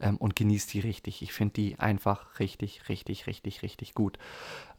Ähm, 0.00 0.16
und 0.18 0.36
genieße 0.36 0.68
die 0.72 0.80
richtig. 0.80 1.22
Ich 1.22 1.32
finde 1.32 1.54
die 1.54 1.78
einfach 1.78 2.38
richtig, 2.40 2.88
richtig, 2.88 3.26
richtig, 3.26 3.62
richtig 3.62 3.94
gut. 3.94 4.18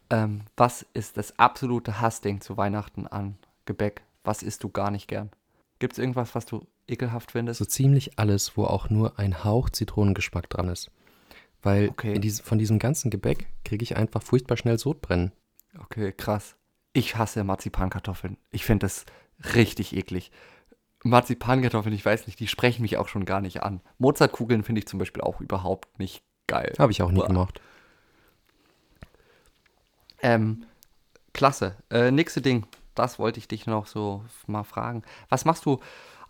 Ähm, 0.10 0.42
was 0.58 0.86
ist 0.94 1.18
das 1.18 1.40
absolute 1.40 2.00
Hassding 2.02 2.40
zu 2.42 2.56
Weihnachten 2.58 3.08
an 3.08 3.38
Gebäck? 3.66 4.04
Was 4.24 4.44
isst 4.44 4.63
du 4.63 4.70
gar 4.70 4.92
nicht 4.92 5.08
gern? 5.08 5.32
Gibt 5.80 5.94
es 5.94 6.00
irgendwas, 6.00 6.36
was 6.36 6.46
du 6.46 6.68
ekelhaft 6.88 7.32
findest? 7.32 7.60
So 7.60 7.65
ziemlich 7.65 8.17
alles, 8.19 8.58
wo 8.58 8.65
auch 8.65 8.89
nur 8.89 9.19
ein 9.19 9.43
Hauch 9.43 9.69
Zitronengeschmack 9.69 10.50
dran 10.50 10.69
ist. 10.69 10.89
Weil 11.62 11.89
Okay. 11.89 12.13
in 12.15 12.21
diesem- 12.21 12.45
von 12.45 12.58
diesem 12.60 12.80
ganzen 12.80 13.10
Gebäck 13.12 13.47
kriege 13.65 13.84
ich 13.84 13.97
einfach 13.97 14.21
furchtbar 14.23 14.58
schnell 14.58 14.78
Sodbrennen. 14.78 15.32
Okay, 15.80 16.12
krass. 16.12 16.56
Ich 16.93 17.15
hasse 17.17 17.43
Marzipankartoffeln. 17.43 18.38
Ich 18.52 18.65
finde 18.65 18.86
das 18.86 19.06
richtig 19.56 19.95
eklig. 19.95 20.32
Marzipankartoffeln, 21.04 21.93
ich 21.93 22.06
weiß 22.06 22.26
nicht, 22.28 22.39
die 22.39 22.47
sprechen 22.47 22.82
mich 22.82 22.97
auch 22.97 23.08
schon 23.08 23.26
gar 23.26 23.41
nicht 23.41 23.62
an. 23.63 23.82
Mozartkugeln 23.97 24.63
finde 24.63 24.80
ich 24.80 24.88
zum 24.88 24.97
Beispiel 25.00 25.21
auch 25.21 25.41
überhaupt 25.41 26.00
nicht 26.00 26.23
geil. 26.47 26.73
Habe 26.80 26.91
ich 26.91 27.02
auch 27.02 27.12
nie 27.12 27.19
Boah. 27.19 27.28
gemocht. 27.28 27.62
Ähm, 30.21 30.65
klasse. 31.34 31.76
Äh, 31.91 32.12
nächste 32.12 32.41
Ding, 32.41 32.65
das 32.95 33.19
wollte 33.19 33.39
ich 33.39 33.47
dich 33.47 33.67
noch 33.67 33.86
so 33.88 34.23
mal 34.47 34.63
fragen. 34.63 35.04
Was 35.30 35.45
machst 35.45 35.65
du 35.65 35.80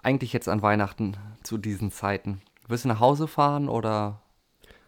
eigentlich 0.04 0.34
jetzt 0.34 0.48
an 0.50 0.62
Weihnachten 0.62 1.18
zu 1.44 1.58
diesen 1.58 1.92
Zeiten? 1.92 2.42
Wirst 2.68 2.84
du 2.86 2.90
nach 2.90 3.00
Hause 3.00 3.28
fahren 3.28 3.70
oder 3.70 4.22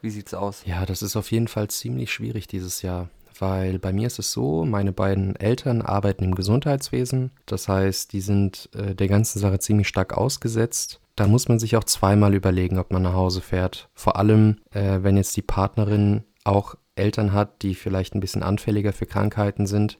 wie 0.02 0.10
sieht's 0.10 0.34
aus? 0.34 0.63
Ja, 0.65 0.86
das 0.86 1.02
ist 1.02 1.15
auf 1.15 1.32
jeden 1.32 1.48
Fall 1.48 1.69
ziemlich 1.69 2.12
schwierig 2.12 2.48
dieses 2.48 2.82
Jahr, 2.82 3.10
weil 3.39 3.80
bei 3.80 3.93
mir 3.93 4.08
ist 4.08 4.19
es 4.19 4.32
so, 4.32 4.65
meine 4.65 4.91
beiden 4.91 5.36
Eltern 5.36 5.82
arbeiten 5.82 6.24
im 6.24 6.36
Gesundheitswesen, 6.36 7.32
das 7.45 7.67
heißt, 7.67 8.13
die 8.13 8.22
sind 8.22 8.69
äh, 8.74 8.95
der 8.95 9.08
ganzen 9.08 9.39
Sache 9.39 9.60
ziemlich 9.60 9.88
stark 9.88 10.13
ausgesetzt. 10.17 11.00
Da 11.15 11.28
muss 11.28 11.50
man 11.50 11.60
sich 11.60 11.76
auch 11.76 11.84
zweimal 11.84 12.34
überlegen, 12.34 12.78
ob 12.80 12.91
man 12.91 13.02
nach 13.02 13.13
Hause 13.13 13.41
fährt. 13.41 13.89
Vor 13.93 14.15
allem, 14.15 14.58
äh, 14.72 15.00
wenn 15.02 15.17
jetzt 15.17 15.36
die 15.36 15.41
Partnerin 15.41 16.24
auch 16.45 16.76
Eltern 16.95 17.34
hat, 17.34 17.62
die 17.62 17.76
vielleicht 17.76 18.15
ein 18.15 18.22
bisschen 18.22 18.43
anfälliger 18.43 18.93
für 18.93 19.06
Krankheiten 19.06 19.67
sind, 19.67 20.00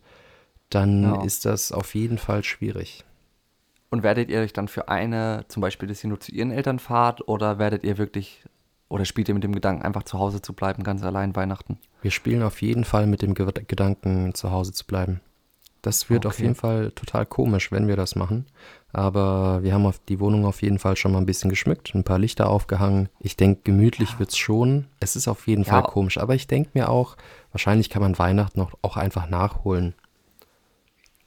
dann 0.70 1.04
Ja. 1.04 1.22
ist 1.24 1.46
das 1.46 1.72
auf 1.72 1.94
jeden 1.96 2.18
Fall 2.18 2.44
schwierig. 2.44 3.04
Und 3.92 4.04
werdet 4.04 4.30
ihr 4.30 4.40
euch 4.42 4.54
dann 4.54 4.68
für 4.68 4.88
eine, 4.90 5.46
zum 5.48 5.62
Beispiel, 5.62 5.88
dass 5.90 6.04
ihr 6.04 6.10
nur 6.10 6.20
zu 6.20 6.32
ihren 6.32 6.52
Eltern 6.52 6.78
fahrt 6.80 7.28
oder 7.28 7.58
werdet 7.58 7.84
ihr 7.84 7.98
wirklich, 7.98 8.44
oder 8.88 9.04
spielt 9.06 9.28
ihr 9.30 9.34
mit 9.34 9.44
dem 9.44 9.54
Gedanken, 9.54 9.82
einfach 9.84 10.04
zu 10.04 10.20
Hause 10.20 10.42
zu 10.42 10.54
bleiben, 10.54 10.84
ganz 10.84 11.02
allein 11.04 11.36
Weihnachten? 11.36 11.80
Wir 12.02 12.12
spielen 12.12 12.44
auf 12.44 12.62
jeden 12.62 12.84
Fall 12.86 13.08
mit 13.08 13.22
dem 13.22 13.34
Ge 13.34 13.52
Gedanken, 13.68 14.34
zu 14.36 14.52
Hause 14.52 14.74
zu 14.74 14.86
bleiben. 14.86 15.22
Das 15.82 16.10
wird 16.10 16.26
auf 16.26 16.34
Okay. 16.34 16.44
jeden 16.44 16.56
Fall 16.56 16.92
total 16.92 17.26
komisch, 17.26 17.72
wenn 17.72 17.88
wir 17.88 17.96
das 17.96 18.16
machen. 18.16 18.46
Aber 18.92 19.64
wir 19.64 19.74
haben 19.74 19.86
auf 19.86 20.00
die 20.00 20.20
Wohnung 20.20 20.46
auf 20.46 20.62
jeden 20.62 20.78
Fall 20.78 20.98
schon 20.98 21.14
mal 21.14 21.20
ein 21.20 21.26
bisschen 21.26 21.50
geschmückt, 21.50 21.96
ein 21.96 22.04
paar 22.04 22.20
Lichter 22.20 22.50
aufgehangen. 22.50 23.08
Ich 23.20 23.38
denke, 23.38 23.62
gemütlich 23.64 24.20
wird's 24.20 24.38
schon. 24.38 24.88
Es 25.00 25.16
ist 25.16 25.28
auf 25.30 25.48
jeden 25.48 25.64
Ja. 25.64 25.70
Fall 25.72 25.84
komisch. 25.84 26.18
Aber 26.18 26.36
ich 26.36 26.48
denke 26.48 26.72
mir 26.74 26.90
auch, 26.90 27.16
wahrscheinlich 27.54 27.90
kann 27.90 28.02
man 28.02 28.20
Weihnachten 28.20 28.60
noch 28.60 28.74
auch 28.82 28.98
einfach 28.98 29.30
nachholen. 29.30 29.94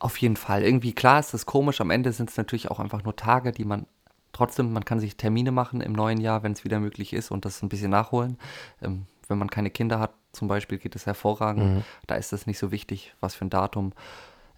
Auf 0.02 0.16
jeden 0.16 0.34
Fall. 0.34 0.64
Irgendwie 0.64 0.94
klar 0.94 1.20
ist 1.20 1.32
das 1.32 1.46
komisch. 1.46 1.80
Am 1.80 1.90
Ende 1.90 2.10
sind 2.10 2.28
es 2.28 2.36
natürlich 2.36 2.72
auch 2.72 2.80
einfach 2.80 3.04
nur 3.04 3.14
Tage, 3.14 3.52
die 3.52 3.64
man 3.64 3.86
trotzdem, 4.32 4.72
man 4.72 4.84
kann 4.84 4.98
sich 4.98 5.16
Termine 5.16 5.52
machen 5.52 5.80
im 5.80 5.92
neuen 5.92 6.20
Jahr, 6.20 6.42
wenn 6.42 6.50
es 6.50 6.64
wieder 6.64 6.80
möglich 6.80 7.12
ist 7.12 7.30
und 7.30 7.44
das 7.44 7.62
ein 7.62 7.68
bisschen 7.68 7.92
nachholen. 7.92 8.36
Ähm, 8.82 9.06
wenn 9.28 9.38
man 9.38 9.48
keine 9.48 9.70
Kinder 9.70 10.00
hat, 10.00 10.12
zum 10.32 10.48
Beispiel, 10.48 10.78
geht 10.78 10.96
es 10.96 11.06
hervorragend. 11.06 11.84
Da 12.08 12.16
ist 12.16 12.32
das 12.32 12.48
nicht 12.48 12.58
so 12.58 12.72
wichtig, 12.72 13.14
was 13.20 13.36
für 13.36 13.44
ein 13.44 13.50
Datum. 13.50 13.92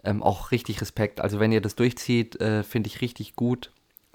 Ähm, 0.02 0.22
auch 0.22 0.50
richtig 0.50 0.80
Respekt. 0.80 1.20
Also 1.20 1.40
wenn 1.40 1.52
ihr 1.52 1.60
das 1.60 1.76
durchzieht, 1.76 2.40
äh, 2.40 2.62
finde 2.62 2.86
ich 2.88 3.02
richtig 3.02 3.36
gut. 3.36 3.70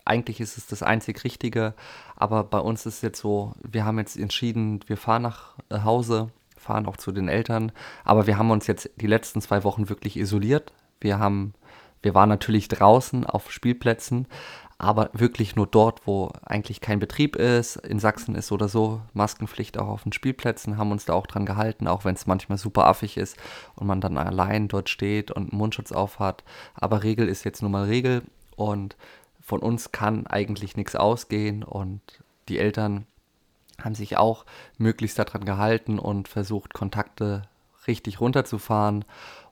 Eigentlich 0.06 0.42
ist 0.42 0.58
es 0.58 0.66
das 0.66 0.82
einzig 0.82 1.24
Richtige, 1.24 1.76
aber 2.16 2.44
bei 2.44 2.60
uns 2.60 2.88
ist 2.88 2.96
es 2.96 3.02
jetzt 3.04 3.20
so, 3.20 3.54
wir 3.62 3.86
haben 3.86 4.00
jetzt 4.00 4.18
entschieden, 4.18 4.80
wir 4.88 4.98
fahren 4.98 5.22
nach 5.22 5.58
äh, 5.70 5.82
Hause, 5.84 6.32
fahren 6.58 6.88
auch 6.88 6.98
zu 6.98 7.12
den 7.12 7.28
Eltern, 7.28 7.72
aber 8.04 8.26
wir 8.26 8.40
haben 8.40 8.50
uns 8.50 8.66
jetzt 8.66 8.90
die 8.96 9.06
letzten 9.06 9.42
zwei 9.42 9.64
Wochen 9.64 9.90
wirklich 9.90 10.18
isoliert. 10.18 10.74
Wir 11.00 11.20
haben, 11.20 11.54
wir 12.02 12.14
waren 12.14 12.30
natürlich 12.30 12.68
draußen 12.68 13.26
auf 13.26 13.52
Spielplätzen, 13.52 14.28
aber 14.78 15.10
wirklich 15.12 15.58
nur 15.58 15.68
dort, 15.68 16.08
wo 16.08 16.32
eigentlich 16.46 16.80
kein 16.80 17.00
Betrieb 17.00 17.36
ist. 17.36 17.76
In 17.76 18.00
Sachsen 18.00 18.34
ist 18.36 18.52
oder 18.52 18.70
so 18.70 19.02
Maskenpflicht 19.14 19.78
auch 19.78 19.90
auf 19.90 20.04
den 20.04 20.14
Spielplätzen, 20.14 20.78
haben 20.78 20.92
uns 20.92 21.06
da 21.06 21.14
auch 21.14 21.28
dran 21.28 21.46
gehalten, 21.46 21.88
auch 21.88 22.06
wenn 22.06 22.16
es 22.16 22.28
manchmal 22.28 22.58
super 22.58 22.88
affig 22.88 23.18
ist 23.18 23.38
und 23.76 23.88
man 23.88 24.00
dann 24.00 24.18
allein 24.18 24.70
dort 24.70 24.90
steht 24.90 25.32
und 25.32 25.52
einen 25.52 25.60
Mundschutz 25.60 25.92
auf 25.92 26.20
hat. 26.20 26.46
Aber 26.76 27.04
Regel 27.04 27.28
ist 27.28 27.44
jetzt 27.44 27.62
nun 27.62 27.72
mal 27.72 27.86
Regel 27.86 28.24
und 28.56 28.96
von 29.42 29.60
uns 29.60 29.92
kann 29.92 30.28
eigentlich 30.28 30.78
nichts 30.78 30.96
ausgehen 30.96 31.64
und 31.64 32.02
die 32.48 32.60
Eltern 32.60 33.06
haben 33.84 33.96
sich 33.96 34.18
auch 34.18 34.46
möglichst 34.78 35.20
daran 35.20 35.44
gehalten 35.44 36.00
und 36.00 36.28
versucht, 36.28 36.74
Kontakte 36.74 37.44
richtig 37.88 38.22
runterzufahren. 38.22 39.06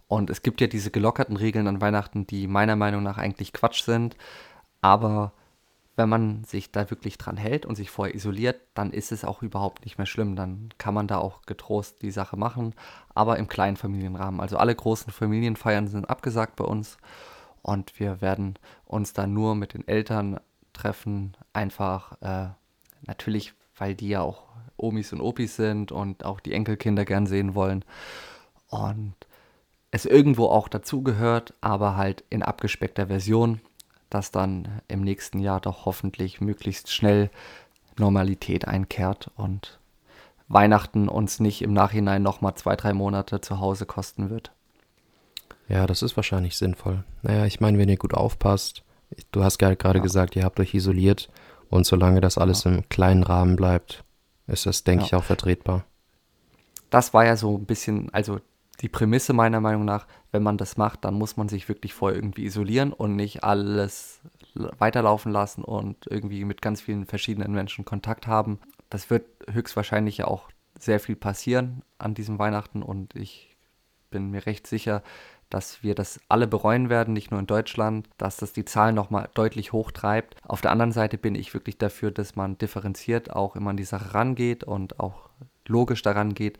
Und 0.07 0.29
es 0.29 0.41
gibt 0.41 0.61
ja 0.61 0.67
diese 0.67 0.91
gelockerten 0.91 1.35
Regeln 1.35 1.67
an 1.67 1.81
Weihnachten, 1.81 2.25
die 2.27 2.47
meiner 2.47 2.75
Meinung 2.75 3.03
nach 3.03 3.17
eigentlich 3.17 3.53
Quatsch 3.53 3.83
sind. 3.83 4.15
Aber 4.81 5.33
wenn 5.97 6.07
man 6.07 6.43
sich 6.43 6.71
da 6.71 6.89
wirklich 6.89 7.17
dran 7.17 7.37
hält 7.37 7.65
und 7.65 7.75
sich 7.75 7.89
vorher 7.89 8.15
isoliert, 8.15 8.61
dann 8.75 8.91
ist 8.91 9.11
es 9.11 9.25
auch 9.25 9.41
überhaupt 9.41 9.83
nicht 9.83 9.97
mehr 9.97 10.05
schlimm. 10.05 10.35
Dann 10.35 10.69
kann 10.77 10.93
man 10.93 11.07
da 11.07 11.17
auch 11.17 11.41
getrost 11.41 12.01
die 12.03 12.11
Sache 12.11 12.37
machen, 12.37 12.73
aber 13.15 13.37
im 13.37 13.47
kleinen 13.47 13.77
Familienrahmen. 13.77 14.39
Also 14.39 14.57
alle 14.57 14.75
großen 14.75 15.11
Familienfeiern 15.11 15.87
sind 15.87 16.09
abgesagt 16.09 16.55
bei 16.55 16.65
uns 16.65 16.97
und 17.63 17.99
wir 17.99 18.21
werden 18.21 18.57
uns 18.85 19.13
dann 19.13 19.33
nur 19.33 19.55
mit 19.55 19.73
den 19.73 19.87
Eltern 19.87 20.39
treffen. 20.71 21.35
Einfach 21.51 22.21
äh, 22.21 22.49
natürlich, 23.05 23.53
weil 23.75 23.95
die 23.95 24.09
ja 24.09 24.21
auch 24.21 24.43
Omis 24.77 25.11
und 25.11 25.21
Opis 25.21 25.55
sind 25.55 25.91
und 25.91 26.23
auch 26.23 26.39
die 26.39 26.53
Enkelkinder 26.53 27.05
gern 27.05 27.25
sehen 27.25 27.55
wollen. 27.55 27.83
Und 28.69 29.15
es 29.97 30.05
irgendwo 30.05 30.45
auch 30.47 30.67
dazugehört, 30.67 31.53
aber 31.61 31.95
halt 31.97 32.23
in 32.29 32.43
abgespeckter 32.43 33.07
Version, 33.07 33.61
dass 34.09 34.31
dann 34.31 34.81
im 34.87 35.01
nächsten 35.01 35.39
Jahr 35.39 35.59
doch 35.59 35.85
hoffentlich 35.85 36.39
möglichst 36.41 36.93
schnell 36.93 37.29
Normalität 37.97 38.67
einkehrt 38.67 39.31
und 39.35 39.79
Weihnachten 40.49 41.09
uns 41.09 41.39
nicht 41.41 41.61
im 41.61 41.73
Nachhinein 41.73 42.23
nochmal 42.23 42.55
zwei, 42.55 42.75
drei 42.77 42.93
Monate 42.93 43.41
zu 43.41 43.59
Hause 43.59 43.85
kosten 43.85 44.29
wird. 44.29 44.51
Ja, 45.67 45.85
das 45.87 46.01
ist 46.01 46.15
wahrscheinlich 46.15 46.55
sinnvoll. 46.55 47.03
Naja, 47.21 47.45
ich 47.45 47.59
meine, 47.59 47.77
wenn 47.77 47.89
ihr 47.89 47.97
gut 47.97 48.13
aufpasst, 48.13 48.83
du 49.31 49.43
hast 49.43 49.61
ja 49.61 49.73
gerade 49.73 49.99
Ja. 49.99 50.03
gesagt, 50.03 50.35
ihr 50.37 50.43
habt 50.43 50.59
euch 50.61 50.73
isoliert 50.73 51.29
und 51.69 51.85
solange 51.85 52.21
das 52.21 52.37
alles 52.37 52.65
im 52.65 52.87
kleinen 52.87 53.23
Rahmen 53.23 53.57
bleibt, 53.57 54.05
ist 54.47 54.65
das, 54.65 54.85
denke 54.85 55.01
Ja. 55.03 55.07
ich, 55.07 55.15
auch 55.15 55.23
vertretbar. 55.25 55.83
das 56.89 57.13
war 57.13 57.25
ja 57.25 57.35
so 57.35 57.57
ein 57.57 57.65
bisschen, 57.65 58.09
also 58.13 58.39
die 58.81 58.89
Prämisse 58.89 59.33
meiner 59.33 59.59
Meinung 59.59 59.85
nach, 59.85 60.07
wenn 60.31 60.43
man 60.43 60.57
das 60.57 60.77
macht, 60.77 61.05
dann 61.05 61.15
muss 61.15 61.37
man 61.37 61.49
sich 61.49 61.67
wirklich 61.67 61.93
vorher 61.93 62.17
irgendwie 62.17 62.45
isolieren 62.45 62.93
und 62.93 63.15
nicht 63.15 63.43
alles 63.43 64.21
weiterlaufen 64.53 65.31
lassen 65.31 65.63
und 65.63 66.05
irgendwie 66.09 66.45
mit 66.45 66.61
ganz 66.61 66.81
vielen 66.81 67.05
verschiedenen 67.05 67.53
Menschen 67.53 67.85
Kontakt 67.85 68.27
haben. 68.27 68.59
Das 68.89 69.09
wird 69.09 69.25
höchstwahrscheinlich 69.49 70.17
ja 70.17 70.25
auch 70.25 70.49
sehr 70.79 70.99
viel 70.99 71.15
passieren 71.15 71.81
an 71.97 72.13
diesem 72.13 72.37
Weihnachten 72.37 72.83
und 72.83 73.15
ich 73.15 73.55
bin 74.09 74.29
mir 74.29 74.45
recht 74.45 74.67
sicher, 74.67 75.03
dass 75.49 75.81
wir 75.81 75.95
das 75.95 76.19
alle 76.27 76.47
bereuen 76.47 76.89
werden, 76.89 77.13
nicht 77.13 77.31
nur 77.31 77.39
in 77.39 77.47
Deutschland, 77.47 78.07
dass 78.17 78.37
das 78.37 78.53
die 78.53 78.65
Zahlen 78.65 78.95
nochmal 78.95 79.29
deutlich 79.33 79.71
hochtreibt. 79.71 80.35
Auf 80.43 80.61
der 80.61 80.71
anderen 80.71 80.91
Seite 80.91 81.17
bin 81.17 81.35
ich 81.35 81.53
wirklich 81.53 81.77
dafür, 81.77 82.11
dass 82.11 82.35
man 82.35 82.57
differenziert 82.57 83.31
auch 83.31 83.55
immer 83.55 83.71
an 83.71 83.77
die 83.77 83.85
Sache 83.85 84.13
rangeht 84.13 84.63
und 84.65 84.99
auch 84.99 85.29
logisch 85.65 86.01
daran 86.01 86.33
geht. 86.33 86.57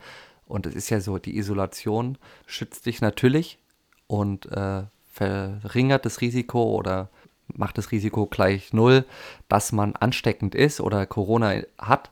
Und 0.48 0.66
es 0.66 0.74
ist 0.74 0.90
ja 0.90 1.00
so, 1.00 1.18
die 1.18 1.36
Isolation 1.36 2.18
schützt 2.46 2.86
dich 2.86 3.00
natürlich 3.00 3.58
und 4.06 4.46
äh, 4.46 4.84
verringert 5.12 6.04
das 6.04 6.20
Risiko 6.20 6.74
oder 6.74 7.10
macht 7.54 7.78
das 7.78 7.92
Risiko 7.92 8.26
gleich 8.26 8.72
null, 8.72 9.04
dass 9.48 9.72
man 9.72 9.94
ansteckend 9.96 10.54
ist 10.54 10.80
oder 10.80 11.06
Corona 11.06 11.62
hat. 11.78 12.10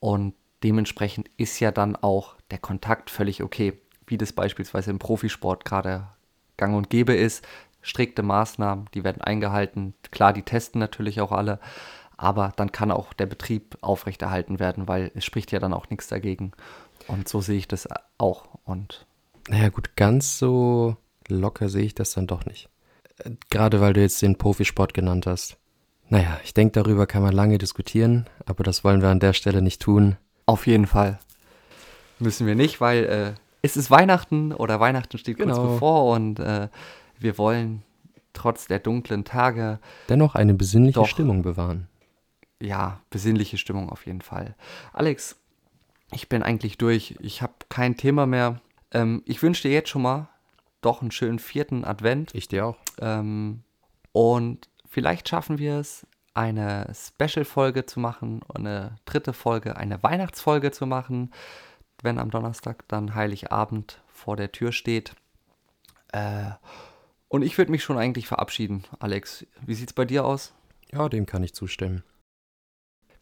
Und 0.00 0.34
dementsprechend 0.62 1.30
ist 1.36 1.60
ja 1.60 1.70
dann 1.70 1.96
auch 1.96 2.36
der 2.50 2.58
Kontakt 2.58 3.10
völlig 3.10 3.42
okay, 3.42 3.74
wie 4.06 4.18
das 4.18 4.32
beispielsweise 4.32 4.90
im 4.90 4.98
Profisport 4.98 5.64
gerade 5.64 6.08
gang 6.56 6.74
und 6.76 6.90
gäbe 6.90 7.14
ist. 7.14 7.46
Strikte 7.82 8.22
Maßnahmen, 8.22 8.86
die 8.94 9.04
werden 9.04 9.22
eingehalten. 9.22 9.94
Klar, 10.10 10.32
die 10.32 10.42
testen 10.42 10.78
natürlich 10.78 11.20
auch 11.20 11.32
alle, 11.32 11.60
aber 12.16 12.52
dann 12.56 12.72
kann 12.72 12.90
auch 12.90 13.12
der 13.12 13.26
Betrieb 13.26 13.76
aufrechterhalten 13.82 14.58
werden, 14.58 14.88
weil 14.88 15.10
es 15.14 15.24
spricht 15.24 15.52
ja 15.52 15.58
dann 15.58 15.74
auch 15.74 15.90
nichts 15.90 16.08
dagegen. 16.08 16.52
Und 17.08 17.28
so 17.28 17.40
sehe 17.40 17.58
ich 17.58 17.68
das 17.68 17.88
auch. 18.18 18.46
Und 18.64 19.06
Naja, 19.48 19.68
gut, 19.68 19.96
ganz 19.96 20.38
so 20.38 20.96
locker 21.28 21.68
sehe 21.68 21.84
ich 21.84 21.94
das 21.94 22.12
dann 22.12 22.26
doch 22.26 22.46
nicht. 22.46 22.68
Äh, 23.18 23.30
Gerade 23.50 23.80
weil 23.80 23.92
du 23.92 24.00
jetzt 24.00 24.20
den 24.22 24.36
Profisport 24.38 24.94
genannt 24.94 25.26
hast. 25.26 25.56
Naja, 26.08 26.38
ich 26.44 26.52
denke, 26.54 26.72
darüber 26.72 27.06
kann 27.06 27.22
man 27.22 27.32
lange 27.32 27.58
diskutieren, 27.58 28.26
aber 28.46 28.62
das 28.62 28.84
wollen 28.84 29.00
wir 29.02 29.08
an 29.08 29.20
der 29.20 29.32
Stelle 29.32 29.62
nicht 29.62 29.80
tun. 29.80 30.16
auf 30.46 30.66
jeden 30.66 30.86
Fall 30.86 31.18
müssen 32.20 32.46
wir 32.46 32.54
nicht, 32.54 32.80
weil 32.80 33.04
äh, 33.04 33.32
es 33.62 33.76
ist 33.76 33.90
Weihnachten 33.90 34.52
oder 34.52 34.78
Weihnachten 34.80 35.18
steht 35.18 35.36
kurz 35.38 35.56
Genau. 35.56 35.72
bevor 35.72 36.12
und 36.14 36.38
äh, 36.38 36.68
wir 37.18 37.38
wollen 37.38 37.82
trotz 38.34 38.66
der 38.66 38.78
dunklen 38.78 39.24
Tage 39.24 39.78
Dennoch 40.08 40.34
eine 40.34 40.54
besinnliche 40.54 41.00
Doch. 41.00 41.08
Stimmung 41.08 41.42
bewahren. 41.42 41.88
ja, 42.60 43.00
besinnliche 43.10 43.58
Stimmung 43.58 43.88
auf 43.90 44.06
jeden 44.06 44.20
Fall. 44.20 44.54
Alex, 44.92 45.36
ich 46.12 46.28
bin 46.28 46.42
eigentlich 46.42 46.78
durch. 46.78 47.16
Ich 47.20 47.42
habe 47.42 47.54
kein 47.68 47.96
Thema 47.96 48.26
mehr. 48.26 48.60
Ähm, 48.92 49.22
ich 49.26 49.42
wünsche 49.42 49.62
dir 49.62 49.74
jetzt 49.74 49.88
schon 49.88 50.02
mal 50.02 50.28
doch 50.80 51.00
einen 51.00 51.10
schönen 51.10 51.38
vierten 51.38 51.84
Advent. 51.84 52.34
Ich 52.34 52.48
dir 52.48 52.66
auch. 52.66 52.76
Ähm, 53.00 53.62
und 54.12 54.68
vielleicht 54.88 55.28
schaffen 55.28 55.58
wir 55.58 55.78
es, 55.78 56.06
eine 56.34 56.92
Special-Folge 56.92 57.86
zu 57.86 58.00
machen, 58.00 58.40
eine 58.52 58.96
dritte 59.04 59.32
Folge, 59.32 59.76
eine 59.76 60.02
Weihnachtsfolge 60.02 60.72
zu 60.72 60.86
machen, 60.86 61.32
wenn 62.02 62.18
am 62.18 62.30
Donnerstag 62.30 62.86
dann 62.88 63.14
Heiligabend 63.14 64.02
vor 64.06 64.36
der 64.36 64.52
Tür 64.52 64.72
steht. 64.72 65.14
Äh, 66.12 66.50
und 67.28 67.42
ich 67.42 67.56
würde 67.56 67.70
mich 67.70 67.82
schon 67.82 67.98
eigentlich 67.98 68.28
verabschieden, 68.28 68.84
Alex. 69.00 69.46
Wie 69.64 69.74
sieht's 69.74 69.92
bei 69.92 70.04
dir 70.04 70.24
aus? 70.24 70.52
Ja, 70.92 71.08
dem 71.08 71.26
kann 71.26 71.42
ich 71.42 71.54
zustimmen. 71.54 72.04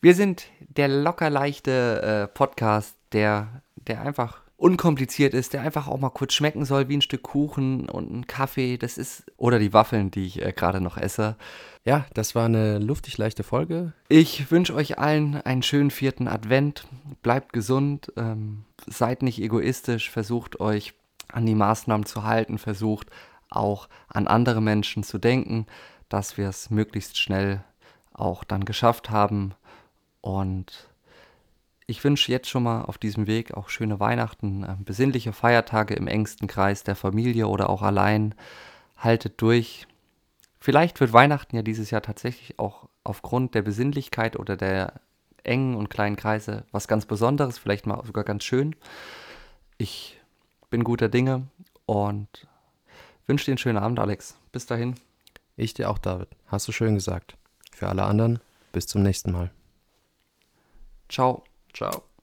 Wir 0.05 0.16
sind 0.16 0.48
der 0.59 0.88
lockerleichte 0.88 2.03
äh, 2.03 2.26
Podcast, 2.26 2.96
der, 3.12 3.62
der 3.76 4.03
einfach 4.03 4.42
unkompliziert 4.57 5.32
ist, 5.32 5.53
der 5.53 5.61
einfach 5.61 5.86
auch 5.86 6.00
mal 6.00 6.11
kurz 6.11 6.34
schmecken 6.34 6.64
soll 6.64 6.88
wie 6.88 6.96
ein 6.96 7.03
Stück 7.03 7.22
Kuchen 7.22 7.88
und 7.88 8.12
ein 8.12 8.26
Kaffee. 8.26 8.78
Das 8.78 8.98
ist 8.98 9.24
oder 9.36 9.61
die 9.61 9.72
Waffeln, 9.72 10.11
die 10.11 10.26
ich 10.26 10.42
äh, 10.42 10.53
gerade 10.53 10.80
noch 10.80 10.96
esse. 10.96 11.36
Ja, 11.84 12.05
das 12.14 12.34
war 12.34 12.46
eine 12.46 12.80
luftig 12.80 13.16
leichte 13.16 13.44
Folge. 13.44 13.92
Ich 14.09 14.50
wünsche 14.50 14.74
euch 14.74 14.98
allen 14.98 15.36
einen 15.36 15.62
schönen 15.62 15.92
vierten 15.92 16.26
Advent. 16.26 16.84
Bleibt 17.22 17.53
gesund, 17.53 18.12
ähm, 18.16 18.64
seid 18.88 19.22
nicht 19.22 19.40
egoistisch, 19.40 20.11
versucht 20.11 20.59
euch 20.59 20.94
an 21.28 21.46
die 21.46 21.55
Maßnahmen 21.55 22.07
zu 22.07 22.24
halten, 22.24 22.59
versucht 22.59 23.07
auch 23.50 23.88
an 24.09 24.26
andere 24.26 24.62
Menschen 24.62 25.05
zu 25.05 25.18
denken, 25.18 25.66
dass 26.09 26.38
wir 26.38 26.48
es 26.48 26.70
möglichst 26.70 27.18
schnell 27.18 27.62
auch 28.12 28.42
dann 28.42 28.64
geschafft 28.64 29.11
haben. 29.11 29.55
Und 30.23 30.89
ich 31.87 32.03
wünsche 32.03 32.33
jetzt 32.33 32.49
schon 32.49 32.62
mal 32.62 32.83
auf 32.83 32.97
diesem 32.97 33.27
Weg 33.27 33.53
auch 33.53 33.68
schöne 33.68 34.01
Weihnachten, 34.01 34.62
äh, 34.62 34.77
besinnliche 34.79 35.35
Feiertage 35.35 35.93
im 35.95 36.07
engsten 36.07 36.49
Kreis 36.49 36.85
der 36.85 36.97
Familie 36.97 37.49
oder 37.49 37.68
auch 37.68 37.83
allein. 37.83 38.35
Haltet 38.97 39.43
durch. 39.43 39.87
Vielleicht 40.59 41.01
wird 41.01 41.12
Weihnachten 41.12 41.57
ja 41.57 41.62
dieses 41.62 41.91
Jahr 41.91 42.03
tatsächlich 42.03 42.59
auch 42.59 42.89
aufgrund 43.05 43.55
der 43.55 43.62
Besinnlichkeit 43.62 44.39
oder 44.39 44.57
der 44.57 45.01
engen 45.45 45.75
und 45.75 45.91
kleinen 45.91 46.16
Kreise 46.16 46.64
was 46.70 46.87
ganz 46.87 47.05
Besonderes, 47.05 47.59
vielleicht 47.59 47.87
mal 47.87 48.03
sogar 48.07 48.23
ganz 48.23 48.45
schön. 48.45 48.77
Ich 49.77 50.20
bin 50.70 50.85
guter 50.85 51.09
Dinge 51.09 51.49
und 51.85 52.47
wünsche 53.27 53.47
dir 53.47 53.53
einen 53.53 53.59
schönen 53.59 53.79
Abend, 53.79 53.99
Alex. 53.99 54.37
Bis 54.53 54.66
dahin. 54.66 54.95
Ich 55.57 55.75
dir 55.75 55.91
auch, 55.91 55.99
David. 55.99 56.29
Hast 56.47 56.68
du 56.68 56.73
schön 56.73 56.95
gesagt. 56.95 57.37
Für 57.73 57.89
alle 57.89 58.05
anderen, 58.05 58.39
bis 58.73 58.87
zum 58.87 59.03
nächsten 59.03 59.33
Mal. 59.33 59.51
Ciao. 61.12 61.44
Ciao. 61.74 62.11